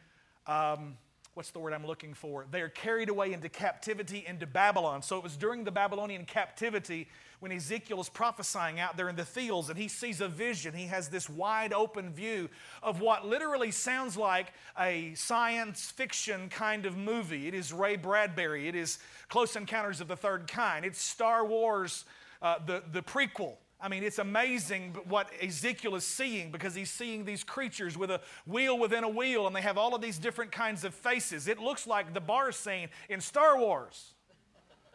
Um, 0.46 0.96
what's 1.34 1.52
the 1.52 1.60
word 1.60 1.74
I'm 1.74 1.86
looking 1.86 2.14
for? 2.14 2.46
They 2.52 2.62
are 2.62 2.70
carried 2.70 3.10
away 3.10 3.34
into 3.34 3.50
captivity 3.50 4.26
into 4.28 4.46
Babylon. 4.46 5.02
So 5.02 5.18
it 5.18 5.24
was 5.24 5.38
during 5.38 5.64
the 5.64 5.72
Babylonian 5.72 6.26
captivity 6.26 7.08
when 7.40 7.52
Ezekiel 7.52 8.02
is 8.02 8.10
prophesying 8.10 8.80
out 8.80 8.98
there 8.98 9.10
in 9.10 9.16
the 9.16 9.26
fields 9.26 9.70
and 9.70 9.78
he 9.78 9.88
sees 9.88 10.22
a 10.22 10.28
vision. 10.28 10.74
He 10.74 10.88
has 10.88 11.10
this 11.10 11.30
wide 11.30 11.74
open 11.74 12.12
view 12.12 12.50
of 12.84 13.02
what 13.02 13.26
literally 13.26 13.72
sounds 13.72 14.18
like 14.18 14.54
a 14.78 15.14
science 15.16 15.90
fiction 15.92 16.50
kind 16.50 16.86
of 16.86 16.98
movie. 16.98 17.48
It 17.48 17.54
is 17.54 17.72
Ray 17.72 17.96
Bradbury, 17.96 18.68
it 18.68 18.76
is 18.76 19.00
Close 19.30 19.56
Encounters 19.56 20.02
of 20.02 20.08
the 20.08 20.18
Third 20.18 20.48
Kind, 20.48 20.86
it's 20.86 21.02
Star 21.02 21.46
Wars, 21.46 22.06
uh, 22.42 22.60
the, 22.66 22.84
the 22.92 23.02
prequel. 23.02 23.56
I 23.82 23.88
mean, 23.88 24.04
it's 24.04 24.20
amazing 24.20 24.98
what 25.08 25.30
Ezekiel 25.42 25.96
is 25.96 26.04
seeing 26.04 26.52
because 26.52 26.76
he's 26.76 26.92
seeing 26.92 27.24
these 27.24 27.46
creatures 27.46 27.98
with 27.98 28.12
a 28.12 28.20
wheel 28.46 28.78
within 28.78 29.06
a 29.06 29.10
wheel 29.10 29.48
and 29.48 29.56
they 29.56 29.62
have 29.62 29.78
all 29.78 29.96
of 29.96 30.02
these 30.02 30.18
different 30.18 30.52
kinds 30.52 30.84
of 30.84 30.94
faces. 30.94 31.48
It 31.48 31.60
looks 31.60 31.88
like 31.88 32.14
the 32.14 32.20
bar 32.20 32.52
scene 32.52 32.90
in 33.08 33.22
Star 33.22 33.58
Wars. 33.58 34.16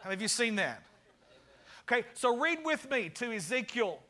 Have 0.02 0.20
you 0.20 0.28
seen 0.28 0.56
that? 0.56 0.82
Okay, 1.86 2.06
so 2.14 2.38
read 2.38 2.58
with 2.64 2.90
me 2.90 3.10
to 3.10 3.32
Ezekiel. 3.32 4.00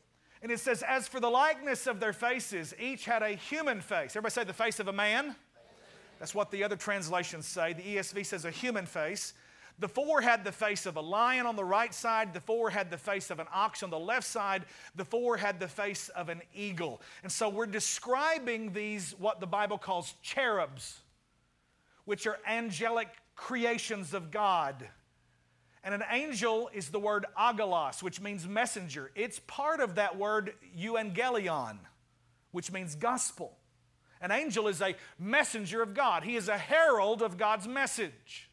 And 0.41 0.51
it 0.51 0.59
says, 0.59 0.83
As 0.83 1.07
for 1.07 1.19
the 1.19 1.29
likeness 1.29 1.87
of 1.87 1.99
their 1.99 2.13
faces, 2.13 2.73
each 2.79 3.05
had 3.05 3.21
a 3.21 3.29
human 3.29 3.81
face. 3.81 4.11
Everybody 4.11 4.33
say 4.33 4.43
the 4.43 4.53
face 4.53 4.79
of 4.79 4.87
a 4.87 4.93
man? 4.93 5.35
That's 6.19 6.33
what 6.33 6.51
the 6.51 6.63
other 6.63 6.77
translations 6.77 7.45
say. 7.45 7.73
The 7.73 7.81
ESV 7.81 8.25
says 8.25 8.45
a 8.45 8.51
human 8.51 8.85
face. 8.85 9.33
The 9.79 9.89
four 9.89 10.21
had 10.21 10.45
the 10.45 10.51
face 10.53 10.85
of 10.85 10.95
a 10.95 11.01
lion 11.01 11.45
on 11.45 11.57
the 11.57 11.65
right 11.65 11.93
side. 11.93 12.33
The 12.33 12.39
four 12.39 12.69
had 12.69 12.89
the 12.89 12.97
face 12.97 13.29
of 13.29 13.39
an 13.39 13.47
ox 13.53 13.83
on 13.83 13.89
the 13.89 13.99
left 13.99 14.25
side. 14.25 14.63
The 14.95 15.03
four 15.03 15.35
had 15.35 15.59
the 15.59 15.67
face 15.67 16.07
of 16.09 16.29
an 16.29 16.41
eagle. 16.53 17.01
And 17.23 17.31
so 17.31 17.49
we're 17.49 17.65
describing 17.65 18.71
these, 18.71 19.13
what 19.19 19.41
the 19.41 19.47
Bible 19.47 19.77
calls 19.77 20.13
cherubs, 20.21 21.01
which 22.05 22.25
are 22.25 22.39
angelic 22.47 23.09
creations 23.35 24.13
of 24.13 24.31
God. 24.31 24.87
And 25.85 25.93
an 25.93 26.03
angel 26.09 26.71
is 26.73 26.89
the 26.89 26.99
word 26.99 27.27
angelos, 27.39 28.01
which 28.01 28.19
means 28.19 28.47
messenger. 28.47 29.11
It's 29.13 29.39
part 29.45 29.79
of 29.79 29.95
that 29.95 30.17
word 30.17 30.55
euangelion, 30.75 31.77
which 32.51 32.71
means 32.71 32.95
gospel. 32.95 33.55
An 34.19 34.31
angel 34.31 34.67
is 34.67 34.81
a 34.81 34.95
messenger 35.19 35.83
of 35.83 35.93
God, 35.93 36.23
he 36.23 36.35
is 36.35 36.49
a 36.49 36.57
herald 36.57 37.21
of 37.21 37.37
God's 37.37 37.67
message. 37.67 38.49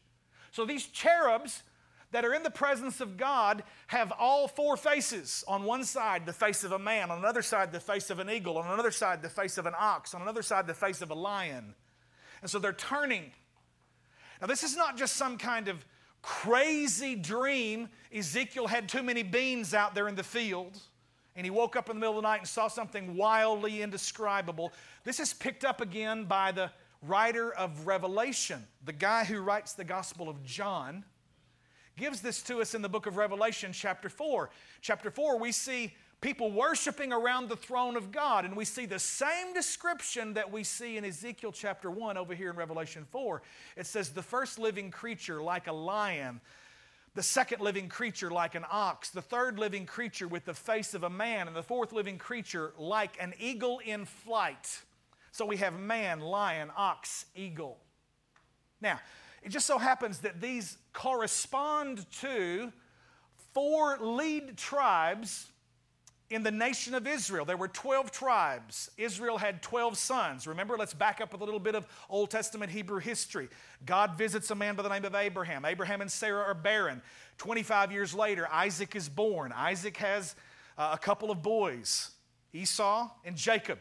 So 0.51 0.63
these 0.63 0.85
cherubs 0.85 1.63
that 2.11 2.23
are 2.23 2.35
in 2.35 2.43
the 2.43 2.51
presence 2.51 3.01
of 3.01 3.17
God 3.17 3.63
have 3.87 4.11
all 4.11 4.47
four 4.47 4.77
faces. 4.77 5.43
On 5.47 5.63
one 5.63 5.83
side, 5.83 6.27
the 6.27 6.33
face 6.33 6.63
of 6.63 6.71
a 6.71 6.77
man, 6.77 7.09
on 7.09 7.17
another 7.17 7.41
side, 7.41 7.71
the 7.71 7.79
face 7.79 8.11
of 8.11 8.19
an 8.19 8.29
eagle, 8.29 8.59
on 8.59 8.71
another 8.71 8.91
side, 8.91 9.23
the 9.23 9.29
face 9.29 9.57
of 9.57 9.65
an 9.65 9.73
ox, 9.75 10.13
on 10.13 10.21
another 10.21 10.43
side, 10.43 10.67
the 10.67 10.75
face 10.75 11.01
of 11.01 11.09
a 11.09 11.15
lion. 11.15 11.73
And 12.43 12.51
so 12.51 12.59
they're 12.59 12.73
turning. 12.73 13.31
Now, 14.39 14.45
this 14.45 14.61
is 14.61 14.77
not 14.77 14.95
just 14.95 15.15
some 15.15 15.39
kind 15.39 15.67
of 15.67 15.83
crazy 16.23 17.13
dream. 17.13 17.89
Ezekiel 18.11 18.65
had 18.65 18.89
too 18.89 19.03
many 19.03 19.21
beans 19.21 19.75
out 19.75 19.93
there 19.93 20.07
in 20.07 20.15
the 20.15 20.23
field, 20.23 20.79
and 21.35 21.45
he 21.45 21.51
woke 21.51 21.75
up 21.75 21.89
in 21.89 21.97
the 21.97 21.99
middle 21.99 22.17
of 22.17 22.23
the 22.23 22.27
night 22.27 22.39
and 22.39 22.47
saw 22.47 22.67
something 22.67 23.15
wildly 23.15 23.83
indescribable. 23.83 24.73
This 25.03 25.19
is 25.19 25.33
picked 25.33 25.63
up 25.63 25.81
again 25.81 26.25
by 26.25 26.51
the 26.51 26.71
writer 27.03 27.53
of 27.53 27.85
Revelation, 27.85 28.65
the 28.83 28.93
guy 28.93 29.25
who 29.25 29.41
writes 29.41 29.73
the 29.73 29.83
Gospel 29.83 30.29
of 30.29 30.43
John. 30.43 31.03
Gives 31.95 32.21
this 32.21 32.41
to 32.43 32.59
us 32.59 32.73
in 32.73 32.81
the 32.81 32.89
book 32.89 33.05
of 33.05 33.17
Revelation, 33.17 33.71
chapter 33.71 34.09
4. 34.09 34.49
Chapter 34.81 35.11
4, 35.11 35.37
we 35.37 35.51
see 35.51 35.93
people 36.23 36.49
worshiping 36.53 37.11
around 37.11 37.49
the 37.49 37.55
throne 37.55 37.97
of 37.97 38.09
God. 38.09 38.45
And 38.45 38.55
we 38.55 38.63
see 38.63 38.85
the 38.85 38.97
same 38.97 39.53
description 39.53 40.33
that 40.35 40.49
we 40.49 40.63
see 40.63 40.95
in 40.95 41.03
Ezekiel 41.03 41.51
chapter 41.51 41.91
1 41.91 42.17
over 42.17 42.33
here 42.33 42.49
in 42.49 42.55
Revelation 42.55 43.05
4. 43.11 43.41
It 43.75 43.85
says, 43.85 44.09
The 44.09 44.23
first 44.23 44.57
living 44.57 44.89
creature 44.89 45.43
like 45.43 45.67
a 45.67 45.73
lion, 45.73 46.39
the 47.13 47.21
second 47.21 47.61
living 47.61 47.89
creature 47.89 48.31
like 48.31 48.55
an 48.55 48.63
ox, 48.71 49.09
the 49.09 49.21
third 49.21 49.59
living 49.59 49.85
creature 49.85 50.27
with 50.27 50.45
the 50.45 50.53
face 50.53 50.93
of 50.93 51.03
a 51.03 51.09
man, 51.09 51.47
and 51.47 51.55
the 51.55 51.61
fourth 51.61 51.91
living 51.91 52.17
creature 52.17 52.73
like 52.77 53.17
an 53.19 53.33
eagle 53.37 53.79
in 53.85 54.05
flight. 54.05 54.81
So 55.33 55.45
we 55.45 55.57
have 55.57 55.77
man, 55.77 56.21
lion, 56.21 56.71
ox, 56.77 57.25
eagle. 57.35 57.79
Now, 58.79 59.01
it 59.43 59.49
just 59.49 59.65
so 59.65 59.77
happens 59.77 60.19
that 60.19 60.39
these 60.39 60.77
correspond 60.93 62.09
to 62.21 62.71
four 63.53 63.97
lead 63.99 64.55
tribes 64.55 65.47
in 66.33 66.43
the 66.43 66.51
nation 66.51 66.93
of 66.93 67.07
Israel. 67.07 67.45
There 67.45 67.57
were 67.57 67.67
12 67.67 68.11
tribes. 68.11 68.89
Israel 68.97 69.37
had 69.37 69.61
12 69.61 69.97
sons. 69.97 70.47
Remember, 70.47 70.77
let's 70.77 70.93
back 70.93 71.21
up 71.21 71.31
with 71.31 71.41
a 71.41 71.45
little 71.45 71.59
bit 71.59 71.75
of 71.75 71.87
Old 72.09 72.29
Testament 72.29 72.71
Hebrew 72.71 72.99
history. 72.99 73.49
God 73.85 74.17
visits 74.17 74.49
a 74.51 74.55
man 74.55 74.75
by 74.75 74.83
the 74.83 74.89
name 74.89 75.05
of 75.05 75.15
Abraham. 75.15 75.65
Abraham 75.65 76.01
and 76.01 76.11
Sarah 76.11 76.43
are 76.43 76.53
barren. 76.53 77.01
25 77.37 77.91
years 77.91 78.13
later, 78.13 78.47
Isaac 78.51 78.95
is 78.95 79.09
born. 79.09 79.51
Isaac 79.51 79.97
has 79.97 80.35
uh, 80.77 80.91
a 80.93 80.97
couple 80.97 81.31
of 81.31 81.41
boys, 81.41 82.11
Esau 82.53 83.09
and 83.25 83.35
Jacob. 83.35 83.79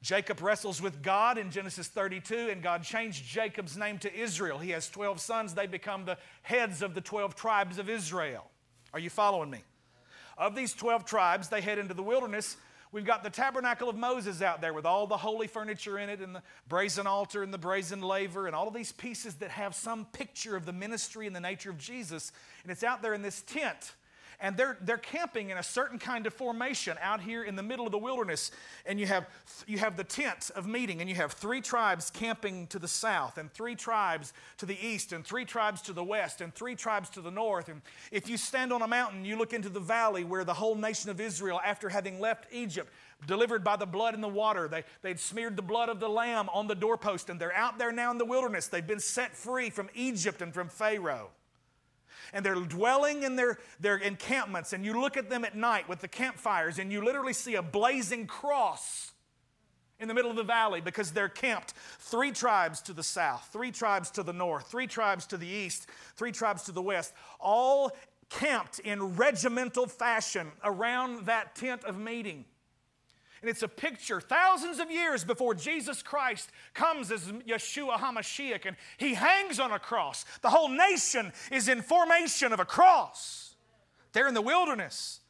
Jacob 0.00 0.40
wrestles 0.40 0.80
with 0.80 1.02
God 1.02 1.38
in 1.38 1.50
Genesis 1.50 1.88
32, 1.88 2.50
and 2.50 2.62
God 2.62 2.84
changed 2.84 3.24
Jacob's 3.24 3.76
name 3.76 3.98
to 3.98 4.14
Israel. 4.14 4.58
He 4.58 4.70
has 4.70 4.88
12 4.88 5.20
sons. 5.20 5.54
They 5.54 5.66
become 5.66 6.04
the 6.04 6.18
heads 6.42 6.82
of 6.82 6.94
the 6.94 7.00
12 7.00 7.34
tribes 7.34 7.78
of 7.78 7.90
Israel. 7.90 8.44
Are 8.92 9.00
you 9.00 9.10
following 9.10 9.50
me? 9.50 9.64
Of 10.38 10.54
these 10.54 10.72
12 10.72 11.04
tribes, 11.04 11.48
they 11.48 11.60
head 11.60 11.78
into 11.78 11.94
the 11.94 12.02
wilderness. 12.02 12.56
We've 12.92 13.04
got 13.04 13.22
the 13.22 13.30
tabernacle 13.30 13.88
of 13.88 13.96
Moses 13.96 14.40
out 14.40 14.60
there 14.60 14.72
with 14.72 14.86
all 14.86 15.06
the 15.06 15.16
holy 15.16 15.46
furniture 15.46 15.98
in 15.98 16.08
it, 16.08 16.20
and 16.20 16.34
the 16.34 16.42
brazen 16.68 17.06
altar, 17.06 17.42
and 17.42 17.52
the 17.52 17.58
brazen 17.58 18.00
laver, 18.00 18.46
and 18.46 18.56
all 18.56 18.68
of 18.68 18.72
these 18.72 18.92
pieces 18.92 19.34
that 19.36 19.50
have 19.50 19.74
some 19.74 20.06
picture 20.06 20.56
of 20.56 20.64
the 20.64 20.72
ministry 20.72 21.26
and 21.26 21.36
the 21.36 21.40
nature 21.40 21.70
of 21.70 21.76
Jesus. 21.76 22.32
And 22.62 22.72
it's 22.72 22.84
out 22.84 23.02
there 23.02 23.12
in 23.12 23.20
this 23.20 23.42
tent 23.42 23.92
and 24.40 24.56
they're, 24.56 24.76
they're 24.80 24.98
camping 24.98 25.50
in 25.50 25.58
a 25.58 25.62
certain 25.62 25.98
kind 25.98 26.26
of 26.26 26.32
formation 26.32 26.96
out 27.02 27.20
here 27.20 27.42
in 27.42 27.56
the 27.56 27.62
middle 27.62 27.86
of 27.86 27.92
the 27.92 27.98
wilderness. 27.98 28.50
And 28.86 29.00
you 29.00 29.06
have, 29.06 29.26
you 29.66 29.78
have 29.78 29.96
the 29.96 30.04
tent 30.04 30.50
of 30.54 30.66
meeting, 30.66 31.00
and 31.00 31.10
you 31.10 31.16
have 31.16 31.32
three 31.32 31.60
tribes 31.60 32.10
camping 32.10 32.68
to 32.68 32.78
the 32.78 32.88
south, 32.88 33.38
and 33.38 33.52
three 33.52 33.74
tribes 33.74 34.32
to 34.58 34.66
the 34.66 34.78
east, 34.84 35.12
and 35.12 35.24
three 35.24 35.44
tribes 35.44 35.82
to 35.82 35.92
the 35.92 36.04
west, 36.04 36.40
and 36.40 36.54
three 36.54 36.76
tribes 36.76 37.10
to 37.10 37.20
the 37.20 37.30
north. 37.30 37.68
And 37.68 37.82
if 38.12 38.28
you 38.28 38.36
stand 38.36 38.72
on 38.72 38.82
a 38.82 38.88
mountain, 38.88 39.24
you 39.24 39.36
look 39.36 39.52
into 39.52 39.68
the 39.68 39.80
valley 39.80 40.24
where 40.24 40.44
the 40.44 40.54
whole 40.54 40.76
nation 40.76 41.10
of 41.10 41.20
Israel, 41.20 41.60
after 41.64 41.88
having 41.88 42.20
left 42.20 42.46
Egypt, 42.52 42.92
delivered 43.26 43.64
by 43.64 43.74
the 43.74 43.86
blood 43.86 44.14
and 44.14 44.22
the 44.22 44.28
water. 44.28 44.68
They, 44.68 44.84
they'd 45.02 45.18
smeared 45.18 45.56
the 45.56 45.62
blood 45.62 45.88
of 45.88 45.98
the 45.98 46.08
lamb 46.08 46.48
on 46.52 46.68
the 46.68 46.76
doorpost, 46.76 47.28
and 47.28 47.40
they're 47.40 47.54
out 47.54 47.76
there 47.76 47.90
now 47.90 48.12
in 48.12 48.18
the 48.18 48.24
wilderness. 48.24 48.68
They've 48.68 48.86
been 48.86 49.00
set 49.00 49.34
free 49.34 49.70
from 49.70 49.88
Egypt 49.94 50.40
and 50.42 50.54
from 50.54 50.68
Pharaoh 50.68 51.30
and 52.32 52.44
they're 52.44 52.54
dwelling 52.54 53.22
in 53.22 53.36
their, 53.36 53.58
their 53.80 53.96
encampments. 53.96 54.72
And 54.72 54.84
you 54.84 55.00
look 55.00 55.16
at 55.16 55.30
them 55.30 55.44
at 55.44 55.56
night 55.56 55.88
with 55.88 56.00
the 56.00 56.08
campfires, 56.08 56.78
and 56.78 56.92
you 56.92 57.04
literally 57.04 57.32
see 57.32 57.54
a 57.54 57.62
blazing 57.62 58.26
cross 58.26 59.12
in 60.00 60.08
the 60.08 60.14
middle 60.14 60.30
of 60.30 60.36
the 60.36 60.44
valley 60.44 60.80
because 60.80 61.10
they're 61.10 61.28
camped 61.28 61.74
three 61.98 62.30
tribes 62.30 62.80
to 62.82 62.92
the 62.92 63.02
south, 63.02 63.48
three 63.52 63.72
tribes 63.72 64.10
to 64.12 64.22
the 64.22 64.32
north, 64.32 64.68
three 64.68 64.86
tribes 64.86 65.26
to 65.26 65.36
the 65.36 65.46
east, 65.46 65.88
three 66.14 66.32
tribes 66.32 66.62
to 66.64 66.72
the 66.72 66.82
west, 66.82 67.12
all 67.40 67.90
camped 68.30 68.78
in 68.80 69.16
regimental 69.16 69.86
fashion 69.86 70.52
around 70.62 71.26
that 71.26 71.56
tent 71.56 71.82
of 71.84 71.98
meeting. 71.98 72.44
And 73.40 73.50
it's 73.50 73.62
a 73.62 73.68
picture 73.68 74.20
thousands 74.20 74.78
of 74.78 74.90
years 74.90 75.24
before 75.24 75.54
Jesus 75.54 76.02
Christ 76.02 76.50
comes 76.74 77.12
as 77.12 77.30
Yeshua 77.46 77.96
HaMashiach 77.98 78.66
and 78.66 78.76
he 78.96 79.14
hangs 79.14 79.60
on 79.60 79.70
a 79.72 79.78
cross. 79.78 80.24
The 80.42 80.50
whole 80.50 80.68
nation 80.68 81.32
is 81.52 81.68
in 81.68 81.82
formation 81.82 82.52
of 82.52 82.60
a 82.60 82.64
cross. 82.64 83.54
They're 84.12 84.28
in 84.28 84.34
the 84.34 84.42
wilderness. 84.42 85.20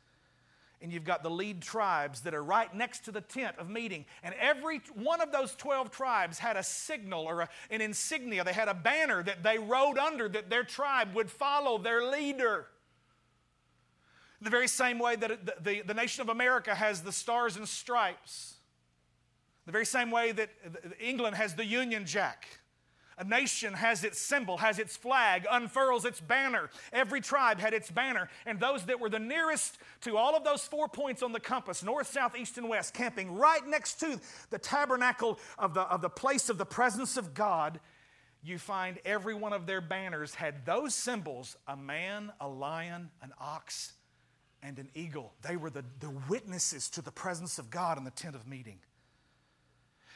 And 0.80 0.92
you've 0.92 1.04
got 1.04 1.24
the 1.24 1.30
lead 1.30 1.60
tribes 1.60 2.20
that 2.20 2.34
are 2.34 2.42
right 2.42 2.72
next 2.72 3.04
to 3.06 3.12
the 3.12 3.20
tent 3.20 3.56
of 3.58 3.68
meeting. 3.68 4.04
And 4.22 4.34
every 4.40 4.80
one 4.94 5.20
of 5.20 5.32
those 5.32 5.54
12 5.56 5.90
tribes 5.90 6.38
had 6.38 6.56
a 6.56 6.62
signal 6.62 7.24
or 7.24 7.42
a, 7.42 7.48
an 7.70 7.80
insignia. 7.80 8.44
They 8.44 8.52
had 8.52 8.68
a 8.68 8.74
banner 8.74 9.22
that 9.24 9.42
they 9.42 9.58
rode 9.58 9.98
under 9.98 10.28
that 10.28 10.50
their 10.50 10.62
tribe 10.62 11.14
would 11.14 11.30
follow 11.30 11.78
their 11.78 12.08
leader. 12.08 12.68
The 14.40 14.50
very 14.50 14.68
same 14.68 14.98
way 14.98 15.16
that 15.16 15.46
the, 15.46 15.54
the, 15.60 15.82
the 15.82 15.94
nation 15.94 16.22
of 16.22 16.28
America 16.28 16.74
has 16.74 17.02
the 17.02 17.12
stars 17.12 17.56
and 17.56 17.68
stripes. 17.68 18.54
The 19.66 19.72
very 19.72 19.86
same 19.86 20.10
way 20.10 20.32
that 20.32 20.50
England 21.00 21.36
has 21.36 21.54
the 21.54 21.64
Union 21.64 22.06
Jack. 22.06 22.46
A 23.18 23.24
nation 23.24 23.74
has 23.74 24.04
its 24.04 24.20
symbol, 24.20 24.58
has 24.58 24.78
its 24.78 24.96
flag, 24.96 25.44
unfurls 25.50 26.04
its 26.04 26.20
banner. 26.20 26.70
Every 26.92 27.20
tribe 27.20 27.58
had 27.58 27.74
its 27.74 27.90
banner. 27.90 28.28
And 28.46 28.60
those 28.60 28.84
that 28.84 29.00
were 29.00 29.10
the 29.10 29.18
nearest 29.18 29.76
to 30.02 30.16
all 30.16 30.36
of 30.36 30.44
those 30.44 30.62
four 30.62 30.88
points 30.88 31.20
on 31.20 31.32
the 31.32 31.40
compass 31.40 31.82
north, 31.82 32.06
south, 32.06 32.36
east, 32.36 32.58
and 32.58 32.68
west 32.68 32.94
camping 32.94 33.34
right 33.34 33.66
next 33.66 33.98
to 34.00 34.20
the 34.50 34.58
tabernacle 34.58 35.40
of 35.58 35.74
the, 35.74 35.80
of 35.82 36.00
the 36.00 36.08
place 36.08 36.48
of 36.48 36.58
the 36.58 36.66
presence 36.66 37.16
of 37.16 37.34
God 37.34 37.80
you 38.42 38.58
find 38.58 38.98
every 39.04 39.34
one 39.34 39.52
of 39.52 39.66
their 39.66 39.80
banners 39.80 40.34
had 40.34 40.64
those 40.64 40.94
symbols 40.94 41.56
a 41.66 41.76
man, 41.76 42.32
a 42.40 42.48
lion, 42.48 43.10
an 43.22 43.32
ox, 43.40 43.92
and 44.62 44.78
an 44.78 44.90
eagle. 44.94 45.34
They 45.42 45.56
were 45.56 45.70
the, 45.70 45.84
the 46.00 46.10
witnesses 46.28 46.90
to 46.90 47.02
the 47.02 47.12
presence 47.12 47.58
of 47.58 47.70
God 47.70 47.98
in 47.98 48.04
the 48.04 48.10
tent 48.10 48.34
of 48.34 48.46
meeting. 48.46 48.78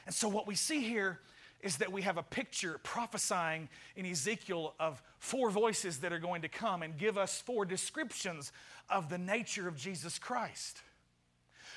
And 0.07 0.15
so, 0.15 0.29
what 0.29 0.47
we 0.47 0.55
see 0.55 0.83
here 0.83 1.21
is 1.61 1.77
that 1.77 1.93
we 1.93 2.03
have 2.03 2.17
a 2.17 2.23
picture 2.23 2.81
prophesying 2.83 3.69
in 3.95 4.05
Ezekiel 4.05 4.75
of 4.81 5.01
four 5.19 5.49
voices 5.49 5.99
that 5.99 6.13
are 6.13 6.19
going 6.19 6.43
to 6.43 6.49
come 6.49 6.83
and 6.83 6.99
give 6.99 7.17
us 7.17 7.41
four 7.41 7.65
descriptions 7.65 8.51
of 8.91 9.09
the 9.09 9.19
nature 9.19 9.69
of 9.69 9.77
Jesus 9.77 10.19
Christ. 10.19 10.83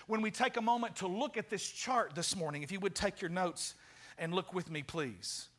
When 0.08 0.22
we 0.22 0.32
take 0.32 0.58
a 0.58 0.62
moment 0.62 0.98
to 0.98 1.08
look 1.08 1.38
at 1.38 1.50
this 1.50 1.68
chart 1.68 2.16
this 2.16 2.36
morning, 2.36 2.64
if 2.64 2.72
you 2.72 2.80
would 2.80 2.96
take 2.96 3.22
your 3.22 3.30
notes 3.30 3.76
and 4.18 4.34
look 4.34 4.54
with 4.54 4.72
me, 4.72 4.82
please. 4.82 5.50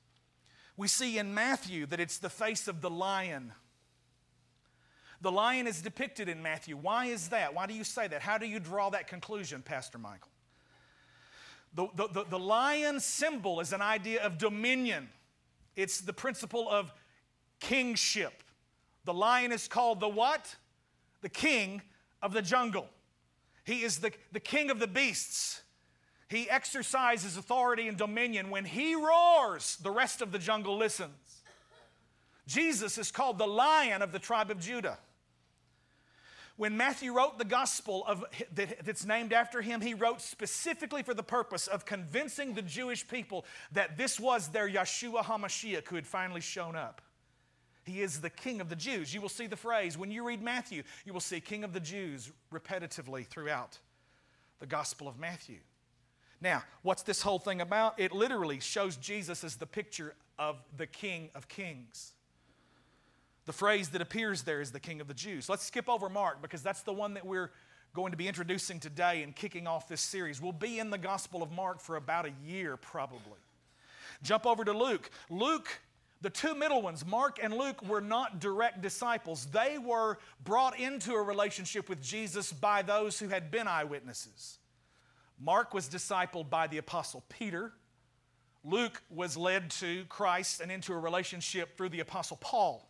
We 0.77 0.89
see 0.89 1.19
in 1.19 1.33
Matthew 1.33 1.87
that 1.87 2.01
it's 2.01 2.19
the 2.19 2.29
face 2.29 2.69
of 2.69 2.81
the 2.81 2.91
lion 2.91 3.53
the 5.27 5.33
lion 5.33 5.67
is 5.67 5.83
depicted 5.83 6.29
in 6.29 6.41
Matthew. 6.41 6.77
Why 6.77 7.07
is 7.07 7.31
that? 7.31 7.53
Why 7.53 7.67
do 7.67 7.75
you 7.75 7.83
say 7.83 8.07
that? 8.07 8.23
How 8.23 8.39
do 8.39 8.47
you 8.47 8.61
draw 8.61 8.91
that 8.91 9.09
conclusion, 9.09 9.61
Pastor 9.61 9.99
Michael? 9.99 10.31
The, 11.75 11.89
the, 11.97 12.07
the, 12.07 12.25
the 12.31 12.39
lion 12.39 13.01
symbol 13.01 13.59
is 13.59 13.73
an 13.73 13.83
idea 13.83 14.23
of 14.23 14.39
dominion, 14.39 15.09
it's 15.75 16.01
the 16.01 16.13
principle 16.13 16.69
of 16.71 16.93
kingship. 17.59 18.45
The 19.05 19.15
lion 19.15 19.51
is 19.51 19.67
called 19.67 19.99
the 19.99 20.09
what? 20.09 20.55
The 21.23 21.29
king 21.29 21.83
of 22.23 22.33
the 22.33 22.41
jungle. 22.41 22.89
He 23.65 23.83
is 23.83 23.99
the, 23.99 24.13
the 24.31 24.39
king 24.39 24.71
of 24.71 24.79
the 24.79 24.87
beasts. 24.87 25.61
He 26.29 26.49
exercises 26.49 27.37
authority 27.37 27.89
and 27.89 27.99
dominion. 27.99 28.49
When 28.49 28.65
he 28.65 28.95
roars, 28.95 29.77
the 29.83 29.91
rest 29.91 30.23
of 30.23 30.31
the 30.31 30.39
jungle 30.39 30.77
listens. 30.77 31.43
Jesus 32.47 32.97
is 32.97 33.11
called 33.11 33.39
the 33.39 33.47
lion 33.49 34.03
of 34.03 34.13
the 34.13 34.21
tribe 34.21 34.53
of 34.53 34.61
Judah. 34.61 34.99
When 36.57 36.77
Matthew 36.77 37.13
wrote 37.13 37.39
the 37.39 37.45
gospel 37.45 38.05
of, 38.07 38.25
that's 38.55 39.05
named 39.05 39.35
after 39.35 39.61
him, 39.61 39.83
he 39.83 39.93
wrote 39.93 40.23
specifically 40.23 41.03
for 41.03 41.13
the 41.13 41.23
purpose 41.23 41.67
of 41.67 41.85
convincing 41.85 42.55
the 42.55 42.63
Jewish 42.63 43.07
people 43.07 43.45
that 43.73 43.99
this 43.99 44.19
was 44.19 44.49
their 44.49 44.69
Yeshua 44.69 45.23
HaMashiach 45.23 45.87
who 45.89 45.97
had 45.97 46.07
finally 46.07 46.41
shown 46.41 46.75
up. 46.75 47.03
He 47.85 48.01
is 48.01 48.21
the 48.21 48.31
King 48.31 48.63
of 48.63 48.71
the 48.71 48.77
Jews. 48.77 49.13
You 49.13 49.21
will 49.21 49.29
see 49.29 49.47
the 49.47 49.57
phrase, 49.57 49.99
when 49.99 50.11
you 50.11 50.27
read 50.27 50.43
Matthew, 50.43 50.83
you 51.05 51.13
will 51.13 51.21
see 51.21 51.41
King 51.41 51.63
of 51.63 51.73
the 51.73 51.81
Jews 51.81 52.33
repetitively 52.53 53.27
throughout 53.27 53.79
the 54.59 54.67
Gospel 54.67 55.09
of 55.09 55.19
Matthew. 55.19 55.59
Now, 56.41 56.65
what's 56.83 57.03
this 57.03 57.23
whole 57.23 57.39
thing 57.39 57.61
about? 57.61 58.01
It 58.01 58.13
literally 58.13 58.61
shows 58.61 58.97
Jesus 58.97 59.45
as 59.45 59.57
the 59.57 59.67
picture 59.67 60.15
of 60.39 60.57
the 60.77 60.87
King 60.87 61.31
of 61.35 61.49
Kings. 61.49 62.13
The 63.47 63.53
phrase 63.53 63.91
that 63.91 64.03
appears 64.03 64.43
there 64.43 64.61
is 64.61 64.73
the 64.73 64.81
King 64.81 65.01
of 65.01 65.07
the 65.07 65.15
Jews. 65.15 65.49
Let's 65.49 65.65
skip 65.65 65.89
over 65.89 66.09
Mark 66.09 66.43
because 66.43 66.63
that's 66.63 66.83
the 66.83 66.93
one 66.93 67.15
that 67.15 67.25
we're 67.25 67.53
going 67.95 68.11
to 68.11 68.17
be 68.17 68.29
introducing 68.29 68.81
today 68.81 69.23
and 69.23 69.35
kicking 69.35 69.67
off 69.67 69.89
this 69.89 70.01
series. 70.01 70.43
We'll 70.43 70.53
be 70.53 70.81
in 70.81 70.91
the 70.91 70.99
Gospel 70.99 71.43
of 71.43 71.53
Mark 71.53 71.81
for 71.81 71.97
about 71.97 72.27
a 72.27 72.33
year, 72.45 72.77
probably. 72.77 73.39
Jump 74.23 74.47
over 74.47 74.65
to 74.65 74.73
Luke. 74.73 75.11
Luke, 75.31 75.69
the 76.21 76.31
two 76.31 76.55
middle 76.57 76.83
ones, 76.83 77.07
Mark 77.07 77.39
and 77.41 77.55
Luke, 77.55 77.87
were 77.87 78.01
not 78.01 78.41
direct 78.41 78.83
disciples. 78.83 79.47
They 79.47 79.79
were 79.79 80.19
brought 80.43 80.79
into 80.79 81.15
a 81.15 81.23
relationship 81.23 81.89
with 81.89 82.03
Jesus 82.03 82.53
by 82.53 82.83
those 82.83 83.19
who 83.19 83.29
had 83.29 83.51
been 83.51 83.69
eyewitnesses. 83.69 84.59
Mark 85.39 85.73
was 85.73 85.89
discipled 85.89 86.51
by 86.51 86.67
the 86.67 86.79
Apostle 86.79 87.23
Peter. 87.29 87.73
Luke 88.65 89.03
was 89.09 89.37
led 89.37 89.71
to 89.71 90.05
Christ 90.09 90.61
and 90.61 90.73
into 90.73 90.93
a 90.93 90.99
relationship 90.99 91.77
through 91.77 91.91
the 91.91 92.01
Apostle 92.01 92.39
Paul. 92.41 92.89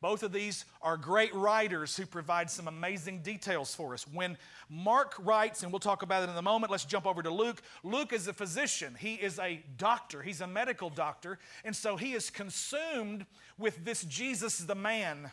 Both 0.00 0.22
of 0.22 0.32
these 0.32 0.64
are 0.80 0.96
great 0.96 1.34
writers 1.34 1.96
who 1.96 2.06
provide 2.06 2.50
some 2.50 2.68
amazing 2.68 3.22
details 3.22 3.74
for 3.74 3.94
us. 3.94 4.06
When 4.06 4.38
Mark 4.68 5.14
writes, 5.18 5.62
and 5.62 5.72
we'll 5.72 5.80
talk 5.80 6.02
about 6.02 6.22
it 6.22 6.30
in 6.30 6.36
a 6.36 6.42
moment, 6.42 6.70
let's 6.70 6.84
jump 6.84 7.04
over 7.04 7.20
to 7.22 7.30
Luke. 7.30 7.62
Luke 7.82 8.12
is 8.12 8.28
a 8.28 8.32
physician, 8.32 8.96
he 8.98 9.14
is 9.14 9.40
a 9.40 9.60
doctor, 9.76 10.22
he's 10.22 10.40
a 10.40 10.46
medical 10.46 10.88
doctor, 10.88 11.38
and 11.64 11.74
so 11.74 11.96
he 11.96 12.12
is 12.12 12.30
consumed 12.30 13.26
with 13.58 13.84
this 13.84 14.04
Jesus 14.04 14.58
the 14.58 14.76
man. 14.76 15.32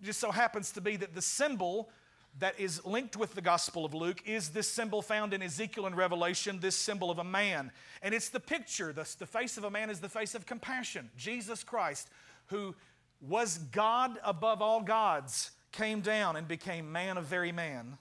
It 0.00 0.04
just 0.04 0.20
so 0.20 0.30
happens 0.30 0.70
to 0.72 0.80
be 0.80 0.94
that 0.96 1.14
the 1.14 1.22
symbol 1.22 1.90
that 2.38 2.58
is 2.60 2.84
linked 2.86 3.16
with 3.16 3.34
the 3.34 3.40
Gospel 3.40 3.84
of 3.84 3.92
Luke 3.92 4.22
is 4.24 4.50
this 4.50 4.70
symbol 4.70 5.02
found 5.02 5.34
in 5.34 5.42
Ezekiel 5.42 5.86
and 5.86 5.96
Revelation, 5.96 6.60
this 6.60 6.76
symbol 6.76 7.10
of 7.10 7.18
a 7.18 7.24
man. 7.24 7.72
And 8.02 8.14
it's 8.14 8.28
the 8.28 8.38
picture, 8.38 8.92
the, 8.92 9.08
the 9.18 9.26
face 9.26 9.58
of 9.58 9.64
a 9.64 9.70
man 9.70 9.90
is 9.90 9.98
the 9.98 10.08
face 10.08 10.36
of 10.36 10.46
compassion. 10.46 11.10
Jesus 11.16 11.64
Christ, 11.64 12.08
who 12.46 12.76
was 13.20 13.58
God 13.58 14.18
above 14.24 14.62
all 14.62 14.82
gods, 14.82 15.50
came 15.72 16.00
down 16.00 16.36
and 16.36 16.48
became 16.48 16.90
man 16.90 17.16
of 17.16 17.24
very 17.24 17.52
man 17.52 17.98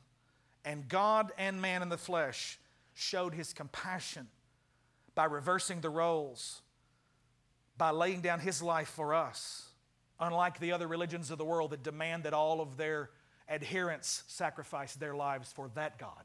and 0.65 0.87
God 0.87 1.31
and 1.37 1.61
man 1.61 1.81
in 1.81 1.89
the 1.89 1.97
flesh 1.97 2.59
showed 2.93 3.33
his 3.33 3.53
compassion 3.53 4.27
by 5.15 5.25
reversing 5.25 5.81
the 5.81 5.89
roles, 5.89 6.61
by 7.77 7.91
laying 7.91 8.21
down 8.21 8.39
his 8.39 8.61
life 8.61 8.89
for 8.89 9.13
us, 9.13 9.69
unlike 10.19 10.59
the 10.59 10.71
other 10.71 10.87
religions 10.87 11.31
of 11.31 11.37
the 11.37 11.45
world 11.45 11.71
that 11.71 11.83
demand 11.83 12.23
that 12.23 12.33
all 12.33 12.61
of 12.61 12.77
their 12.77 13.09
adherents 13.49 14.23
sacrifice 14.27 14.93
their 14.95 15.15
lives 15.15 15.51
for 15.51 15.69
that 15.75 15.97
God. 15.97 16.23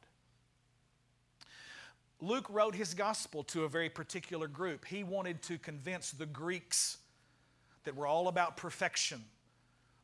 Luke 2.21 2.47
wrote 2.51 2.75
his 2.75 2.95
gospel 2.95 3.43
to 3.45 3.65
a 3.65 3.69
very 3.69 3.89
particular 3.89 4.49
group. 4.49 4.85
He 4.85 5.05
wanted 5.05 5.43
to 5.43 5.59
convince 5.59 6.11
the 6.11 6.27
Greeks 6.27 6.99
that 7.85 7.97
were 7.97 8.07
all 8.07 8.29
about 8.29 8.57
perfection. 8.57 9.25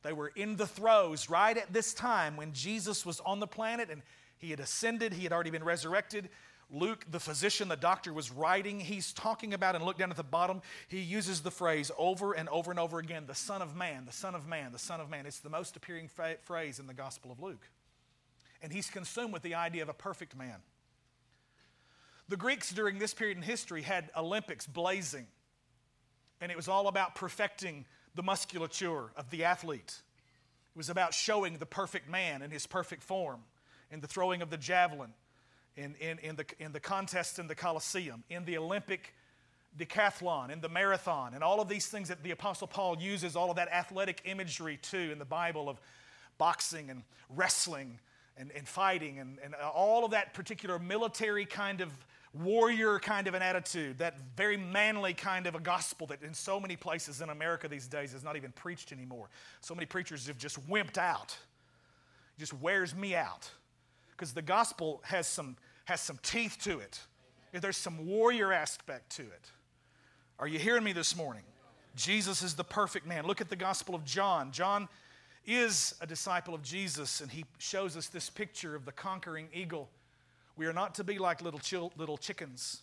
They 0.02 0.12
were 0.12 0.32
in 0.34 0.56
the 0.56 0.66
throes 0.66 1.28
right 1.28 1.56
at 1.56 1.72
this 1.72 1.92
time 1.92 2.36
when 2.36 2.52
Jesus 2.52 3.04
was 3.04 3.20
on 3.20 3.40
the 3.40 3.46
planet 3.46 3.90
and 3.90 4.02
he 4.38 4.50
had 4.50 4.60
ascended, 4.60 5.12
he 5.12 5.24
had 5.24 5.32
already 5.32 5.50
been 5.50 5.64
resurrected. 5.64 6.30
Luke, 6.72 7.04
the 7.10 7.20
physician, 7.20 7.68
the 7.68 7.76
doctor, 7.76 8.12
was 8.12 8.30
writing. 8.30 8.78
He's 8.78 9.12
talking 9.12 9.52
about, 9.54 9.74
and 9.74 9.84
look 9.84 9.98
down 9.98 10.10
at 10.10 10.16
the 10.16 10.22
bottom, 10.22 10.62
he 10.88 11.00
uses 11.00 11.40
the 11.40 11.50
phrase 11.50 11.90
over 11.98 12.32
and 12.32 12.48
over 12.48 12.70
and 12.70 12.78
over 12.78 12.98
again 12.98 13.24
the 13.26 13.34
Son 13.34 13.60
of 13.60 13.74
Man, 13.76 14.04
the 14.06 14.12
Son 14.12 14.34
of 14.34 14.46
Man, 14.46 14.72
the 14.72 14.78
Son 14.78 15.00
of 15.00 15.10
Man. 15.10 15.26
It's 15.26 15.40
the 15.40 15.50
most 15.50 15.76
appearing 15.76 16.08
phrase 16.44 16.78
in 16.78 16.86
the 16.86 16.94
Gospel 16.94 17.32
of 17.32 17.40
Luke. 17.40 17.68
And 18.62 18.72
he's 18.72 18.88
consumed 18.88 19.32
with 19.32 19.42
the 19.42 19.56
idea 19.56 19.82
of 19.82 19.88
a 19.88 19.94
perfect 19.94 20.36
man. 20.36 20.60
The 22.28 22.36
Greeks 22.36 22.70
during 22.70 22.98
this 23.00 23.12
period 23.12 23.36
in 23.36 23.42
history 23.42 23.82
had 23.82 24.10
Olympics 24.16 24.66
blazing, 24.66 25.26
and 26.40 26.50
it 26.50 26.56
was 26.56 26.68
all 26.68 26.88
about 26.88 27.14
perfecting 27.14 27.84
the 28.14 28.22
musculature 28.22 29.10
of 29.16 29.30
the 29.30 29.44
athlete. 29.44 30.02
It 30.74 30.78
was 30.78 30.90
about 30.90 31.14
showing 31.14 31.58
the 31.58 31.66
perfect 31.66 32.08
man 32.08 32.42
in 32.42 32.50
his 32.50 32.66
perfect 32.66 33.02
form 33.02 33.40
in 33.90 34.00
the 34.00 34.06
throwing 34.06 34.40
of 34.42 34.50
the 34.50 34.56
javelin, 34.56 35.12
in, 35.76 35.94
in, 36.00 36.18
in, 36.18 36.36
the, 36.36 36.44
in 36.58 36.72
the 36.72 36.80
contest 36.80 37.38
in 37.38 37.48
the 37.48 37.54
Colosseum, 37.54 38.22
in 38.30 38.44
the 38.44 38.56
Olympic 38.56 39.14
decathlon, 39.76 40.50
in 40.50 40.60
the 40.60 40.68
marathon, 40.68 41.34
and 41.34 41.44
all 41.44 41.60
of 41.60 41.68
these 41.68 41.86
things 41.86 42.08
that 42.08 42.22
the 42.22 42.30
Apostle 42.30 42.66
Paul 42.66 42.98
uses, 42.98 43.36
all 43.36 43.50
of 43.50 43.56
that 43.56 43.68
athletic 43.68 44.22
imagery 44.24 44.78
too 44.80 45.10
in 45.12 45.18
the 45.18 45.24
Bible 45.24 45.68
of 45.68 45.80
boxing 46.38 46.90
and 46.90 47.02
wrestling 47.28 47.98
and, 48.36 48.50
and 48.56 48.66
fighting 48.66 49.18
and, 49.18 49.38
and 49.44 49.54
all 49.54 50.04
of 50.04 50.12
that 50.12 50.34
particular 50.34 50.78
military 50.78 51.44
kind 51.44 51.80
of 51.80 51.90
warrior 52.32 52.98
kind 53.00 53.26
of 53.26 53.34
an 53.34 53.42
attitude, 53.42 53.98
that 53.98 54.16
very 54.36 54.56
manly 54.56 55.14
kind 55.14 55.46
of 55.46 55.54
a 55.54 55.60
gospel 55.60 56.06
that 56.08 56.22
in 56.22 56.32
so 56.32 56.60
many 56.60 56.76
places 56.76 57.20
in 57.20 57.30
America 57.30 57.66
these 57.68 57.88
days 57.88 58.14
is 58.14 58.22
not 58.22 58.36
even 58.36 58.52
preached 58.52 58.92
anymore. 58.92 59.28
So 59.60 59.74
many 59.74 59.86
preachers 59.86 60.26
have 60.28 60.38
just 60.38 60.68
wimped 60.68 60.98
out. 60.98 61.36
It 62.36 62.40
just 62.40 62.54
wears 62.54 62.94
me 62.94 63.14
out. 63.14 63.50
Because 64.12 64.32
the 64.32 64.42
gospel 64.42 65.00
has 65.04 65.26
some, 65.26 65.56
has 65.86 66.00
some 66.00 66.18
teeth 66.22 66.58
to 66.62 66.78
it. 66.78 67.00
There's 67.52 67.76
some 67.76 68.06
warrior 68.06 68.52
aspect 68.52 69.16
to 69.16 69.22
it. 69.22 69.50
Are 70.38 70.46
you 70.46 70.58
hearing 70.58 70.84
me 70.84 70.92
this 70.92 71.16
morning? 71.16 71.42
Jesus 71.96 72.42
is 72.42 72.54
the 72.54 72.64
perfect 72.64 73.06
man. 73.06 73.26
Look 73.26 73.40
at 73.40 73.48
the 73.48 73.56
Gospel 73.56 73.94
of 73.94 74.04
John. 74.04 74.52
John 74.52 74.88
is 75.44 75.94
a 76.00 76.06
disciple 76.06 76.54
of 76.54 76.62
Jesus, 76.62 77.20
and 77.20 77.30
he 77.30 77.44
shows 77.58 77.96
us 77.96 78.06
this 78.06 78.30
picture 78.30 78.76
of 78.76 78.84
the 78.84 78.92
conquering 78.92 79.48
eagle 79.52 79.90
we 80.60 80.66
are 80.66 80.74
not 80.74 80.96
to 80.96 81.02
be 81.02 81.18
like 81.18 81.40
little, 81.40 81.90
little 81.96 82.18
chickens 82.18 82.82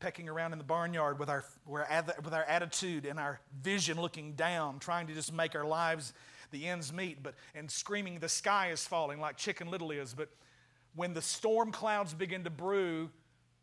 pecking 0.00 0.28
around 0.28 0.52
in 0.52 0.58
the 0.58 0.64
barnyard 0.64 1.18
with 1.18 1.30
our, 1.30 1.46
with 1.66 2.34
our 2.34 2.44
attitude 2.44 3.06
and 3.06 3.18
our 3.18 3.40
vision 3.62 3.98
looking 3.98 4.34
down, 4.34 4.78
trying 4.78 5.06
to 5.06 5.14
just 5.14 5.32
make 5.32 5.54
our 5.54 5.64
lives 5.64 6.12
the 6.50 6.68
ends 6.68 6.92
meet, 6.92 7.22
but, 7.22 7.34
and 7.54 7.70
screaming, 7.70 8.18
the 8.18 8.28
sky 8.28 8.70
is 8.70 8.86
falling 8.86 9.18
like 9.18 9.38
Chicken 9.38 9.70
Little 9.70 9.90
is. 9.90 10.12
But 10.12 10.28
when 10.94 11.14
the 11.14 11.22
storm 11.22 11.72
clouds 11.72 12.12
begin 12.12 12.44
to 12.44 12.50
brew, 12.50 13.08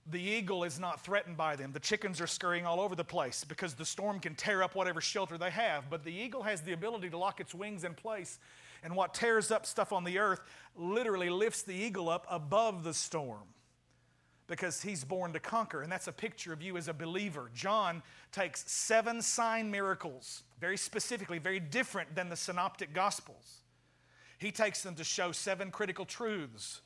the 0.10 0.20
eagle 0.20 0.64
is 0.64 0.80
not 0.80 1.02
threatened 1.02 1.38
by 1.38 1.56
them. 1.56 1.72
The 1.74 1.80
chickens 1.80 2.20
are 2.20 2.26
scurrying 2.26 2.66
all 2.66 2.80
over 2.80 2.96
the 2.96 3.04
place 3.04 3.44
because 3.44 3.76
the 3.76 3.86
storm 3.86 4.20
can 4.20 4.34
tear 4.34 4.64
up 4.64 4.74
whatever 4.74 5.00
shelter 5.00 5.38
they 5.38 5.52
have. 5.52 5.92
But 5.92 6.04
the 6.04 6.12
eagle 6.12 6.42
has 6.42 6.62
the 6.62 6.74
ability 6.74 7.12
to 7.12 7.20
lock 7.20 7.40
its 7.40 7.54
wings 7.54 7.84
in 7.84 7.94
place 7.94 8.40
and 8.84 8.96
what 8.96 9.14
tears 9.14 9.52
up 9.52 9.66
stuff 9.66 9.92
on 9.92 10.04
the 10.04 10.20
earth 10.20 10.42
literally 10.76 11.30
lifts 11.30 11.64
the 11.64 11.74
eagle 11.74 12.10
up 12.10 12.26
above 12.30 12.84
the 12.84 12.94
storm 12.94 13.48
because 14.48 14.82
he's 14.82 15.04
born 15.04 15.34
to 15.34 15.40
conquer. 15.40 15.82
And 15.82 15.92
that's 15.92 16.08
a 16.08 16.12
picture 16.12 16.54
of 16.54 16.62
you 16.62 16.78
as 16.78 16.88
a 16.88 16.94
believer. 16.94 17.52
John 17.54 18.02
takes 18.32 18.70
seven 18.72 19.22
sign 19.22 19.70
miracles, 19.70 20.44
very 20.60 20.78
specifically, 20.78 21.38
very 21.38 21.60
different 21.60 22.16
than 22.16 22.30
the 22.30 22.36
synoptic 22.36 22.94
gospels. 22.94 23.62
He 24.40 24.52
takes 24.52 24.84
them 24.84 24.96
to 24.96 25.04
show 25.04 25.32
seven 25.32 25.72
critical 25.72 26.06
truths 26.06 26.82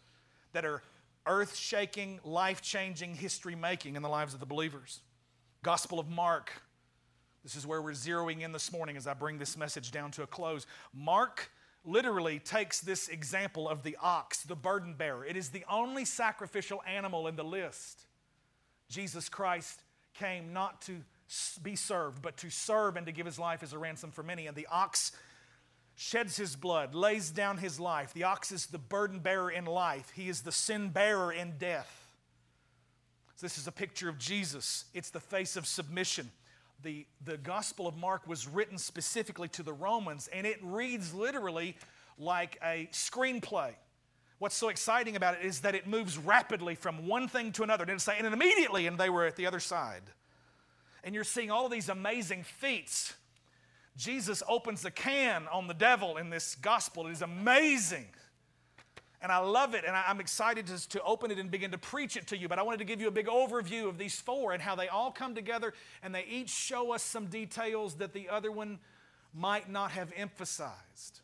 that 0.53 0.65
are 0.65 0.81
earth 1.27 1.55
shaking, 1.55 2.19
life 2.23 2.61
changing, 2.61 3.15
history 3.15 3.55
making 3.55 3.95
in 3.95 4.01
the 4.01 4.09
lives 4.09 4.33
of 4.33 4.39
the 4.39 4.45
believers. 4.45 5.01
Gospel 5.63 5.99
of 5.99 6.09
Mark. 6.09 6.51
This 7.43 7.55
is 7.55 7.67
where 7.67 7.81
we're 7.81 7.91
zeroing 7.91 8.41
in 8.41 8.51
this 8.51 8.71
morning 8.71 8.97
as 8.97 9.07
I 9.07 9.13
bring 9.13 9.37
this 9.37 9.57
message 9.57 9.91
down 9.91 10.11
to 10.11 10.23
a 10.23 10.27
close. 10.27 10.65
Mark 10.93 11.51
literally 11.85 12.39
takes 12.39 12.79
this 12.79 13.07
example 13.07 13.67
of 13.67 13.83
the 13.83 13.97
ox, 14.01 14.43
the 14.43 14.55
burden 14.55 14.93
bearer. 14.93 15.25
It 15.25 15.35
is 15.35 15.49
the 15.49 15.65
only 15.69 16.05
sacrificial 16.05 16.81
animal 16.87 17.27
in 17.27 17.35
the 17.35 17.43
list. 17.43 18.05
Jesus 18.89 19.29
Christ 19.29 19.81
came 20.13 20.53
not 20.53 20.81
to 20.83 21.01
be 21.63 21.75
served, 21.75 22.21
but 22.21 22.37
to 22.37 22.49
serve 22.49 22.97
and 22.97 23.05
to 23.05 23.11
give 23.11 23.25
his 23.25 23.39
life 23.39 23.63
as 23.63 23.73
a 23.73 23.77
ransom 23.77 24.11
for 24.11 24.21
many. 24.21 24.47
And 24.47 24.55
the 24.55 24.67
ox 24.69 25.13
sheds 25.95 26.37
his 26.37 26.55
blood, 26.55 26.93
lays 26.93 27.31
down 27.31 27.57
his 27.57 27.79
life. 27.79 28.13
The 28.13 28.23
ox 28.23 28.51
is 28.51 28.67
the 28.67 28.77
burden 28.77 29.19
bearer 29.19 29.49
in 29.49 29.65
life, 29.65 30.11
he 30.15 30.29
is 30.29 30.41
the 30.41 30.51
sin 30.51 30.89
bearer 30.89 31.31
in 31.31 31.57
death. 31.57 31.97
So 33.35 33.45
this 33.45 33.57
is 33.57 33.65
a 33.65 33.71
picture 33.71 34.09
of 34.09 34.19
Jesus, 34.19 34.85
it's 34.93 35.09
the 35.09 35.19
face 35.19 35.55
of 35.55 35.65
submission 35.65 36.31
the, 36.83 37.05
the 37.23 37.37
Gospel 37.37 37.87
of 37.87 37.97
Mark 37.97 38.27
was 38.27 38.47
written 38.47 38.77
specifically 38.77 39.47
to 39.49 39.63
the 39.63 39.73
Romans, 39.73 40.29
and 40.31 40.47
it 40.47 40.59
reads 40.61 41.13
literally 41.13 41.75
like 42.17 42.57
a 42.63 42.89
screenplay. 42.91 43.73
What's 44.39 44.55
so 44.55 44.69
exciting 44.69 45.15
about 45.15 45.35
it 45.35 45.45
is 45.45 45.59
that 45.61 45.75
it 45.75 45.85
moves 45.85 46.17
rapidly 46.17 46.75
from 46.75 47.07
one 47.07 47.27
thing 47.27 47.51
to 47.53 47.63
another. 47.63 47.85
And, 47.87 48.01
say, 48.01 48.17
and 48.17 48.25
immediately, 48.25 48.87
and 48.87 48.97
they 48.97 49.09
were 49.09 49.25
at 49.25 49.35
the 49.35 49.45
other 49.45 49.59
side. 49.59 50.01
And 51.03 51.13
you're 51.13 51.23
seeing 51.23 51.51
all 51.51 51.65
of 51.65 51.71
these 51.71 51.89
amazing 51.89 52.43
feats. 52.43 53.13
Jesus 53.97 54.41
opens 54.47 54.81
the 54.81 54.91
can 54.91 55.47
on 55.51 55.67
the 55.67 55.73
devil 55.73 56.17
in 56.17 56.29
this 56.29 56.55
gospel. 56.55 57.07
It 57.07 57.11
is 57.11 57.21
amazing. 57.21 58.07
And 59.21 59.31
I 59.31 59.37
love 59.37 59.75
it, 59.75 59.83
and 59.85 59.95
I'm 59.95 60.19
excited 60.19 60.65
to, 60.67 60.89
to 60.89 61.03
open 61.03 61.29
it 61.29 61.37
and 61.37 61.51
begin 61.51 61.71
to 61.71 61.77
preach 61.77 62.17
it 62.17 62.27
to 62.27 62.37
you. 62.37 62.47
But 62.47 62.57
I 62.57 62.63
wanted 62.63 62.79
to 62.79 62.85
give 62.85 62.99
you 62.99 63.07
a 63.07 63.11
big 63.11 63.27
overview 63.27 63.87
of 63.87 63.99
these 63.99 64.19
four 64.19 64.51
and 64.51 64.61
how 64.61 64.75
they 64.75 64.87
all 64.87 65.11
come 65.11 65.35
together, 65.35 65.73
and 66.01 66.13
they 66.13 66.25
each 66.25 66.49
show 66.49 66.91
us 66.91 67.03
some 67.03 67.27
details 67.27 67.95
that 67.95 68.13
the 68.13 68.29
other 68.29 68.51
one 68.51 68.79
might 69.33 69.69
not 69.69 69.91
have 69.91 70.11
emphasized. 70.15 71.21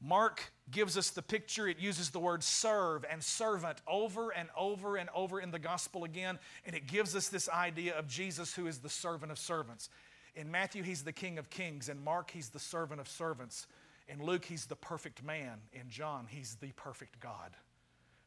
Mark 0.00 0.52
gives 0.70 0.98
us 0.98 1.10
the 1.10 1.22
picture. 1.22 1.66
It 1.66 1.78
uses 1.78 2.10
the 2.10 2.18
word 2.18 2.44
serve 2.44 3.04
and 3.10 3.22
servant 3.22 3.78
over 3.86 4.30
and 4.30 4.48
over 4.56 4.96
and 4.96 5.08
over 5.14 5.40
in 5.40 5.50
the 5.50 5.58
gospel 5.58 6.04
again. 6.04 6.38
And 6.66 6.76
it 6.76 6.86
gives 6.86 7.16
us 7.16 7.28
this 7.28 7.48
idea 7.48 7.96
of 7.98 8.06
Jesus 8.06 8.54
who 8.54 8.66
is 8.66 8.78
the 8.78 8.88
servant 8.90 9.32
of 9.32 9.38
servants. 9.38 9.88
In 10.34 10.50
Matthew, 10.50 10.82
he's 10.82 11.02
the 11.02 11.12
king 11.12 11.38
of 11.38 11.48
kings. 11.48 11.88
In 11.88 12.04
Mark, 12.04 12.30
he's 12.30 12.50
the 12.50 12.58
servant 12.58 13.00
of 13.00 13.08
servants. 13.08 13.66
In 14.08 14.24
Luke, 14.24 14.44
he's 14.44 14.66
the 14.66 14.76
perfect 14.76 15.22
man. 15.24 15.58
In 15.72 15.88
John, 15.88 16.26
he's 16.28 16.56
the 16.56 16.72
perfect 16.72 17.20
God. 17.20 17.52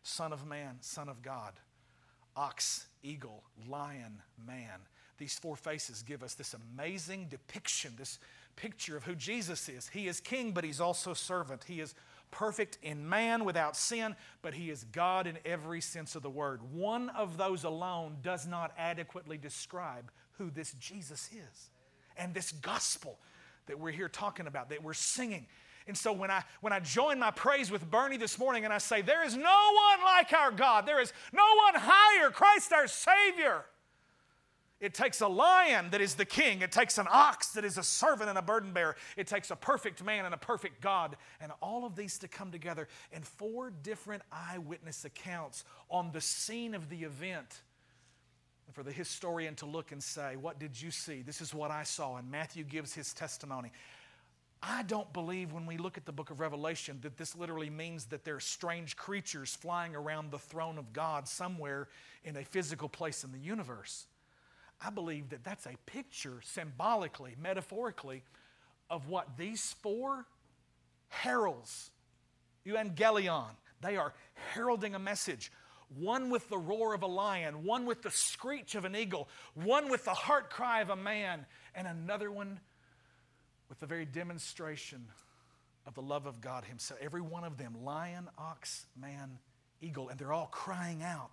Son 0.04 0.34
of 0.34 0.46
man, 0.46 0.78
Son 0.82 1.10
of 1.10 1.22
God. 1.22 1.54
Ox, 2.36 2.88
eagle, 3.04 3.44
lion, 3.68 4.22
man. 4.46 4.82
These 5.18 5.38
four 5.38 5.56
faces 5.56 6.02
give 6.02 6.24
us 6.24 6.34
this 6.34 6.54
amazing 6.54 7.28
depiction, 7.30 7.94
this 7.98 8.20
picture 8.56 8.96
of 8.96 9.04
who 9.04 9.16
Jesus 9.16 9.68
is. 9.68 9.90
He 9.90 10.08
is 10.08 10.20
king, 10.20 10.52
but 10.52 10.64
he's 10.64 10.80
also 10.80 11.14
servant. 11.14 11.66
He 11.66 11.82
is 11.82 11.94
perfect 12.32 12.78
in 12.82 13.08
man 13.08 13.44
without 13.44 13.76
sin, 13.76 14.16
but 14.42 14.54
he 14.54 14.70
is 14.70 14.86
God 14.86 15.28
in 15.28 15.38
every 15.46 15.82
sense 15.82 16.16
of 16.16 16.24
the 16.24 16.30
word. 16.30 16.62
One 16.74 17.10
of 17.10 17.38
those 17.38 17.64
alone 17.64 18.18
does 18.22 18.48
not 18.48 18.72
adequately 18.78 19.38
describe 19.38 20.12
who 20.38 20.50
this 20.50 20.74
Jesus 20.74 21.30
is 21.34 21.70
and 22.18 22.34
this 22.34 22.52
gospel 22.52 23.20
that 23.68 23.80
we're 23.80 23.92
here 23.92 24.10
talking 24.10 24.48
about, 24.48 24.70
that 24.70 24.84
we're 24.84 24.94
singing. 24.94 25.48
And 25.90 25.98
so 25.98 26.14
when 26.14 26.30
I 26.30 26.44
when 26.62 26.72
I 26.72 26.80
join 26.80 27.18
my 27.18 27.32
praise 27.32 27.72
with 27.72 27.90
Bernie 27.90 28.16
this 28.16 28.38
morning 28.38 28.64
and 28.64 28.72
I 28.72 28.78
say, 28.78 29.02
There 29.02 29.26
is 29.26 29.36
no 29.36 29.42
one 29.44 30.06
like 30.06 30.32
our 30.34 30.52
God, 30.52 30.86
there 30.86 31.02
is 31.02 31.12
no 31.34 31.44
one 31.66 31.82
higher, 31.84 32.30
Christ 32.30 32.72
our 32.72 32.88
Savior. 32.88 33.66
It 34.80 34.94
takes 34.94 35.20
a 35.20 35.28
lion 35.28 35.90
that 35.90 36.00
is 36.00 36.14
the 36.14 36.26
king. 36.26 36.62
It 36.62 36.72
takes 36.72 37.00
an 37.00 37.08
ox 37.10 37.50
that 37.50 37.66
is 37.66 37.78
a 37.78 37.84
servant 37.84 38.30
and 38.30 38.38
a 38.38 38.42
burden 38.42 38.72
bearer. 38.72 38.96
It 39.18 39.28
takes 39.28 39.52
a 39.52 39.56
perfect 39.56 40.02
man 40.02 40.24
and 40.24 40.34
a 40.34 40.38
perfect 40.38 40.80
God. 40.80 41.18
And 41.42 41.52
all 41.60 41.86
of 41.86 41.98
these 41.98 42.18
to 42.20 42.30
come 42.30 42.52
together 42.52 42.88
in 43.12 43.24
four 43.24 43.72
different 43.72 44.22
eyewitness 44.32 45.04
accounts 45.04 45.66
on 45.90 46.12
the 46.14 46.22
scene 46.22 46.76
of 46.76 46.88
the 46.90 47.04
event. 47.04 47.62
For 48.72 48.84
the 48.84 48.92
historian 48.92 49.56
to 49.56 49.66
look 49.66 49.92
and 49.92 50.02
say, 50.02 50.36
What 50.36 50.60
did 50.60 50.80
you 50.80 50.92
see? 50.92 51.24
This 51.24 51.42
is 51.42 51.54
what 51.54 51.72
I 51.72 51.82
saw. 51.82 52.18
And 52.18 52.30
Matthew 52.30 52.64
gives 52.64 52.94
his 52.94 53.14
testimony. 53.14 53.72
I 54.62 54.84
don't 54.84 55.12
believe 55.14 55.54
when 55.54 55.66
we 55.66 55.78
look 55.78 55.98
at 55.98 56.06
the 56.06 56.12
book 56.12 56.32
of 56.32 56.42
Revelation 56.42 57.00
that 57.02 57.18
this 57.18 57.36
literally 57.36 57.70
means 57.70 58.06
that 58.08 58.26
there 58.26 58.36
are 58.36 58.42
strange 58.42 58.98
creatures 58.98 59.56
flying 59.56 59.96
around 59.96 60.32
the 60.32 60.40
throne 60.40 60.78
of 60.78 60.92
God 60.92 61.28
somewhere 61.28 61.88
in 62.26 62.36
a 62.36 62.44
physical 62.44 62.90
place 62.90 63.24
in 63.24 63.32
the 63.32 63.40
universe. 63.40 64.08
I 64.82 64.90
believe 64.90 65.30
that 65.30 65.44
that's 65.44 65.66
a 65.66 65.76
picture, 65.86 66.42
symbolically, 66.44 67.36
metaphorically, 67.42 68.24
of 68.90 69.08
what 69.08 69.38
these 69.38 69.76
four 69.82 70.26
heralds, 71.08 71.92
euangelion, 72.66 73.52
they 73.82 73.96
are 73.96 74.14
heralding 74.54 74.94
a 74.94 75.00
message. 75.00 75.52
One 75.98 76.30
with 76.30 76.50
the 76.50 76.58
roar 76.58 76.94
of 76.94 77.02
a 77.02 77.08
lion, 77.08 77.64
one 77.64 77.86
with 77.86 78.02
the 78.02 78.12
screech 78.12 78.76
of 78.76 78.86
an 78.86 78.96
eagle, 78.96 79.30
one 79.54 79.90
with 79.90 80.06
the 80.06 80.14
heart 80.14 80.50
cry 80.50 80.82
of 80.82 80.90
a 80.90 80.96
man, 80.96 81.46
and 81.74 81.88
another 81.88 82.32
one 82.32 82.60
with 83.70 83.80
the 83.80 83.86
very 83.86 84.06
demonstration 84.06 85.06
of 85.86 85.94
the 85.94 86.02
love 86.02 86.26
of 86.26 86.42
God 86.42 86.66
Himself. 86.66 87.00
Every 87.02 87.22
one 87.22 87.44
of 87.44 87.58
them 87.58 87.84
lion, 87.84 88.28
ox, 88.38 88.86
man, 89.00 89.38
eagle, 89.82 90.10
and 90.10 90.20
they're 90.20 90.34
all 90.34 90.50
crying 90.52 91.04
out, 91.04 91.32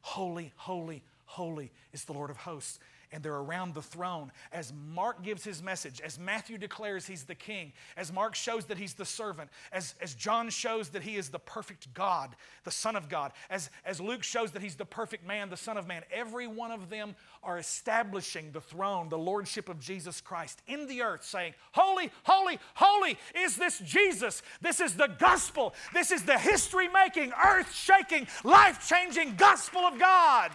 Holy, 0.00 0.52
holy, 0.56 1.02
holy 1.24 1.72
is 1.92 2.04
the 2.04 2.12
Lord 2.12 2.30
of 2.30 2.36
hosts 2.36 2.78
and 3.12 3.22
they're 3.22 3.34
around 3.34 3.74
the 3.74 3.82
throne. 3.82 4.32
As 4.52 4.72
Mark 4.72 5.22
gives 5.22 5.44
his 5.44 5.62
message, 5.62 6.00
as 6.00 6.18
Matthew 6.18 6.58
declares 6.58 7.06
he's 7.06 7.24
the 7.24 7.34
king, 7.34 7.72
as 7.96 8.12
Mark 8.12 8.34
shows 8.34 8.66
that 8.66 8.78
he's 8.78 8.94
the 8.94 9.04
servant, 9.04 9.50
as, 9.72 9.94
as 10.00 10.14
John 10.14 10.50
shows 10.50 10.90
that 10.90 11.02
he 11.02 11.16
is 11.16 11.28
the 11.28 11.38
perfect 11.38 11.92
God, 11.94 12.36
the 12.64 12.70
Son 12.70 12.96
of 12.96 13.08
God, 13.08 13.32
as, 13.50 13.70
as 13.84 14.00
Luke 14.00 14.22
shows 14.22 14.52
that 14.52 14.62
he's 14.62 14.76
the 14.76 14.84
perfect 14.84 15.26
man, 15.26 15.50
the 15.50 15.56
Son 15.56 15.76
of 15.76 15.86
Man, 15.86 16.02
every 16.12 16.46
one 16.46 16.70
of 16.70 16.90
them 16.90 17.14
are 17.42 17.58
establishing 17.58 18.50
the 18.52 18.60
throne, 18.60 19.08
the 19.08 19.18
lordship 19.18 19.68
of 19.68 19.78
Jesus 19.78 20.20
Christ 20.20 20.62
in 20.66 20.86
the 20.86 21.02
earth, 21.02 21.24
saying, 21.24 21.54
Holy, 21.72 22.10
holy, 22.24 22.58
holy 22.74 23.18
is 23.34 23.56
this 23.56 23.78
Jesus. 23.78 24.42
This 24.60 24.80
is 24.80 24.94
the 24.94 25.08
gospel. 25.18 25.74
This 25.94 26.10
is 26.10 26.24
the 26.24 26.38
history 26.38 26.88
making, 26.88 27.32
earth 27.32 27.72
shaking, 27.72 28.26
life 28.44 28.86
changing 28.88 29.36
gospel 29.36 29.82
of 29.82 29.98
God. 29.98 30.50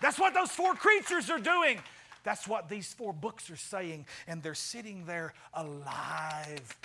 That's 0.00 0.18
what 0.18 0.34
those 0.34 0.50
four 0.50 0.74
creatures 0.74 1.30
are 1.30 1.38
doing. 1.38 1.78
That's 2.22 2.46
what 2.46 2.68
these 2.68 2.92
four 2.92 3.12
books 3.12 3.50
are 3.50 3.56
saying. 3.56 4.06
And 4.26 4.42
they're 4.42 4.54
sitting 4.54 5.04
there 5.06 5.32
alive 5.54 6.76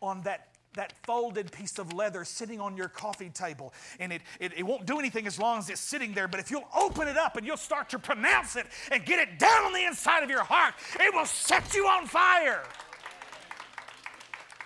on 0.00 0.22
that, 0.22 0.48
that 0.74 0.92
folded 1.04 1.50
piece 1.52 1.78
of 1.78 1.92
leather 1.92 2.24
sitting 2.24 2.60
on 2.60 2.76
your 2.76 2.88
coffee 2.88 3.30
table. 3.30 3.72
And 4.00 4.12
it, 4.12 4.22
it, 4.40 4.52
it 4.58 4.62
won't 4.62 4.86
do 4.86 4.98
anything 4.98 5.26
as 5.26 5.38
long 5.38 5.58
as 5.58 5.70
it's 5.70 5.80
sitting 5.80 6.12
there. 6.12 6.28
But 6.28 6.40
if 6.40 6.50
you'll 6.50 6.68
open 6.76 7.08
it 7.08 7.16
up 7.16 7.36
and 7.36 7.46
you'll 7.46 7.56
start 7.56 7.90
to 7.90 7.98
pronounce 7.98 8.56
it 8.56 8.66
and 8.90 9.04
get 9.04 9.18
it 9.18 9.38
down 9.38 9.64
on 9.64 9.72
the 9.72 9.84
inside 9.84 10.22
of 10.22 10.30
your 10.30 10.44
heart, 10.44 10.74
it 11.00 11.14
will 11.14 11.26
set 11.26 11.74
you 11.74 11.86
on 11.86 12.06
fire. 12.06 12.62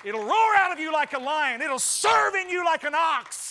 It'll 0.04 0.22
roar 0.22 0.54
out 0.58 0.72
of 0.72 0.78
you 0.78 0.92
like 0.92 1.14
a 1.14 1.18
lion, 1.18 1.60
it'll 1.60 1.80
serve 1.80 2.34
in 2.34 2.48
you 2.48 2.64
like 2.64 2.84
an 2.84 2.94
ox. 2.94 3.45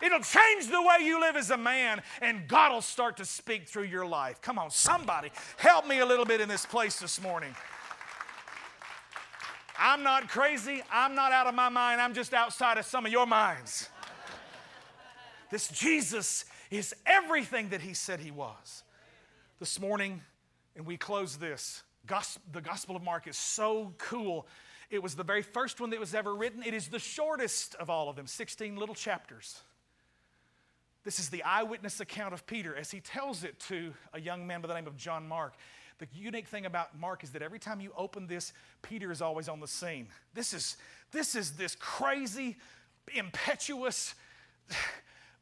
It'll 0.00 0.20
change 0.20 0.68
the 0.68 0.80
way 0.80 1.04
you 1.04 1.20
live 1.20 1.36
as 1.36 1.50
a 1.50 1.56
man, 1.56 2.02
and 2.22 2.46
God 2.46 2.72
will 2.72 2.82
start 2.82 3.16
to 3.16 3.24
speak 3.24 3.68
through 3.68 3.84
your 3.84 4.06
life. 4.06 4.40
Come 4.40 4.58
on, 4.58 4.70
somebody, 4.70 5.30
help 5.56 5.86
me 5.86 5.98
a 5.98 6.06
little 6.06 6.24
bit 6.24 6.40
in 6.40 6.48
this 6.48 6.64
place 6.64 6.98
this 6.98 7.20
morning. 7.20 7.54
I'm 9.78 10.02
not 10.02 10.28
crazy. 10.28 10.82
I'm 10.92 11.14
not 11.14 11.32
out 11.32 11.46
of 11.46 11.54
my 11.54 11.68
mind. 11.68 12.00
I'm 12.00 12.14
just 12.14 12.34
outside 12.34 12.78
of 12.78 12.84
some 12.84 13.06
of 13.06 13.12
your 13.12 13.26
minds. 13.26 13.88
This 15.50 15.68
Jesus 15.68 16.44
is 16.70 16.94
everything 17.06 17.68
that 17.70 17.80
he 17.80 17.94
said 17.94 18.20
he 18.20 18.30
was. 18.30 18.82
This 19.60 19.80
morning, 19.80 20.20
and 20.76 20.84
we 20.84 20.96
close 20.96 21.36
this, 21.36 21.82
the 22.52 22.60
Gospel 22.60 22.96
of 22.96 23.02
Mark 23.02 23.26
is 23.26 23.36
so 23.36 23.94
cool. 23.98 24.46
It 24.90 25.02
was 25.02 25.14
the 25.14 25.24
very 25.24 25.42
first 25.42 25.80
one 25.80 25.90
that 25.90 26.00
was 26.00 26.14
ever 26.14 26.34
written. 26.34 26.62
It 26.62 26.74
is 26.74 26.88
the 26.88 26.98
shortest 26.98 27.74
of 27.76 27.90
all 27.90 28.08
of 28.08 28.16
them, 28.16 28.26
16 28.26 28.76
little 28.76 28.94
chapters. 28.94 29.62
This 31.08 31.18
is 31.18 31.30
the 31.30 31.42
eyewitness 31.42 32.00
account 32.00 32.34
of 32.34 32.46
Peter 32.46 32.76
as 32.76 32.90
he 32.90 33.00
tells 33.00 33.42
it 33.42 33.58
to 33.60 33.94
a 34.12 34.20
young 34.20 34.46
man 34.46 34.60
by 34.60 34.68
the 34.68 34.74
name 34.74 34.86
of 34.86 34.94
John 34.94 35.26
Mark. 35.26 35.54
The 36.00 36.06
unique 36.12 36.46
thing 36.46 36.66
about 36.66 37.00
Mark 37.00 37.24
is 37.24 37.30
that 37.30 37.40
every 37.40 37.58
time 37.58 37.80
you 37.80 37.92
open 37.96 38.26
this, 38.26 38.52
Peter 38.82 39.10
is 39.10 39.22
always 39.22 39.48
on 39.48 39.58
the 39.58 39.66
scene. 39.66 40.08
This 40.34 40.52
is 40.52 40.76
this, 41.10 41.34
is 41.34 41.52
this 41.52 41.74
crazy, 41.76 42.58
impetuous 43.14 44.16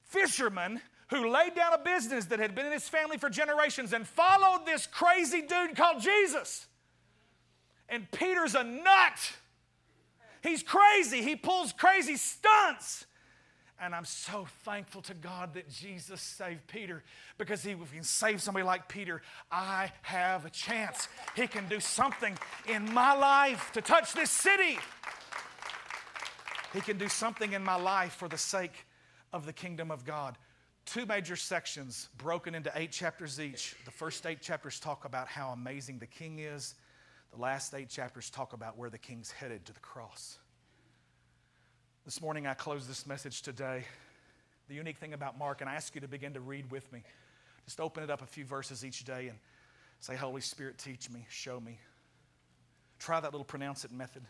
fisherman 0.04 0.80
who 1.08 1.28
laid 1.28 1.56
down 1.56 1.72
a 1.72 1.78
business 1.78 2.26
that 2.26 2.38
had 2.38 2.54
been 2.54 2.66
in 2.66 2.72
his 2.72 2.88
family 2.88 3.16
for 3.16 3.28
generations 3.28 3.92
and 3.92 4.06
followed 4.06 4.66
this 4.66 4.86
crazy 4.86 5.42
dude 5.42 5.74
called 5.74 6.00
Jesus. 6.00 6.68
And 7.88 8.08
Peter's 8.12 8.54
a 8.54 8.62
nut. 8.62 9.32
He's 10.44 10.62
crazy. 10.62 11.22
He 11.22 11.34
pulls 11.34 11.72
crazy 11.72 12.14
stunts. 12.14 13.06
And 13.78 13.94
I'm 13.94 14.06
so 14.06 14.46
thankful 14.64 15.02
to 15.02 15.14
God 15.14 15.54
that 15.54 15.68
Jesus 15.68 16.20
saved 16.20 16.66
Peter 16.66 17.02
because 17.36 17.62
he, 17.62 17.72
if 17.72 17.90
he 17.90 17.96
can 17.96 18.04
save 18.04 18.40
somebody 18.40 18.64
like 18.64 18.88
Peter, 18.88 19.20
I 19.50 19.92
have 20.02 20.46
a 20.46 20.50
chance. 20.50 21.08
He 21.34 21.46
can 21.46 21.68
do 21.68 21.78
something 21.78 22.36
in 22.68 22.92
my 22.94 23.14
life 23.14 23.70
to 23.74 23.82
touch 23.82 24.14
this 24.14 24.30
city. 24.30 24.78
He 26.72 26.80
can 26.80 26.96
do 26.96 27.08
something 27.08 27.52
in 27.52 27.62
my 27.62 27.76
life 27.76 28.14
for 28.14 28.28
the 28.28 28.38
sake 28.38 28.86
of 29.32 29.44
the 29.44 29.52
kingdom 29.52 29.90
of 29.90 30.04
God. 30.04 30.38
Two 30.86 31.04
major 31.04 31.36
sections 31.36 32.08
broken 32.16 32.54
into 32.54 32.72
eight 32.74 32.92
chapters 32.92 33.40
each. 33.40 33.74
The 33.84 33.90
first 33.90 34.24
eight 34.24 34.40
chapters 34.40 34.80
talk 34.80 35.04
about 35.04 35.28
how 35.28 35.50
amazing 35.50 35.98
the 35.98 36.06
king 36.06 36.38
is, 36.38 36.76
the 37.32 37.40
last 37.40 37.74
eight 37.74 37.90
chapters 37.90 38.30
talk 38.30 38.52
about 38.52 38.78
where 38.78 38.88
the 38.88 38.98
king's 38.98 39.30
headed 39.30 39.66
to 39.66 39.72
the 39.72 39.80
cross. 39.80 40.38
This 42.06 42.22
morning, 42.22 42.46
I 42.46 42.54
close 42.54 42.86
this 42.86 43.04
message 43.04 43.42
today. 43.42 43.82
The 44.68 44.76
unique 44.76 44.98
thing 44.98 45.12
about 45.12 45.36
Mark, 45.36 45.60
and 45.60 45.68
I 45.68 45.74
ask 45.74 45.92
you 45.92 46.00
to 46.02 46.06
begin 46.06 46.34
to 46.34 46.40
read 46.40 46.70
with 46.70 46.92
me. 46.92 47.02
Just 47.64 47.80
open 47.80 48.04
it 48.04 48.10
up 48.10 48.22
a 48.22 48.26
few 48.26 48.44
verses 48.44 48.84
each 48.84 49.04
day 49.04 49.26
and 49.26 49.36
say, 49.98 50.14
Holy 50.14 50.40
Spirit, 50.40 50.78
teach 50.78 51.10
me, 51.10 51.26
show 51.28 51.58
me. 51.58 51.80
Try 53.00 53.18
that 53.18 53.32
little 53.32 53.44
pronounce 53.44 53.84
it 53.84 53.90
method. 53.90 54.22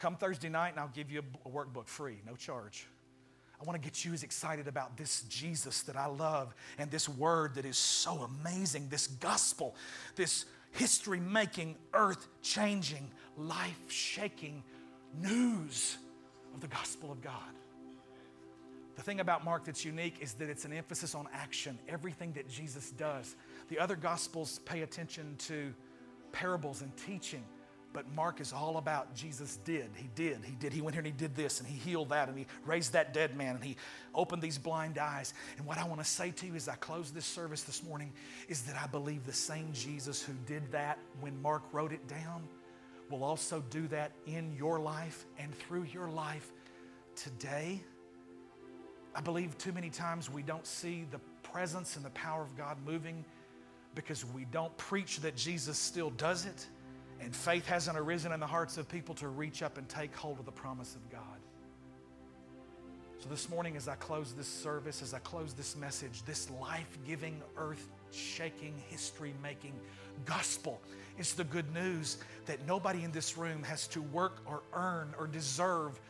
Come 0.00 0.16
Thursday 0.16 0.50
night, 0.50 0.72
and 0.72 0.80
I'll 0.80 0.92
give 0.94 1.10
you 1.10 1.22
a 1.46 1.48
workbook 1.48 1.88
free, 1.88 2.18
no 2.26 2.36
charge. 2.36 2.86
I 3.58 3.64
want 3.64 3.80
to 3.80 3.88
get 3.88 4.04
you 4.04 4.12
as 4.12 4.22
excited 4.22 4.68
about 4.68 4.98
this 4.98 5.22
Jesus 5.30 5.84
that 5.84 5.96
I 5.96 6.08
love 6.08 6.54
and 6.76 6.90
this 6.90 7.08
word 7.08 7.54
that 7.54 7.64
is 7.64 7.78
so 7.78 8.28
amazing, 8.42 8.88
this 8.90 9.06
gospel, 9.06 9.76
this 10.14 10.44
history 10.72 11.20
making, 11.20 11.76
earth 11.94 12.28
changing, 12.42 13.10
life 13.38 13.80
shaking 13.90 14.62
news 15.18 15.96
of 16.54 16.60
the 16.60 16.68
gospel 16.68 17.10
of 17.10 17.20
God. 17.22 17.34
The 18.96 19.02
thing 19.02 19.20
about 19.20 19.44
Mark 19.44 19.64
that's 19.64 19.84
unique 19.84 20.16
is 20.20 20.34
that 20.34 20.48
it's 20.48 20.64
an 20.64 20.72
emphasis 20.72 21.14
on 21.14 21.26
action, 21.32 21.78
everything 21.88 22.32
that 22.32 22.48
Jesus 22.48 22.90
does. 22.90 23.36
The 23.68 23.78
other 23.78 23.96
gospels 23.96 24.60
pay 24.64 24.82
attention 24.82 25.34
to 25.46 25.72
parables 26.32 26.82
and 26.82 26.94
teaching, 26.98 27.42
but 27.94 28.10
Mark 28.14 28.40
is 28.40 28.52
all 28.52 28.76
about 28.76 29.14
Jesus 29.14 29.58
did. 29.64 29.90
He 29.94 30.08
did. 30.14 30.44
He 30.44 30.54
did. 30.56 30.72
He 30.72 30.82
went 30.82 30.94
here 30.94 31.00
and 31.00 31.06
he 31.06 31.12
did 31.12 31.34
this 31.34 31.58
and 31.60 31.68
he 31.68 31.76
healed 31.76 32.10
that 32.10 32.28
and 32.28 32.38
he 32.38 32.46
raised 32.66 32.92
that 32.92 33.14
dead 33.14 33.36
man 33.36 33.54
and 33.54 33.64
he 33.64 33.76
opened 34.14 34.42
these 34.42 34.58
blind 34.58 34.98
eyes. 34.98 35.32
And 35.56 35.66
what 35.66 35.78
I 35.78 35.84
want 35.84 36.00
to 36.00 36.06
say 36.06 36.30
to 36.30 36.46
you 36.46 36.54
as 36.54 36.68
I 36.68 36.74
close 36.74 37.10
this 37.10 37.26
service 37.26 37.62
this 37.62 37.82
morning 37.82 38.12
is 38.48 38.62
that 38.62 38.76
I 38.76 38.86
believe 38.86 39.24
the 39.24 39.32
same 39.32 39.72
Jesus 39.72 40.22
who 40.22 40.34
did 40.46 40.70
that 40.72 40.98
when 41.20 41.40
Mark 41.40 41.62
wrote 41.72 41.92
it 41.92 42.06
down 42.08 42.46
will 43.10 43.24
also 43.24 43.62
do 43.70 43.86
that 43.88 44.12
in 44.26 44.54
your 44.56 44.80
life 44.80 45.26
and 45.38 45.54
through 45.54 45.84
your 45.84 46.08
life 46.08 46.52
today. 47.16 47.82
I 49.14 49.20
believe 49.20 49.56
too 49.58 49.72
many 49.72 49.90
times 49.90 50.30
we 50.30 50.42
don't 50.42 50.66
see 50.66 51.06
the 51.10 51.20
presence 51.42 51.96
and 51.96 52.04
the 52.04 52.10
power 52.10 52.42
of 52.42 52.56
God 52.56 52.78
moving 52.86 53.24
because 53.94 54.24
we 54.24 54.46
don't 54.46 54.74
preach 54.76 55.20
that 55.20 55.36
Jesus 55.36 55.76
still 55.78 56.10
does 56.10 56.46
it, 56.46 56.66
and 57.20 57.34
faith 57.34 57.66
hasn't 57.66 57.98
arisen 57.98 58.32
in 58.32 58.40
the 58.40 58.46
hearts 58.46 58.78
of 58.78 58.88
people 58.88 59.14
to 59.16 59.28
reach 59.28 59.62
up 59.62 59.76
and 59.76 59.88
take 59.88 60.14
hold 60.16 60.38
of 60.38 60.46
the 60.46 60.52
promise 60.52 60.94
of 60.94 61.10
God. 61.10 61.20
So, 63.18 63.28
this 63.28 63.48
morning, 63.48 63.76
as 63.76 63.86
I 63.86 63.94
close 63.96 64.32
this 64.32 64.48
service, 64.48 65.02
as 65.02 65.14
I 65.14 65.18
close 65.20 65.52
this 65.52 65.76
message, 65.76 66.24
this 66.24 66.50
life 66.50 66.98
giving, 67.06 67.40
earth 67.56 67.88
shaking, 68.14 68.74
history 68.88 69.34
making 69.42 69.74
gospel. 70.24 70.80
It's 71.18 71.32
the 71.32 71.44
good 71.44 71.72
news 71.74 72.18
that 72.46 72.66
nobody 72.66 73.04
in 73.04 73.12
this 73.12 73.36
room 73.36 73.62
has 73.62 73.86
to 73.88 74.02
work 74.02 74.40
or 74.46 74.62
earn 74.72 75.14
or 75.18 75.26
deserve 75.26 76.00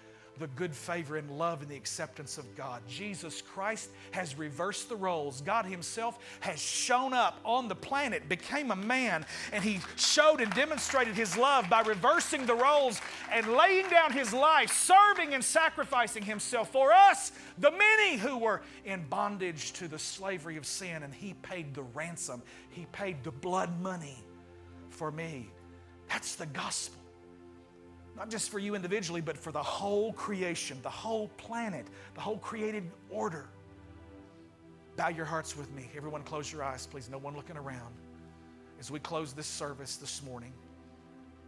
the 0.43 0.49
good 0.49 0.75
favor 0.75 1.17
and 1.17 1.31
love 1.31 1.63
and 1.63 1.71
the 1.71 1.77
acceptance 1.77 2.37
of 2.37 2.57
God. 2.57 2.83
Jesus 2.89 3.41
Christ 3.41 3.91
has 4.11 4.37
reversed 4.37 4.89
the 4.89 4.97
roles. 4.97 5.41
God 5.41 5.67
Himself 5.67 6.19
has 6.41 6.61
shown 6.61 7.13
up 7.13 7.39
on 7.45 7.69
the 7.69 7.77
planet, 7.77 8.29
became 8.29 8.73
a 8.73 8.77
man, 8.77 9.25
and 9.53 9.63
He 9.63 9.79
showed 9.95 10.41
and 10.41 10.53
demonstrated 10.53 11.15
His 11.15 11.37
love 11.37 11.71
by 11.71 11.83
reversing 11.83 12.45
the 12.45 12.57
roles 12.57 13.01
and 13.31 13.53
laying 13.53 13.89
down 13.89 14.13
His 14.13 14.33
life, 14.33 14.73
serving 14.73 15.33
and 15.33 15.45
sacrificing 15.45 16.25
Himself 16.25 16.73
for 16.73 16.93
us, 16.93 17.31
the 17.59 17.71
many 17.71 18.17
who 18.17 18.37
were 18.37 18.63
in 18.85 19.05
bondage 19.09 19.73
to 19.75 19.87
the 19.87 19.99
slavery 19.99 20.57
of 20.57 20.67
sin, 20.67 21.05
and 21.05 21.15
He 21.15 21.35
paid 21.35 21.73
the 21.73 21.85
ransom. 21.95 22.43
He 22.71 22.87
paid 22.91 23.23
the 23.23 23.31
blood 23.31 23.81
money 23.81 24.19
for 24.91 25.13
me. 25.13 25.51
That's 26.09 26.35
the 26.35 26.47
gospel. 26.47 27.02
Not 28.17 28.31
just 28.31 28.51
for 28.51 28.59
you 28.59 28.75
individually, 28.75 29.21
but 29.21 29.37
for 29.37 29.53
the 29.53 29.63
whole 29.63 30.13
creation, 30.13 30.79
the 30.83 30.91
whole 30.91 31.29
planet, 31.37 31.87
the 32.15 32.21
whole 32.21 32.39
created 32.39 32.91
order. 33.11 33.49
Bow 34.97 35.09
your 35.09 35.25
hearts 35.25 35.57
with 35.57 35.73
me. 35.73 35.91
Everyone, 35.97 36.23
close 36.23 36.53
your 36.53 36.63
eyes, 36.63 36.87
please. 36.87 37.09
No 37.09 37.19
one 37.19 37.35
looking 37.35 37.57
around. 37.57 37.95
As 38.79 38.91
we 38.91 38.99
close 38.99 39.33
this 39.33 39.47
service 39.47 39.97
this 39.97 40.23
morning, 40.23 40.53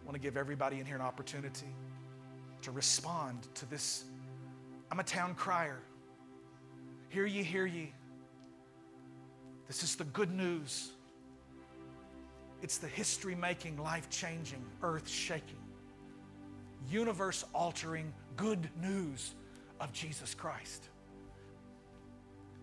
I 0.03 0.07
want 0.07 0.15
to 0.15 0.21
give 0.21 0.37
everybody 0.37 0.81
in 0.81 0.87
here 0.87 0.97
an 0.97 1.03
opportunity 1.03 1.75
to 2.63 2.71
respond 2.71 3.47
to 3.55 3.67
this. 3.67 4.05
I'm 4.91 5.01
a 5.01 5.05
town 5.05 5.35
crier. 5.35 5.81
Hear 7.11 7.27
ye, 7.27 7.43
hear 7.43 7.67
ye. 7.67 7.93
This 9.67 9.83
is 9.83 9.97
the 9.97 10.05
good 10.05 10.31
news. 10.31 10.91
It's 12.63 12.79
the 12.79 12.89
history 12.89 13.35
making, 13.35 13.77
life 13.77 14.09
changing, 14.09 14.65
earth 14.83 15.09
shaking, 15.09 15.61
universe 16.91 17.45
altering 17.55 18.13
good 18.37 18.69
news 18.81 19.35
of 19.81 19.93
Jesus 19.93 20.35
Christ. 20.35 20.89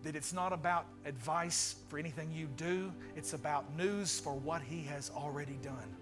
That 0.02 0.16
it's 0.16 0.32
not 0.32 0.52
about 0.52 0.86
advice 1.04 1.76
for 1.88 1.98
anything 1.98 2.32
you 2.32 2.48
do, 2.56 2.92
it's 3.16 3.34
about 3.34 3.76
news 3.76 4.18
for 4.18 4.34
what 4.34 4.62
He 4.62 4.82
has 4.82 5.10
already 5.14 5.58
done. 5.62 5.96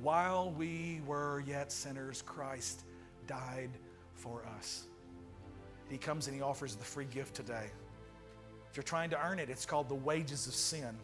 While 0.00 0.50
we 0.50 1.00
were 1.06 1.42
yet 1.46 1.70
sinners, 1.70 2.22
Christ 2.22 2.84
died 3.26 3.70
for 4.14 4.44
us. 4.56 4.84
He 5.88 5.96
comes 5.96 6.26
and 6.26 6.36
He 6.36 6.42
offers 6.42 6.74
the 6.74 6.84
free 6.84 7.06
gift 7.06 7.34
today. 7.34 7.70
If 8.70 8.76
you're 8.76 8.82
trying 8.82 9.10
to 9.10 9.26
earn 9.26 9.38
it, 9.38 9.50
it's 9.50 9.66
called 9.66 9.88
the 9.88 9.94
wages 9.94 10.46
of 10.46 10.54
sin. 10.54 10.96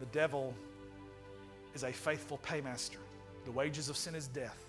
The 0.00 0.06
devil 0.06 0.54
is 1.74 1.84
a 1.84 1.92
faithful 1.92 2.38
paymaster. 2.38 2.98
The 3.44 3.52
wages 3.52 3.88
of 3.88 3.96
sin 3.96 4.14
is 4.14 4.26
death. 4.26 4.64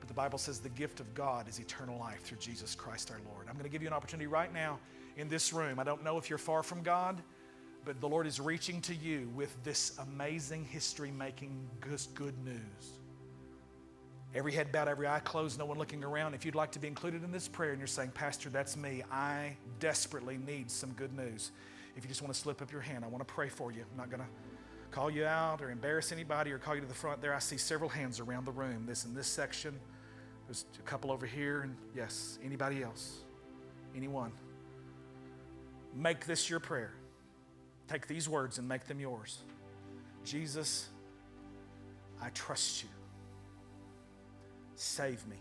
But 0.00 0.08
the 0.08 0.14
Bible 0.14 0.38
says 0.38 0.60
the 0.60 0.68
gift 0.68 1.00
of 1.00 1.14
God 1.14 1.48
is 1.48 1.58
eternal 1.58 1.98
life 1.98 2.22
through 2.22 2.38
Jesus 2.38 2.74
Christ 2.74 3.10
our 3.10 3.20
Lord. 3.32 3.46
I'm 3.48 3.54
going 3.54 3.64
to 3.64 3.70
give 3.70 3.80
you 3.80 3.88
an 3.88 3.94
opportunity 3.94 4.26
right 4.26 4.52
now 4.52 4.78
in 5.16 5.28
this 5.28 5.52
room. 5.52 5.78
I 5.78 5.84
don't 5.84 6.04
know 6.04 6.18
if 6.18 6.28
you're 6.28 6.38
far 6.38 6.62
from 6.62 6.82
God, 6.82 7.22
but 7.84 8.00
the 8.00 8.08
Lord 8.08 8.26
is 8.26 8.38
reaching 8.38 8.80
to 8.82 8.94
you 8.94 9.30
with 9.34 9.56
this 9.64 9.98
amazing 9.98 10.64
history 10.66 11.10
making 11.10 11.68
good 11.80 12.34
news. 12.44 12.98
Every 14.34 14.52
head 14.52 14.72
bowed, 14.72 14.88
every 14.88 15.06
eye 15.06 15.20
closed, 15.20 15.58
no 15.58 15.64
one 15.64 15.78
looking 15.78 16.02
around. 16.02 16.34
If 16.34 16.44
you'd 16.44 16.56
like 16.56 16.72
to 16.72 16.80
be 16.80 16.88
included 16.88 17.22
in 17.22 17.30
this 17.30 17.46
prayer 17.46 17.70
and 17.70 17.78
you're 17.78 17.86
saying, 17.86 18.10
Pastor, 18.10 18.50
that's 18.50 18.76
me, 18.76 19.04
I 19.10 19.56
desperately 19.78 20.38
need 20.38 20.70
some 20.70 20.90
good 20.92 21.16
news. 21.16 21.52
If 21.96 22.02
you 22.02 22.08
just 22.08 22.20
want 22.20 22.34
to 22.34 22.38
slip 22.38 22.60
up 22.60 22.72
your 22.72 22.80
hand, 22.80 23.04
I 23.04 23.08
want 23.08 23.26
to 23.26 23.32
pray 23.32 23.48
for 23.48 23.70
you. 23.70 23.84
I'm 23.90 23.96
not 23.96 24.10
going 24.10 24.22
to 24.22 24.28
call 24.94 25.10
you 25.10 25.26
out 25.26 25.60
or 25.60 25.70
embarrass 25.70 26.12
anybody 26.12 26.52
or 26.52 26.58
call 26.58 26.76
you 26.76 26.80
to 26.80 26.86
the 26.86 26.94
front 26.94 27.20
there. 27.20 27.34
I 27.34 27.40
see 27.40 27.56
several 27.56 27.90
hands 27.90 28.20
around 28.20 28.44
the 28.44 28.52
room. 28.52 28.86
This 28.86 29.04
in 29.04 29.12
this 29.12 29.26
section. 29.26 29.74
There's 30.46 30.64
a 30.78 30.82
couple 30.82 31.10
over 31.10 31.26
here. 31.26 31.62
And 31.62 31.76
yes, 31.96 32.38
anybody 32.44 32.80
else? 32.80 33.18
Anyone? 33.96 34.30
Make 35.96 36.26
this 36.26 36.48
your 36.48 36.60
prayer. 36.60 36.94
Take 37.88 38.06
these 38.06 38.28
words 38.28 38.58
and 38.58 38.68
make 38.68 38.86
them 38.86 39.00
yours. 39.00 39.38
Jesus, 40.24 40.86
I 42.22 42.28
trust 42.30 42.84
you. 42.84 42.88
Save 44.76 45.26
me. 45.26 45.36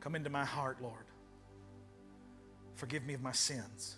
Come 0.00 0.14
into 0.14 0.30
my 0.30 0.44
heart, 0.46 0.78
Lord. 0.80 1.04
Forgive 2.76 3.04
me 3.04 3.12
of 3.12 3.22
my 3.22 3.32
sins. 3.32 3.96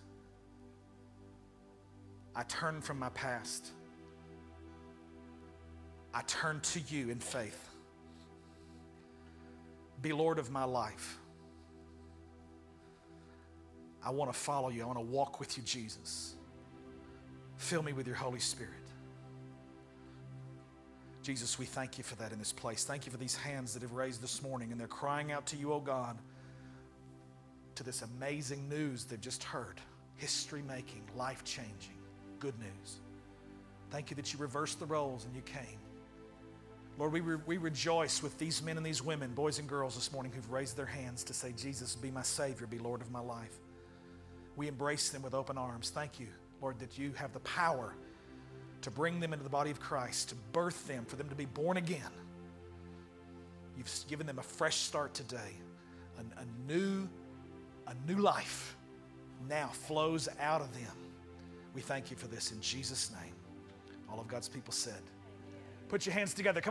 I 2.35 2.43
turn 2.45 2.81
from 2.81 2.99
my 2.99 3.09
past. 3.11 3.71
I 6.13 6.23
turn 6.23 6.61
to 6.61 6.81
you 6.89 7.11
in 7.11 7.19
faith. 7.19 7.69
Be 10.03 10.13
Lord 10.13 10.39
of 10.39 10.51
my 10.51 10.65
life. 10.65 11.19
I 14.03 14.11
want 14.11 14.33
to 14.33 14.39
follow 14.39 14.71
you. 14.71 14.83
I 14.83 14.87
want 14.87 14.99
to 14.99 15.05
walk 15.05 15.41
with 15.41 15.57
you, 15.57 15.63
Jesus. 15.63 16.35
Fill 17.59 17.83
me 17.83 17.93
with 17.93 18.07
your 18.07 18.17
Holy 18.17 18.41
Spirit. 18.41 18.73
Jesus, 21.23 21.59
we 21.59 21.67
thank 21.67 21.99
you 21.99 22.05
for 22.05 22.15
that 22.17 22.33
in 22.33 22.39
this 22.39 22.53
place. 22.53 22.85
Thank 22.85 23.05
you 23.05 23.13
for 23.13 23.19
these 23.19 23.37
hands 23.37 23.75
that 23.75 23.83
have 23.83 23.93
raised 23.93 24.23
this 24.23 24.43
morning 24.43 24.73
and 24.73 24.81
they're 24.81 24.89
crying 24.89 25.33
out 25.33 25.47
to 25.49 25.57
you, 25.57 25.73
oh 25.73 25.81
God, 25.81 26.17
to 27.75 27.83
this 27.83 28.03
amazing 28.03 28.69
news 28.69 29.05
they've 29.05 29.21
just 29.21 29.45
heard 29.45 29.81
history 30.17 30.63
making, 30.63 31.03
life 31.15 31.45
changing, 31.45 31.97
good 32.41 32.59
news. 32.59 33.01
Thank 33.91 34.11
you 34.11 34.17
that 34.17 34.33
you 34.33 34.39
reversed 34.39 34.81
the 34.81 34.87
roles 34.87 35.25
and 35.25 35.35
you 35.35 35.43
came. 35.43 35.79
Lord, 36.99 37.13
we, 37.13 37.21
re- 37.21 37.41
we 37.47 37.57
rejoice 37.57 38.23
with 38.23 38.39
these 38.39 38.63
men 38.63 38.77
and 38.77 38.85
these 38.85 39.03
women, 39.03 39.33
boys 39.33 39.59
and 39.59 39.69
girls 39.69 39.95
this 39.95 40.13
morning 40.13 40.33
who've 40.33 40.51
raised 40.51 40.77
their 40.77 40.87
hands 40.87 41.25
to 41.25 41.35
say, 41.35 41.53
Jesus, 41.57 41.95
be 41.97 42.11
my 42.11 42.23
Savior, 42.23 42.67
be 42.67 42.79
Lord 42.79 43.01
of 43.01 43.11
my 43.11 43.21
life. 43.21 43.55
We 44.57 44.69
embrace 44.69 45.11
them 45.11 45.23
with 45.23 45.35
open 45.35 45.57
arms. 45.57 45.91
Thank 45.91 46.21
you, 46.21 46.27
Lord, 46.61 46.79
that 46.81 46.99
you 46.99 47.13
have 47.13 47.33
the 47.33 47.41
power 47.41 47.95
to 48.83 48.91
bring 48.91 49.21
them 49.21 49.33
into 49.33 49.45
the 49.45 49.51
body 49.51 49.71
of 49.71 49.81
Christ, 49.81 50.31
to 50.31 50.35
birth 50.53 50.87
them, 50.87 51.05
for 51.05 51.17
them 51.17 51.29
to 51.29 51.35
be 51.35 51.47
born 51.47 51.77
again. 51.77 52.01
You've 53.77 53.91
given 54.09 54.27
them 54.27 54.39
a 54.39 54.43
fresh 54.43 54.77
start 54.77 55.15
today. 55.15 55.57
A, 56.19 56.41
a, 56.41 56.45
new, 56.71 57.09
a 57.87 57.95
new 58.07 58.19
life 58.19 58.77
now 59.49 59.69
flows 59.69 60.29
out 60.39 60.61
of 60.61 60.73
them. 60.75 60.93
We 61.75 61.81
thank 61.81 62.11
you 62.11 62.17
for 62.17 62.27
this 62.27 62.53
in 62.53 62.61
Jesus' 62.61 63.11
name. 63.11 63.35
All 64.11 64.21
of 64.21 64.29
God's 64.29 64.49
people 64.49 64.73
said. 64.73 65.03
Put 65.89 66.07
your 66.07 66.15
hands 66.15 66.35
together. 66.35 66.61
Come 66.61 66.69